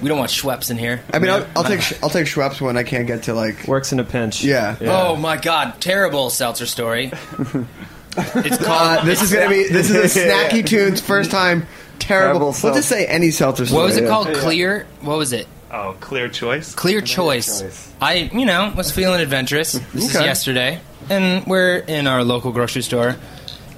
We 0.02 0.10
don't 0.10 0.18
want 0.18 0.30
Schweppes 0.30 0.70
in 0.70 0.78
here. 0.78 1.02
I 1.14 1.20
mean, 1.20 1.32
I'll, 1.32 1.48
I'll 1.56 1.64
take 1.64 1.82
Sch- 1.82 1.94
I'll 2.04 2.10
take 2.10 2.26
Schweppes 2.28 2.60
when 2.60 2.76
I 2.78 2.84
can't 2.84 3.08
get 3.08 3.24
to 3.24 3.34
like 3.34 3.66
Works 3.68 3.94
in 3.94 4.00
a 4.00 4.04
pinch. 4.04 4.44
yeah. 4.44 4.76
Oh 4.82 5.16
my 5.16 5.38
God! 5.38 5.80
Terrible 5.80 6.30
seltzer 6.30 6.66
story. 6.66 7.12
it's 8.18 8.58
called. 8.58 9.00
Uh, 9.00 9.04
this 9.06 9.22
is 9.22 9.32
gonna 9.34 9.50
be 9.50 9.68
this 9.68 9.90
is 9.90 10.16
a 10.18 10.20
snacky 10.20 10.66
tunes 10.68 11.00
first 11.02 11.32
time 11.32 11.66
terrible. 12.00 12.52
Terrible 12.52 12.56
We'll 12.64 12.74
just 12.76 12.90
say 12.90 13.06
any 13.06 13.32
seltzer. 13.32 13.66
What 13.74 13.84
was 13.86 13.94
it 13.98 14.06
story. 14.06 14.10
called? 14.10 14.34
Clear. 14.36 14.86
What 15.02 15.18
was 15.18 15.32
it? 15.34 15.48
Oh, 15.72 15.96
clear 16.00 16.30
choice. 16.30 16.74
Clear 16.76 17.02
choice. 17.02 17.92
I, 18.02 18.30
you 18.34 18.46
know, 18.46 18.74
was 18.76 18.92
feeling 18.92 19.20
adventurous. 19.22 19.74
This 19.74 20.10
is 20.10 20.16
Okay. 20.16 20.26
yesterday, 20.26 20.80
and 21.10 21.46
we're 21.48 21.78
in 21.78 22.08
our 22.08 22.24
local 22.24 22.52
grocery 22.52 22.82
store. 22.82 23.16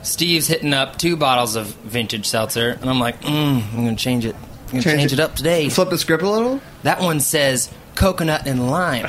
Steve's 0.08 0.47
hitting 0.47 0.74
up 0.74 0.97
two 0.97 1.16
bottles 1.18 1.55
of 1.55 1.68
vintage 1.68 2.28
seltzer, 2.28 2.78
and 2.82 2.89
I'm 2.89 2.99
like, 2.99 3.22
mm, 3.22 3.62
I'm 3.74 3.84
gonna 3.86 3.95
change 3.95 4.26
it. 4.26 4.36
I'm 4.36 4.72
gonna 4.72 4.84
change, 4.84 4.99
Change 5.01 5.14
it. 5.14 5.20
it. 5.20 5.20
up 5.20 5.36
today. 5.36 5.70
Flip 5.70 5.89
the 5.89 5.97
script 5.97 6.24
a 6.24 6.30
little. 6.30 6.62
That 6.84 7.01
one 7.01 7.20
says 7.20 7.70
coconut 7.95 8.47
and 8.47 8.70
lime. 8.70 9.05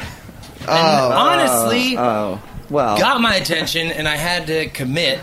Oh, 0.67 0.73
and 0.73 1.15
honestly, 1.15 1.97
Oh, 1.97 2.43
well. 2.69 2.99
got 2.99 3.21
my 3.21 3.37
attention, 3.37 3.89
and 3.89 4.07
I 4.09 4.17
had 4.17 4.47
to 4.49 4.69
commit 4.69 5.21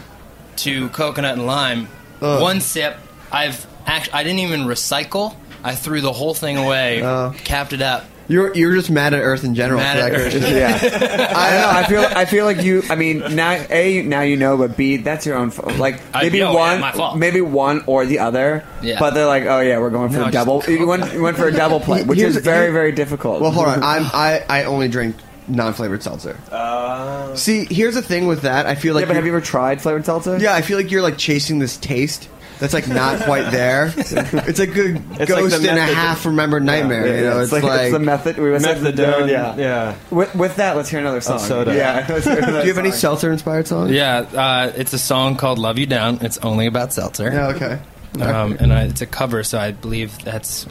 to 0.57 0.89
coconut 0.89 1.33
and 1.33 1.45
lime. 1.45 1.87
Ugh. 2.21 2.41
One 2.41 2.61
sip. 2.61 2.97
I've 3.31 3.65
actually, 3.85 4.13
I 4.13 4.23
didn't 4.23 4.39
even 4.39 4.61
recycle. 4.61 5.35
I 5.63 5.75
threw 5.75 5.99
the 6.01 6.13
whole 6.13 6.33
thing 6.33 6.57
away, 6.57 7.01
capped 7.43 7.73
it 7.73 7.81
up. 7.81 8.05
You're 8.27 8.55
you're 8.55 8.73
just 8.73 8.89
mad 8.89 9.13
at 9.13 9.19
Earth 9.21 9.43
in 9.43 9.53
general. 9.55 9.79
Mad 9.79 9.97
at 9.97 10.11
Earth. 10.13 10.33
Yeah, 10.55 10.79
I 10.81 11.51
don't 11.51 11.61
know. 11.61 11.69
I 11.69 11.83
feel. 11.87 12.17
I 12.17 12.25
feel 12.25 12.45
like 12.45 12.61
you. 12.63 12.81
I 12.89 12.95
mean, 12.95 13.19
now 13.35 13.51
a 13.69 14.01
now 14.01 14.21
you 14.21 14.35
know, 14.37 14.57
but 14.57 14.75
b 14.75 14.97
that's 14.97 15.25
your 15.25 15.35
own 15.37 15.51
fault. 15.51 15.77
Like 15.77 16.01
I- 16.13 16.23
maybe 16.23 16.39
no, 16.39 16.51
yeah, 16.51 16.57
one, 16.57 16.79
my 16.81 16.91
fault. 16.91 17.17
maybe 17.17 17.41
one 17.41 17.83
or 17.87 18.05
the 18.05 18.19
other. 18.19 18.65
Yeah. 18.81 18.99
But 18.99 19.13
they're 19.13 19.27
like, 19.27 19.43
oh 19.43 19.59
yeah, 19.59 19.77
we're 19.79 19.89
going 19.91 20.09
for 20.09 20.17
No, 20.17 20.21
a 20.25 20.31
just- 20.31 20.33
double. 20.33 20.63
You 20.67 20.87
went, 20.87 21.13
you 21.13 21.21
went 21.21 21.37
for 21.37 21.47
a 21.47 21.51
double 21.51 21.79
play, 21.79 22.03
which 22.03 22.17
Here's- 22.19 22.35
is 22.35 22.43
very 22.43 22.71
very 22.71 22.91
difficult. 22.91 23.41
Well, 23.41 23.51
hold 23.51 23.67
on. 23.67 23.83
I'm 23.83 24.05
I 24.05 24.43
I 24.49 24.63
only 24.63 24.87
drink 24.87 25.15
non-flavored 25.47 26.01
seltzer. 26.01 26.35
Oh. 26.51 27.35
See, 27.35 27.65
here's 27.65 27.93
the 27.93 28.01
thing 28.01 28.25
with 28.25 28.41
that. 28.41 28.65
I 28.65 28.73
feel 28.73 28.95
like 28.95 29.01
yeah, 29.03 29.07
but 29.07 29.15
have 29.17 29.25
you're- 29.25 29.33
you 29.33 29.37
ever 29.37 29.45
tried 29.45 29.79
flavored 29.81 30.03
seltzer? 30.05 30.37
Yeah, 30.39 30.55
I 30.55 30.61
feel 30.63 30.77
like 30.77 30.89
you're 30.89 31.03
like 31.03 31.17
chasing 31.19 31.59
this 31.59 31.77
taste 31.77 32.27
that's 32.59 32.73
like 32.73 32.87
not 32.87 33.21
quite 33.21 33.51
there. 33.51 33.93
It's 33.97 34.11
like 34.59 34.75
a 34.75 34.95
It's 34.95 35.25
ghost 35.25 35.51
like 35.53 35.61
the 35.61 35.67
in 35.69 35.73
a 35.73 35.75
method- 35.75 35.93
half 35.95 36.25
remembered 36.25 36.63
nightmare. 36.63 37.05
Yeah, 37.07 37.13
you 37.15 37.21
know, 37.23 37.35
yeah, 37.37 37.43
it's, 37.43 37.51
like, 37.51 37.63
it's 37.63 37.91
the 37.91 37.99
method. 37.99 38.37
We 38.37 38.49
were 38.49 38.59
saying 38.59 38.83
the 38.83 38.91
Methadone, 38.91 39.29
yeah, 39.29 39.55
yeah. 39.57 39.95
With, 40.11 40.33
with 40.35 40.55
that, 40.57 40.75
let's 40.77 40.89
hear 40.89 40.99
another 40.99 41.21
song. 41.21 41.39
soda. 41.39 41.75
Yeah. 41.75 42.05
let's 42.09 42.25
hear 42.25 42.35
Do 42.39 42.51
you 42.51 42.67
have 42.67 42.77
any 42.77 42.91
song. 42.91 42.99
seltzer 42.99 43.31
inspired 43.31 43.67
songs? 43.67 43.91
Yeah, 43.91 44.19
uh, 44.19 44.71
it's 44.75 44.93
a 44.93 44.99
song 44.99 45.35
called 45.37 45.59
"Love 45.59 45.77
You 45.79 45.85
Down." 45.85 46.19
It's 46.21 46.37
only 46.39 46.65
about 46.67 46.93
seltzer. 46.93 47.31
Yeah. 47.31 47.47
Okay. 47.47 47.79
um, 48.23 48.55
and 48.59 48.71
I, 48.73 48.83
it's 48.83 49.01
a 49.01 49.05
cover, 49.07 49.43
so 49.43 49.59
I 49.59 49.71
believe 49.71 50.17
that's 50.23 50.65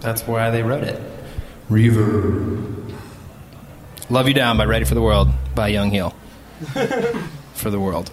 that's 0.00 0.22
why 0.26 0.50
they 0.50 0.62
wrote 0.62 0.84
it. 0.84 1.00
Reverb. 1.68 2.94
"Love 4.10 4.28
You 4.28 4.34
Down" 4.34 4.56
by 4.56 4.64
Ready 4.64 4.84
for 4.84 4.94
the 4.94 5.02
World 5.02 5.28
by 5.54 5.68
Young 5.68 5.90
Heel. 5.90 6.14
for 7.54 7.70
the 7.70 7.80
world. 7.80 8.10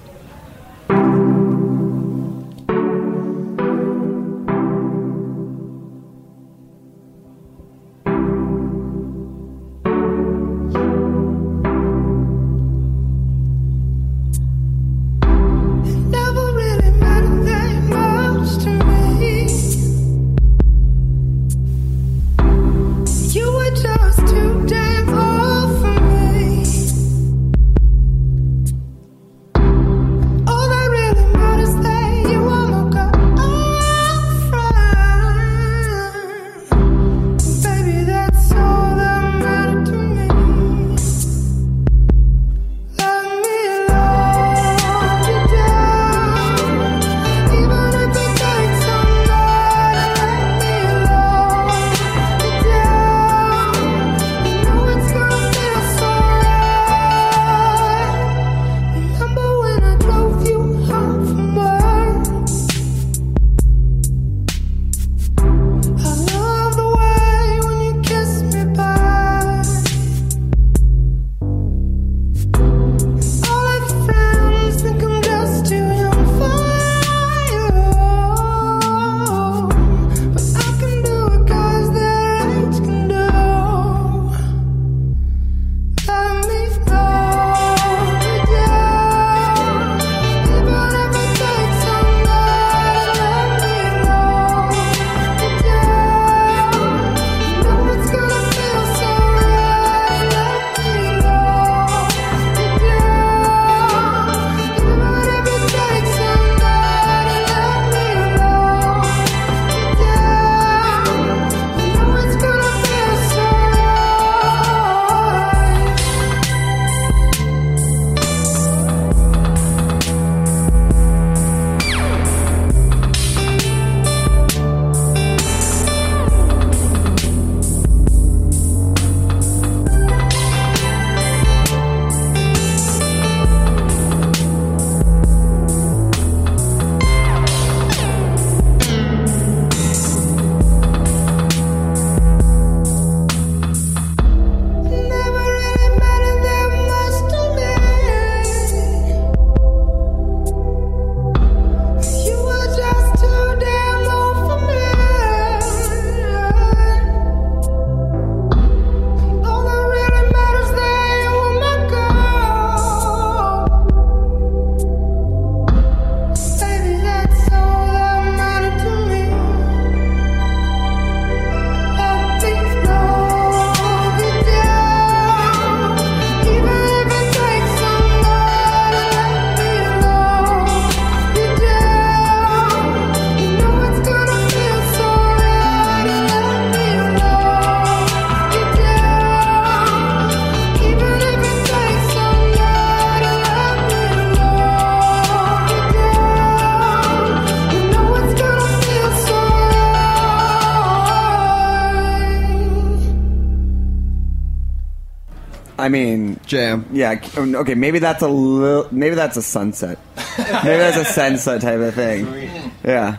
I 205.86 205.90
mean, 205.90 206.40
jam. 206.48 206.88
Yeah. 206.92 207.22
Okay. 207.38 207.76
Maybe 207.76 208.00
that's 208.00 208.24
a 208.24 208.28
little. 208.28 208.88
Maybe 208.92 209.14
that's 209.14 209.38
a 209.38 209.44
sunset. 209.44 210.00
maybe 210.40 210.78
that's 210.80 210.98
a 210.98 211.06
sunset 211.06 211.62
type 211.62 211.80
of 211.80 211.94
thing. 211.94 212.72
Yeah. 212.84 213.18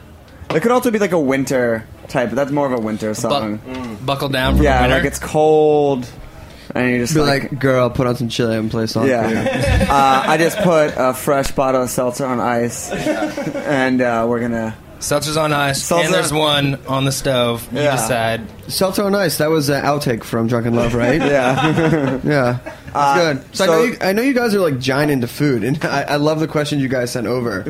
It 0.50 0.62
could 0.62 0.72
also 0.72 0.90
be 0.90 0.98
like 0.98 1.12
a 1.12 1.20
winter 1.20 1.86
type. 2.08 2.30
That's 2.30 2.50
more 2.50 2.66
of 2.66 2.72
a 2.72 2.80
winter 2.80 3.14
song. 3.14 3.60
Buckle 4.04 4.30
down 4.30 4.56
for 4.56 4.64
yeah, 4.64 4.78
the 4.78 4.82
winter. 4.82 4.96
like 4.96 5.04
it's 5.04 5.20
cold, 5.20 6.10
and 6.74 6.90
you 6.90 6.98
just 6.98 7.14
Be 7.14 7.20
like, 7.20 7.52
like, 7.52 7.60
girl, 7.60 7.88
put 7.88 8.08
on 8.08 8.16
some 8.16 8.28
chili 8.28 8.56
and 8.56 8.68
play 8.68 8.82
a 8.82 8.88
song. 8.88 9.04
for 9.04 9.10
you." 9.10 9.14
yeah. 9.14 9.86
uh, 9.88 10.28
I 10.28 10.36
just 10.36 10.58
put 10.58 10.92
a 10.96 11.14
fresh 11.14 11.52
bottle 11.52 11.84
of 11.84 11.90
seltzer 11.90 12.26
on 12.26 12.40
ice, 12.40 12.90
and 12.90 14.00
uh, 14.00 14.26
we're 14.28 14.40
gonna. 14.40 14.76
Seltzer's 14.98 15.36
on 15.36 15.52
ice, 15.52 15.82
Seltzer- 15.82 16.06
and 16.06 16.14
there's 16.14 16.32
one 16.32 16.78
on 16.88 17.04
the 17.04 17.12
stove. 17.12 17.68
You 17.72 17.80
Yeah. 17.80 17.92
decide. 17.96 18.40
Seltzer 18.68 19.02
on 19.04 19.14
ice. 19.14 19.38
That 19.38 19.50
was 19.50 19.68
an 19.68 19.84
outtake 19.84 20.24
from 20.24 20.46
Drunken 20.48 20.74
Love, 20.74 20.94
right? 20.94 21.20
Yeah. 21.20 22.18
yeah. 22.24 22.58
That's 22.64 22.94
Uh, 22.94 23.32
good. 23.34 23.56
So, 23.56 23.64
I, 23.64 23.66
know 23.66 23.82
you, 23.82 23.96
I 24.00 24.12
know 24.14 24.22
you 24.22 24.32
guys 24.32 24.54
are 24.54 24.60
like 24.60 24.78
giant 24.78 25.10
into 25.10 25.26
food, 25.28 25.64
and 25.64 25.84
I, 25.84 26.02
I 26.02 26.16
love 26.16 26.40
the 26.40 26.48
questions 26.48 26.80
you 26.82 26.88
guys 26.88 27.10
sent 27.12 27.26
over 27.26 27.60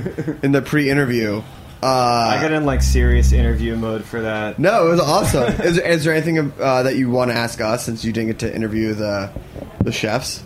in 0.43 0.53
the 0.53 0.63
pre-interview. 0.63 1.43
Uh, 1.83 1.87
I 1.87 2.39
got 2.41 2.53
in 2.53 2.65
like 2.65 2.81
serious 2.81 3.33
interview 3.33 3.77
mode 3.77 4.05
for 4.05 4.23
that. 4.23 4.59
No, 4.59 4.87
it 4.87 4.91
was 4.91 5.01
awesome. 5.01 5.53
is, 5.63 5.77
there, 5.77 5.87
is 5.87 6.05
there 6.05 6.15
anything 6.15 6.53
uh, 6.61 6.83
that 6.85 6.97
you 6.97 7.11
want 7.11 7.31
to 7.33 7.37
ask 7.37 7.61
us 7.61 7.85
since 7.85 8.05
you 8.05 8.13
didn't 8.13 8.29
get 8.29 8.39
to 8.41 8.55
interview 8.55 8.95
the 8.95 9.31
the 9.83 9.93
chefs? 9.93 10.43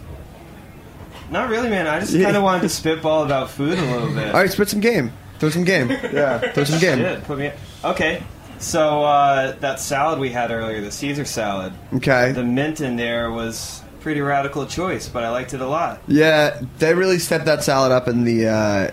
Not 1.31 1.49
really, 1.49 1.69
man. 1.71 1.87
I 1.87 2.01
just 2.01 2.13
Yeah. 2.13 2.25
kind 2.25 2.37
of 2.37 2.43
wanted 2.43 2.63
to 2.63 2.69
spitball 2.69 3.23
about 3.25 3.51
food 3.51 3.79
a 3.79 3.83
little 3.83 4.09
bit. 4.13 4.29
All 4.35 4.41
right, 4.41 4.51
spit 4.51 4.69
some 4.69 4.81
game. 4.81 5.13
Throw 5.41 5.49
some 5.49 5.65
game. 5.65 5.89
Yeah, 5.91 6.39
Throw 6.53 6.65
some 6.65 6.79
game. 6.79 6.99
Shit, 6.99 7.25
put 7.25 7.39
me. 7.39 7.51
Okay, 7.83 8.23
so 8.59 9.03
uh, 9.03 9.53
that 9.61 9.81
salad 9.81 10.19
we 10.19 10.29
had 10.29 10.51
earlier, 10.51 10.81
the 10.83 10.91
Caesar 10.93 11.25
salad. 11.25 11.73
Okay. 11.95 12.33
The 12.33 12.45
mint 12.45 12.81
in 12.83 12.97
there 12.97 13.31
was 13.31 13.83
pretty 14.01 14.21
radical 14.21 14.67
choice, 14.67 15.09
but 15.09 15.25
I 15.25 15.31
liked 15.31 15.55
it 15.55 15.61
a 15.63 15.67
lot. 15.67 16.03
Yeah, 16.07 16.61
they 16.79 16.93
really 16.95 17.19
stepped 17.19 17.47
that 17.47 17.65
salad 17.65 17.91
up 17.91 18.07
in 18.07 18.25
the 18.25 18.49
uh, 18.49 18.91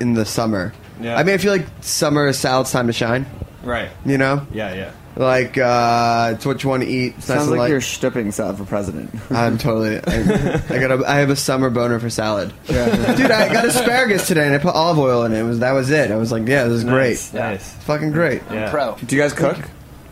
in 0.00 0.14
the 0.14 0.24
summer. 0.24 0.74
Yeah. 1.00 1.16
I 1.16 1.22
mean, 1.22 1.34
I 1.34 1.38
feel 1.38 1.52
like 1.52 1.66
summer 1.80 2.26
is 2.26 2.38
salad's 2.38 2.72
time 2.72 2.88
to 2.88 2.92
shine. 2.92 3.26
Right. 3.62 3.90
You 4.04 4.18
know. 4.18 4.46
Yeah, 4.52 4.74
yeah. 4.74 4.92
Like 5.16 5.56
uh, 5.56 6.32
it's 6.34 6.44
what 6.44 6.62
you 6.64 6.70
want 6.70 6.82
to 6.82 6.88
eat. 6.88 7.14
It's 7.16 7.28
nice 7.28 7.38
Sounds 7.38 7.42
and 7.42 7.50
like 7.52 7.58
light. 7.58 7.70
you're 7.70 7.80
stripping 7.80 8.32
salad 8.32 8.56
for 8.58 8.64
president. 8.64 9.10
I'm 9.30 9.58
totally. 9.58 9.98
I, 9.98 10.60
I 10.70 10.78
got. 10.80 10.90
A, 10.90 11.04
I 11.06 11.16
have 11.18 11.30
a 11.30 11.36
summer 11.36 11.70
boner 11.70 12.00
for 12.00 12.10
salad. 12.10 12.52
Dude, 12.66 12.76
I 12.78 13.52
got 13.52 13.64
asparagus 13.64 14.26
today 14.26 14.44
and 14.46 14.54
I 14.54 14.58
put 14.58 14.74
olive 14.74 14.98
oil 14.98 15.24
in 15.24 15.32
it. 15.32 15.38
it 15.38 15.42
was 15.44 15.60
that 15.60 15.72
was 15.72 15.90
it. 15.90 16.10
I 16.10 16.16
was 16.16 16.32
like, 16.32 16.48
yeah, 16.48 16.64
this 16.64 16.78
is 16.78 16.84
Nice, 16.84 17.30
great. 17.30 17.40
nice. 17.40 17.72
Fucking 17.84 18.10
great. 18.10 18.42
Yeah. 18.50 18.70
Pro. 18.70 18.96
Do 19.04 19.14
you 19.14 19.22
guys 19.22 19.32
cook? 19.32 19.56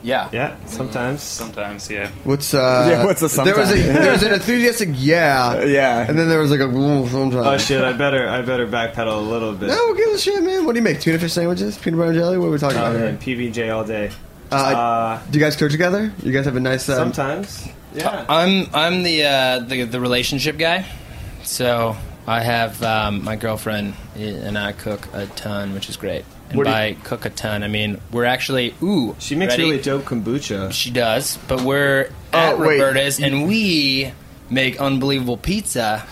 Yeah. 0.05 0.29
Yeah, 0.33 0.57
sometimes. 0.67 1.23
Sometimes, 1.23 1.89
yeah. 1.91 2.11
What's 2.25 2.55
uh? 2.55 2.87
Yeah, 2.91 3.05
what's 3.05 3.21
the 3.21 3.29
There 3.43 3.57
was 3.57 3.71
a 3.71 3.77
sometime? 3.77 4.03
there 4.03 4.13
was 4.13 4.23
an 4.23 4.33
enthusiastic 4.35 4.89
yeah, 4.95 5.63
Yeah. 5.65 6.07
and 6.09 6.17
then 6.19 6.29
there 6.29 6.41
was 6.41 6.51
like 6.53 6.59
a 6.61 6.67
"Ooh, 6.69 7.09
sometimes. 7.09 7.47
Oh 7.47 7.57
shit! 7.59 7.83
I 7.83 7.93
better 7.93 8.29
I 8.29 8.43
better 8.43 8.67
backpedal 8.67 9.17
a 9.17 9.21
little 9.21 9.53
bit. 9.53 9.69
No, 9.69 9.77
who 9.89 9.97
gives 9.97 10.15
a 10.15 10.19
shit, 10.19 10.43
man? 10.43 10.65
What 10.65 10.73
do 10.75 10.79
you 10.79 10.85
make? 10.85 11.01
Tuna 11.01 11.19
fish 11.21 11.33
sandwiches, 11.33 11.77
peanut 11.79 11.99
butter 11.99 12.11
and 12.11 12.19
jelly. 12.19 12.39
What 12.39 12.47
are 12.47 12.51
we 12.51 12.59
talking 12.59 12.79
Oh, 12.79 12.87
about 12.91 13.01
man, 13.01 13.19
here? 13.21 13.37
PBJ 13.53 13.73
all 13.75 13.85
day. 13.85 14.11
Uh, 14.53 14.57
Uh, 14.57 15.21
do 15.31 15.39
you 15.39 15.45
guys 15.45 15.57
cook 15.57 15.71
together? 15.71 16.13
You 16.23 16.33
guys 16.33 16.45
have 16.45 16.57
a 16.57 16.61
nice. 16.61 16.89
Uh, 16.89 16.97
sometimes. 16.97 17.69
Yeah. 17.95 18.25
I'm 18.29 18.69
I'm 18.75 19.03
the 19.03 19.25
uh, 19.25 19.59
the 19.61 19.85
the 19.85 20.01
relationship 20.01 20.57
guy, 20.59 20.85
so 21.43 21.97
I 22.27 22.41
have 22.43 22.83
um, 22.83 23.25
my 23.25 23.37
girlfriend 23.37 23.95
and 24.17 24.57
I 24.57 24.73
cook 24.73 25.09
a 25.13 25.27
ton, 25.27 25.75
which 25.75 25.89
is 25.89 25.97
great. 25.97 26.25
And 26.49 26.57
What 26.59 26.65
do 26.65 26.71
you- 26.71 26.77
by 26.77 26.97
cook 27.05 27.25
a 27.25 27.31
ton, 27.31 27.63
I 27.63 27.69
mean 27.69 28.01
we're 28.11 28.25
actually 28.25 28.75
ooh. 28.83 29.15
She 29.19 29.35
makes 29.35 29.53
ready? 29.55 29.65
really 29.65 29.83
dope 29.83 30.05
kombucha. 30.05 30.73
She 30.73 30.91
does, 30.91 31.39
but 31.49 31.61
we're 31.63 32.11
at 32.33 32.59
wait. 32.59 32.81
Roberta's 32.81 33.21
and 33.21 33.47
we 33.49 34.13
make 34.51 34.81
unbelievable 34.81 35.37
pizza. 35.37 36.05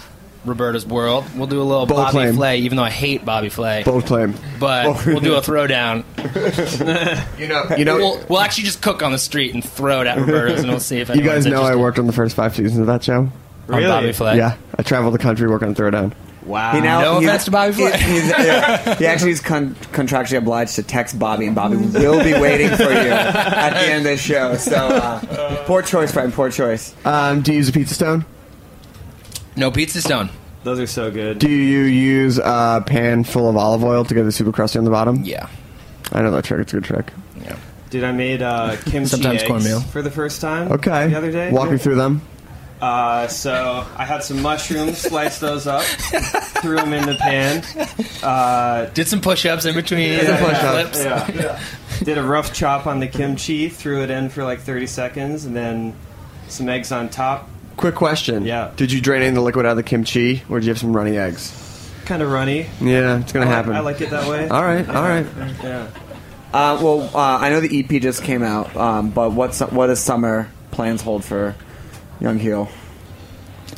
Roberta's 0.44 0.86
World. 0.86 1.24
We'll 1.36 1.46
do 1.46 1.60
a 1.60 1.64
little 1.64 1.86
Bold 1.86 1.98
Bobby 2.00 2.10
claim. 2.12 2.34
Flay, 2.34 2.58
even 2.60 2.76
though 2.76 2.82
I 2.84 2.90
hate 2.90 3.24
Bobby 3.24 3.48
Flay. 3.50 3.82
bold 3.84 4.06
claim. 4.06 4.34
But 4.58 5.04
we'll 5.06 5.20
do 5.20 5.34
a 5.34 5.40
throwdown. 5.40 6.04
You 7.38 7.48
know. 7.48 7.64
You 7.76 7.84
know. 7.84 7.96
We'll, 7.96 8.24
we'll 8.28 8.40
actually 8.40 8.64
just 8.64 8.82
cook 8.82 9.02
on 9.02 9.12
the 9.12 9.18
street 9.18 9.54
and 9.54 9.64
throw 9.64 10.00
it 10.02 10.06
at 10.06 10.18
Roberta's, 10.18 10.60
and 10.60 10.70
we'll 10.70 10.80
see 10.80 10.98
if 11.00 11.08
you 11.08 11.22
guys 11.22 11.46
know 11.46 11.62
I 11.62 11.74
worked 11.76 11.98
on 11.98 12.06
the 12.06 12.12
first 12.12 12.36
five 12.36 12.54
seasons 12.54 12.78
of 12.80 12.86
that 12.86 13.02
show. 13.04 13.20
on 13.20 13.32
Really? 13.68 13.86
Bobby 13.86 14.12
Flay. 14.12 14.36
Yeah, 14.36 14.56
I 14.78 14.82
traveled 14.82 15.14
the 15.14 15.18
country 15.18 15.48
working 15.48 15.68
on 15.68 15.74
Throwdown. 15.74 16.12
Wow. 16.44 16.72
He 16.72 16.80
now, 16.80 17.00
No 17.02 17.18
he- 17.20 17.26
offense 17.26 17.44
to 17.44 17.50
Bobby 17.50 17.72
Flay. 17.74 17.92
he- 17.98 18.12
he's- 18.12 18.28
yeah, 18.38 18.94
he 18.96 19.06
actually 19.06 19.32
is 19.32 19.40
con- 19.40 19.74
contractually 19.92 20.38
obliged 20.38 20.74
to 20.76 20.82
text 20.82 21.18
Bobby, 21.18 21.46
and 21.46 21.54
Bobby 21.54 21.76
will 21.76 22.24
be 22.24 22.32
waiting 22.32 22.68
for 22.70 22.84
you 22.84 22.88
at 23.10 23.70
the 23.70 23.80
end 23.92 23.98
of 24.06 24.12
the 24.12 24.16
show. 24.16 24.54
So, 24.56 24.74
uh, 24.74 25.64
poor 25.66 25.82
choice, 25.82 26.12
friend. 26.12 26.32
Poor 26.32 26.50
choice. 26.50 26.94
Um, 27.04 27.42
do 27.42 27.52
you 27.52 27.58
use 27.58 27.68
a 27.68 27.72
pizza 27.72 27.94
stone? 27.94 28.24
No 29.60 29.70
pizza 29.70 30.00
stone. 30.00 30.30
Those 30.64 30.80
are 30.80 30.86
so 30.86 31.10
good. 31.10 31.38
Do 31.38 31.50
you 31.50 31.82
use 31.82 32.38
a 32.38 32.82
pan 32.86 33.24
full 33.24 33.46
of 33.46 33.58
olive 33.58 33.84
oil 33.84 34.06
to 34.06 34.14
get 34.14 34.22
the 34.22 34.32
super 34.32 34.52
crusty 34.52 34.78
on 34.78 34.86
the 34.86 34.90
bottom? 34.90 35.22
Yeah. 35.22 35.50
I 36.12 36.22
know 36.22 36.30
that 36.30 36.46
trick. 36.46 36.62
It's 36.62 36.72
a 36.72 36.76
good 36.76 36.84
trick. 36.84 37.12
Yeah. 37.44 37.58
Dude, 37.90 38.04
I 38.04 38.12
made 38.12 38.40
uh, 38.40 38.76
kimchi 38.86 39.04
Sometimes 39.08 39.42
eggs 39.42 39.48
cornmeal. 39.50 39.80
for 39.80 40.00
the 40.00 40.10
first 40.10 40.40
time. 40.40 40.72
Okay. 40.72 41.08
The 41.08 41.18
other 41.18 41.30
day. 41.30 41.52
Walk 41.52 41.70
me 41.70 41.76
through 41.76 41.96
them. 41.96 42.22
Uh, 42.80 43.28
so 43.28 43.86
I 43.98 44.06
had 44.06 44.22
some 44.24 44.40
mushrooms, 44.40 44.96
sliced 44.96 45.42
those 45.42 45.66
up, 45.66 45.82
threw 46.62 46.76
them 46.76 46.94
in 46.94 47.04
the 47.04 47.16
pan. 47.16 47.62
Uh, 48.22 48.86
Did 48.94 49.08
some 49.08 49.20
push-ups 49.20 49.66
in 49.66 49.74
between 49.74 50.12
yeah, 50.14 50.72
flips. 50.72 51.04
yeah. 51.04 51.62
Did 52.02 52.16
a 52.16 52.22
rough 52.22 52.54
chop 52.54 52.86
on 52.86 53.00
the 53.00 53.08
kimchi, 53.08 53.68
threw 53.68 54.02
it 54.02 54.08
in 54.10 54.30
for 54.30 54.42
like 54.42 54.60
30 54.60 54.86
seconds, 54.86 55.44
and 55.44 55.54
then 55.54 55.94
some 56.48 56.70
eggs 56.70 56.90
on 56.90 57.10
top. 57.10 57.50
Quick 57.76 57.94
question. 57.94 58.44
Yeah. 58.44 58.70
Did 58.76 58.92
you 58.92 59.00
drain 59.00 59.20
any 59.22 59.28
of 59.30 59.34
the 59.34 59.40
liquid 59.40 59.64
out 59.66 59.70
of 59.70 59.76
the 59.76 59.82
kimchi, 59.82 60.42
or 60.50 60.58
did 60.60 60.66
you 60.66 60.70
have 60.70 60.78
some 60.78 60.94
runny 60.94 61.16
eggs? 61.16 61.56
Kind 62.04 62.22
of 62.22 62.30
runny. 62.30 62.66
Yeah, 62.80 63.18
it's 63.20 63.32
gonna 63.32 63.46
I 63.46 63.48
like- 63.48 63.56
happen. 63.56 63.72
I 63.72 63.80
like 63.80 64.00
it 64.00 64.10
that 64.10 64.28
way. 64.28 64.48
All 64.48 64.62
right, 64.62 64.86
all 64.88 65.02
right. 65.02 65.26
Yeah. 65.62 65.86
Uh, 66.52 66.78
well, 66.82 67.10
uh, 67.14 67.38
I 67.38 67.48
know 67.50 67.60
the 67.60 67.78
EP 67.78 68.02
just 68.02 68.24
came 68.24 68.42
out, 68.42 68.74
um, 68.76 69.10
but 69.10 69.32
what's 69.32 69.60
what 69.60 69.86
does 69.86 70.00
summer 70.00 70.48
plans 70.72 71.00
hold 71.00 71.24
for 71.24 71.54
Young 72.20 72.38
Heel? 72.38 72.68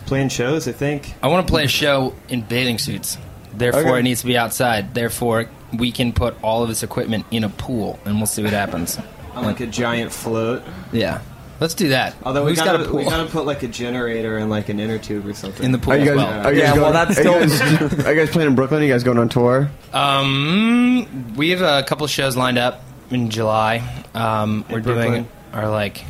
Playing 0.07 0.31
shows, 0.31 0.67
I 0.67 0.73
think. 0.73 1.15
I 1.23 1.29
want 1.29 1.47
to 1.47 1.51
play 1.51 1.65
a 1.65 1.69
show 1.69 2.15
in 2.29 2.41
bathing 2.43 2.79
suits. 2.79 3.19
Therefore, 3.55 3.81
Okay. 3.83 3.99
it 3.99 4.03
needs 4.03 4.21
to 4.23 4.27
be 4.27 4.37
outside. 4.39 4.95
Therefore, 4.95 5.47
we 5.77 5.93
can 5.93 6.13
put 6.13 6.35
all 6.43 6.63
of 6.63 6.69
this 6.71 6.83
equipment 6.83 7.27
in 7.31 7.45
a 7.45 7.49
pool, 7.51 7.99
and 8.07 8.17
we'll 8.17 8.27
see 8.27 8.43
what 8.43 8.53
happens. 8.55 8.99
On 9.35 9.45
like 9.45 9.61
a 9.61 9.67
giant 9.67 10.11
float. 10.13 10.63
Yeah, 10.93 11.21
let's 11.63 11.75
do 11.75 11.89
that. 11.91 12.15
Although 12.25 12.45
we 12.45 12.51
Who's 12.51 12.59
gotta, 12.59 12.79
got 12.79 12.87
a 12.87 12.91
pool 12.91 12.99
we 12.99 13.05
gotta 13.05 13.31
put 13.31 13.47
like 13.47 13.63
a 13.63 13.69
generator 13.69 14.37
in 14.39 14.51
like 14.51 14.69
an 14.69 14.79
inner 14.81 14.99
tube 14.99 15.27
or 15.27 15.33
something. 15.33 15.65
in 15.65 15.73
the 15.73 15.79
pool 15.79 15.95
Are 15.95 15.97
you 15.97 16.03
as 16.03 16.09
guys? 16.09 16.17
well? 16.17 16.47
Are 16.47 16.53
you 16.53 16.61
guys 16.61 16.69
Yeah, 16.69 16.75
going, 16.77 16.83
well, 16.83 16.93
that's 16.93 17.19
are, 17.19 17.23
you 17.23 17.31
guys, 17.31 17.61
are 18.07 18.15
you 18.15 18.21
guys 18.21 18.31
playing 18.31 18.49
in 18.51 18.55
Brooklyn? 18.55 18.83
Are 18.83 18.85
you 18.85 18.93
guys 18.93 19.05
going 19.05 19.19
on 19.19 19.29
tour? 19.31 19.71
Um, 19.95 21.35
we 21.37 21.51
have 21.51 21.63
a 21.63 21.83
couple 21.87 22.07
shows 22.07 22.37
lined 22.37 22.59
up 22.59 22.83
in 23.11 23.31
July. 23.31 23.83
Um, 24.15 24.65
we're 24.71 24.81
doing 24.81 25.29
our 25.53 25.71
like 25.71 26.05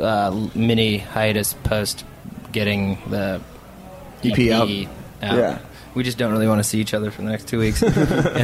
uh, 0.00 0.48
mini 0.54 0.98
hiatus 0.98 1.52
post 1.52 2.04
getting 2.52 2.98
the 3.08 3.40
EP 4.24 4.50
out. 4.52 4.62
out. 4.68 4.68
Yeah. 5.20 5.58
We 5.94 6.02
just 6.04 6.16
don't 6.16 6.32
really 6.32 6.48
want 6.48 6.58
to 6.58 6.64
see 6.64 6.80
each 6.80 6.94
other 6.94 7.10
for 7.10 7.20
the 7.20 7.28
next 7.28 7.48
two 7.48 7.58
weeks, 7.58 7.82
and 7.82 7.92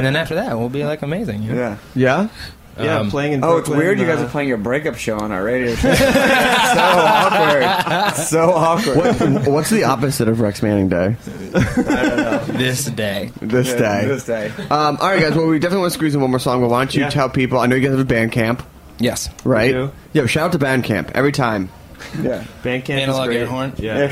then 0.05 0.16
after 0.16 0.34
that, 0.34 0.59
we'll 0.59 0.68
be 0.68 0.84
like 0.84 1.01
amazing. 1.01 1.43
you 1.43 1.53
know? 1.55 1.59
Yeah. 1.59 1.76
Yeah. 1.95 2.28
Yeah, 2.79 2.99
Um, 2.99 3.11
playing 3.11 3.33
in 3.35 3.41
the 3.41 3.47
Oh, 3.47 3.57
it's 3.59 3.68
Brooklyn, 3.68 3.79
weird. 3.87 3.99
You 4.01 4.07
guys 4.07 4.20
uh, 4.20 4.24
are 4.26 4.29
playing 4.29 4.49
your 4.49 4.59
breakup 4.59 4.97
show 4.97 5.18
on 5.18 5.33
our 5.33 5.43
radio 5.45 5.74
show. 5.76 5.95
so 5.95 6.05
awkward. 6.81 8.14
So 8.16 8.51
awkward. 8.53 8.97
What, 8.97 9.49
what's 9.49 9.70
the 9.70 9.85
opposite 9.85 10.29
of 10.29 10.41
Rex 10.41 10.62
Manning 10.62 10.89
Day? 10.89 11.16
I 11.55 11.61
don't 11.61 12.16
know. 12.16 12.39
This 12.59 12.85
day. 12.87 13.31
This 13.41 13.72
day. 13.74 14.05
This 14.07 14.24
day. 14.24 14.51
Um, 14.70 14.99
all 15.01 15.09
right, 15.11 15.20
guys. 15.20 15.35
Well, 15.35 15.47
we 15.47 15.59
definitely 15.59 15.81
want 15.83 15.93
to 15.93 15.99
squeeze 15.99 16.14
in 16.14 16.20
one 16.20 16.31
more 16.31 16.39
song, 16.39 16.61
but 16.61 16.68
why 16.70 16.81
don't 16.81 16.95
you 16.95 17.03
Yeah. 17.03 17.11
tell 17.11 17.29
people? 17.29 17.59
I 17.59 17.66
know 17.66 17.76
you 17.76 17.83
guys 17.83 17.91
have 17.93 18.01
a 18.01 18.05
band 18.05 18.33
camp, 18.33 18.62
Yes. 18.99 19.29
right? 19.45 19.72
do. 19.72 19.91
Yeah. 20.12 20.26
Shout 20.26 20.45
out 20.47 20.53
to 20.53 20.59
band 20.59 20.85
camp 20.85 21.11
every 21.14 21.33
time. 21.33 21.70
Yeah. 22.22 22.45
Bandcamp 22.62 22.91
Analog 22.91 23.22
is 23.22 23.26
great. 23.26 23.37
air 23.39 23.47
horn. 23.47 23.72
Yeah. 23.76 24.07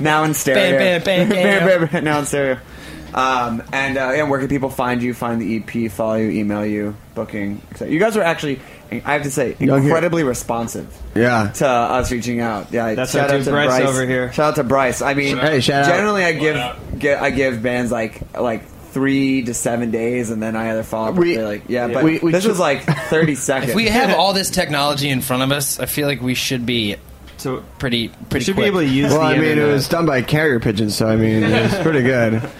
now 0.00 0.24
in 0.24 0.34
stereo. 0.34 0.78
Bam, 0.78 1.02
bam, 1.02 1.28
bam, 1.28 1.88
bam. 1.88 2.04
now 2.04 2.18
in 2.20 2.26
stereo. 2.26 2.58
Um, 3.14 3.62
and 3.72 3.96
uh, 3.98 4.12
yeah, 4.14 4.22
where 4.24 4.38
can 4.40 4.48
people 4.48 4.70
find 4.70 5.02
you? 5.02 5.12
Find 5.14 5.40
the 5.40 5.56
EP, 5.84 5.90
follow 5.90 6.14
you, 6.16 6.30
email 6.30 6.64
you, 6.64 6.96
booking. 7.14 7.60
etc. 7.70 7.92
You 7.92 7.98
guys 8.00 8.16
are 8.16 8.22
actually, 8.22 8.60
I 8.90 9.12
have 9.14 9.22
to 9.24 9.30
say, 9.30 9.56
Young 9.58 9.82
incredibly 9.84 10.22
responsive 10.22 10.94
Yeah. 11.14 11.50
to 11.56 11.66
us 11.68 12.10
reaching 12.10 12.40
out. 12.40 12.72
Yeah, 12.72 12.94
That's 12.94 13.12
shout 13.12 13.30
out 13.30 13.44
to 13.44 13.50
Bryce 13.50 13.82
over 13.82 14.06
here. 14.06 14.32
Shout 14.32 14.50
out 14.50 14.54
to 14.56 14.64
Bryce. 14.64 15.02
I 15.02 15.14
mean, 15.14 15.36
Hey, 15.38 15.60
shout 15.60 15.84
out. 15.84 15.88
generally 15.94 16.24
I 16.24 16.32
give 16.32 16.98
get, 16.98 17.22
I 17.22 17.30
give 17.30 17.62
bands 17.62 17.92
like 17.92 18.20
like 18.38 18.66
three 18.92 19.42
to 19.42 19.54
seven 19.54 19.90
days, 19.90 20.30
and 20.30 20.42
then 20.42 20.54
I 20.56 20.70
either 20.70 20.82
follow 20.82 21.08
up. 21.10 21.14
We- 21.16 21.36
with 21.36 21.44
like 21.46 21.62
yeah, 21.68 21.86
yeah. 21.88 21.94
but 21.94 22.04
We- 22.04 22.18
we 22.18 22.32
this 22.32 22.46
was 22.46 22.58
like 22.58 22.84
thirty 22.84 23.34
seconds. 23.36 23.70
If 23.70 23.76
we 23.76 23.88
have 23.88 24.14
all 24.16 24.32
this 24.32 24.50
technology 24.50 25.08
in 25.10 25.20
front 25.20 25.42
of 25.42 25.52
us, 25.52 25.78
I 25.80 25.86
feel 25.86 26.06
like 26.06 26.20
we 26.22 26.34
should 26.34 26.64
be 26.66 26.96
So 27.38 27.62
pretty 27.78 28.08
we 28.08 28.14
pretty 28.30 28.44
should 28.44 28.54
quick. 28.54 28.64
be 28.64 28.68
able 28.68 28.80
to 28.80 28.86
use 28.88 29.10
Well, 29.12 29.20
the 29.20 29.26
I 29.26 29.32
mean, 29.38 29.44
internet. 29.44 29.68
it 29.68 29.72
was 29.72 29.88
done 29.88 30.06
by 30.06 30.22
carrier 30.22 30.60
pigeons, 30.60 30.94
so 30.96 31.06
I 31.08 31.16
mean, 31.16 31.42
it 31.42 31.62
was 31.72 31.74
pretty 31.80 32.02
good. 32.02 32.42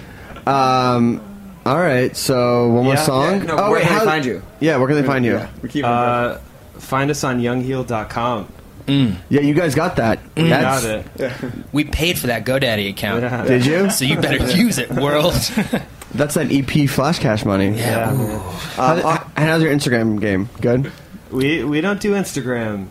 Um, 0.47 1.20
all 1.64 1.78
right, 1.78 2.16
so 2.16 2.68
one 2.68 2.84
more 2.84 2.95
Yeah. 2.95 3.03
song. 3.03 3.38
Yeah, 3.38 3.43
no, 3.45 3.55
oh, 3.57 3.62
where 3.70 3.72
wait, 3.74 3.82
can 3.82 3.93
they 3.93 3.99
how- 3.99 4.05
find 4.05 4.24
you? 4.24 4.43
Yeah, 4.61 4.76
where 4.78 4.88
can 4.88 4.97
they 4.97 5.07
find 5.07 5.24
you? 5.24 5.32
Yeah, 5.34 5.47
we 5.62 5.68
keep 5.68 5.84
Uh, 5.84 6.36
find 6.78 7.11
us 7.11 7.22
on 7.24 7.40
youngheel.com. 7.40 8.47
Yeah, 8.88 9.40
you 9.40 9.55
guys 9.55 9.74
got 9.74 9.97
that. 9.97 10.18
We 10.36 10.49
That's- 10.49 10.82
got 10.84 11.05
it. 11.20 11.32
We 11.72 11.84
paid 11.84 12.18
for 12.18 12.26
that 12.26 12.45
GoDaddy 12.45 12.90
account. 12.90 13.22
Yeah. 13.22 13.45
Did 13.45 13.64
you? 13.64 13.90
So 13.97 14.05
you 14.05 14.16
better 14.18 14.45
use 14.53 14.78
it, 14.78 14.90
world. 14.90 15.34
That's 16.14 16.34
that 16.34 16.53
EP 16.53 16.90
flash 16.90 17.18
cash 17.20 17.45
money. 17.45 17.70
Yeah. 17.78 18.12
How, 18.76 18.97
how- 19.01 19.26
how's 19.36 19.62
your 19.62 19.72
Instagram 19.72 20.20
game? 20.20 20.49
Good. 20.61 20.90
We 21.30 21.64
we 21.64 21.80
don't 21.80 22.01
do 22.01 22.12
Instagram. 22.12 22.88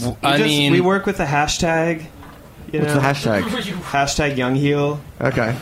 We 0.00 0.14
I 0.22 0.38
just- 0.38 0.44
mean, 0.48 0.72
we 0.72 0.80
work 0.80 1.04
with 1.06 1.18
a 1.20 1.26
hashtag. 1.26 2.04
You 2.72 2.80
What's 2.80 2.94
know, 2.94 3.00
the 3.00 3.06
hashtag? 3.06 3.42
hashtag 3.90 4.36
Young 4.38 4.54
Heel. 4.54 5.00
Okay. 5.20 5.54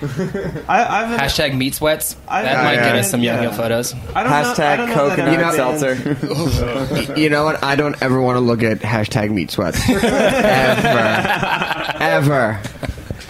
I, 0.68 1.02
I've 1.02 1.18
hashtag 1.20 1.56
meat 1.56 1.74
sweats. 1.74 2.14
I- 2.28 2.42
That 2.42 2.56
I- 2.58 2.62
might 2.64 2.74
yeah. 2.74 2.84
get 2.84 2.96
us 2.96 3.10
some 3.10 3.22
young 3.22 3.36
Yeah. 3.36 3.42
heel 3.50 3.52
photos. 3.52 3.94
I 4.14 4.22
don't 4.22 4.30
know, 4.30 4.36
I 4.38 4.42
Hashtag 4.42 4.76
don't 4.76 4.88
know 4.90 5.08
that 5.08 5.16
coconut 5.16 5.44
I've 5.44 5.56
been- 5.56 5.78
seltzer. 5.78 7.14
You 7.20 7.30
know 7.30 7.44
what? 7.44 7.62
I 7.64 7.74
don't 7.76 8.00
ever 8.02 8.20
want 8.20 8.36
to 8.36 8.40
look 8.40 8.62
at 8.62 8.80
hashtag 8.80 9.30
meat 9.32 9.50
sweats. 9.50 9.80
Ever. 9.88 10.06
Ever. 12.00 12.60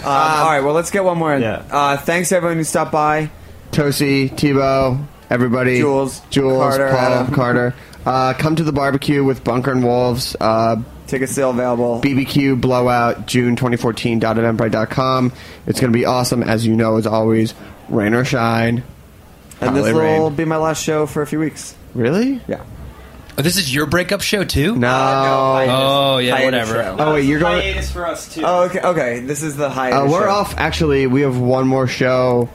Um, 0.00 0.04
all 0.06 0.50
right, 0.50 0.60
well, 0.60 0.74
let's 0.74 0.90
get 0.90 1.04
one 1.04 1.18
more 1.18 1.34
in. 1.34 1.42
Yeah. 1.42 1.64
Uh, 1.70 1.96
thanks 1.96 2.32
everyone 2.32 2.56
who 2.58 2.64
stopped 2.64 2.92
by. 2.92 3.30
Tosi, 3.72 4.36
Thibault, 4.38 4.98
everybody, 5.30 5.78
Jules, 5.78 6.20
Jules, 6.30 6.62
Carter, 6.62 6.90
Paul, 6.90 6.98
Adam. 7.14 7.34
Carter. 7.34 7.74
Uh, 8.06 8.32
come 8.34 8.56
to 8.56 8.64
the 8.64 8.72
barbecue 8.72 9.22
with 9.24 9.42
Bunker 9.44 9.72
and 9.72 9.82
Wolves. 9.84 10.36
Uh, 10.40 10.76
Tickets 11.08 11.32
still 11.32 11.50
available. 11.50 12.00
BBQ 12.02 12.60
Blowout, 12.60 13.26
June 13.26 13.56
2014.eventbrite.com. 13.56 15.32
It's 15.66 15.80
going 15.80 15.92
to 15.92 15.98
be 15.98 16.04
awesome, 16.04 16.42
as 16.42 16.66
you 16.66 16.76
know, 16.76 16.96
as 16.96 17.06
always, 17.06 17.54
rain 17.88 18.14
or 18.14 18.24
shine. 18.24 18.82
And 19.60 19.74
this 19.76 19.92
will 19.92 20.26
rain. 20.28 20.34
be 20.36 20.44
my 20.44 20.56
last 20.58 20.82
show 20.82 21.06
for 21.06 21.22
a 21.22 21.26
few 21.26 21.40
weeks. 21.40 21.74
Really? 21.94 22.40
Yeah. 22.46 22.64
Oh, 23.36 23.42
this 23.42 23.56
is 23.56 23.72
your 23.72 23.86
breakup 23.86 24.20
show 24.20 24.44
too? 24.44 24.76
No. 24.76 24.88
Oh 25.68 26.18
yeah, 26.18 26.32
Hiatus 26.36 26.44
whatever. 26.44 26.74
show. 26.82 26.96
Oh, 26.98 27.14
wait, 27.14 27.24
you're 27.24 27.38
going. 27.40 27.62
Hiatus 27.62 27.90
for 27.90 28.04
us 28.06 28.34
too. 28.34 28.42
Oh, 28.44 28.64
okay. 28.64 28.80
Okay, 28.80 29.20
this 29.20 29.42
is 29.42 29.56
the 29.56 29.70
hiatus. 29.70 29.98
Uh, 30.10 30.12
we're 30.12 30.26
show. 30.26 30.30
off. 30.30 30.56
Actually, 30.58 31.06
we 31.06 31.20
have 31.22 31.38
one 31.38 31.66
more 31.68 31.86
show 31.86 32.48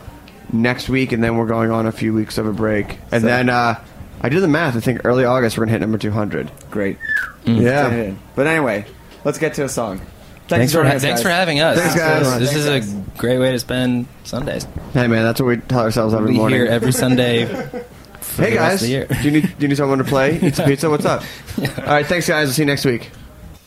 next 0.51 0.89
week, 0.89 1.11
and 1.13 1.23
then 1.23 1.37
we're 1.37 1.47
going 1.47 1.71
on 1.71 1.85
a 1.87 1.91
few 1.91 2.13
weeks 2.13 2.37
of 2.37 2.45
a 2.47 2.53
break. 2.53 2.99
And 3.11 3.21
So- 3.21 3.27
then 3.27 3.49
uh, 3.49 3.79
I 4.23 4.29
did 4.29 4.39
the 4.41 4.47
math. 4.47 4.75
I 4.75 4.79
think 4.79 5.01
early 5.05 5.25
August 5.25 5.57
we're 5.57 5.65
gonna 5.65 5.73
hit 5.73 5.81
number 5.81 5.97
two 5.97 6.11
hundred. 6.11 6.49
Great. 6.71 6.97
Mm. 7.45 7.61
Yeah. 7.61 8.13
But 8.35 8.47
anyway, 8.47 8.85
let's 9.25 9.37
get 9.37 9.53
to 9.55 9.65
a 9.65 9.69
song. 9.69 9.99
Thanks 10.47 10.71
for 10.71 10.77
joining 10.79 10.91
ha- 10.91 10.95
us, 10.97 11.01
thanks 11.01 11.19
guys. 11.19 11.23
for 11.23 11.29
having 11.29 11.59
us. 11.61 11.77
Thanks, 11.79 11.95
guys. 11.95 12.39
This 12.39 12.55
is 12.55 12.65
Thanks, 12.65 12.91
a 12.91 13.17
great 13.19 13.39
way 13.39 13.51
to 13.51 13.59
spend 13.59 14.07
Sundays. 14.23 14.65
Hey 14.93 15.07
man, 15.07 15.23
that's 15.23 15.39
what 15.41 15.47
we 15.47 15.57
tell 15.57 15.79
ourselves 15.81 16.13
every 16.13 16.25
We'll 16.27 16.33
be 16.33 16.37
morning. 16.39 16.59
here 16.59 16.67
every 16.67 16.91
Sunday. 16.93 17.45
for 18.21 18.41
hey 18.43 18.51
the 18.51 18.57
rest 18.57 18.57
guys, 18.57 18.73
of 18.75 18.79
the 18.81 18.87
year. 18.87 19.05
do 19.07 19.21
you 19.23 19.31
need 19.31 19.41
do 19.43 19.55
you 19.59 19.67
need 19.67 19.77
someone 19.77 19.97
to 19.99 20.03
play? 20.03 20.39
Eat 20.41 20.55
some 20.57 20.65
pizza. 20.65 20.89
What's 20.89 21.05
up? 21.05 21.23
All 21.59 21.83
right, 21.85 22.05
thanks 22.05 22.27
guys. 22.27 22.47
I'll 22.49 22.53
see 22.53 22.61
you 22.61 22.65
next 22.67 22.85
week. 22.85 23.11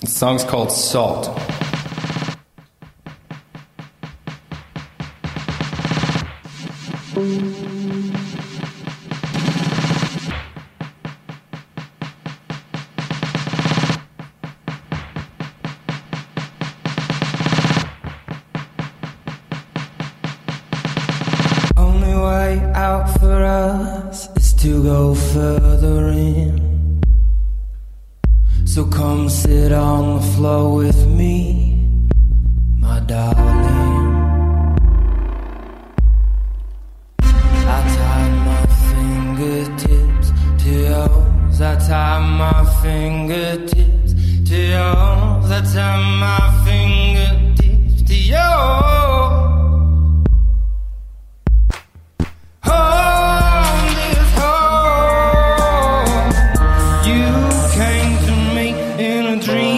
The 0.00 0.06
song's 0.08 0.44
called 0.44 0.70
Salt. 0.72 1.26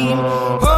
Dream. 0.08 0.18
Home 0.18 0.77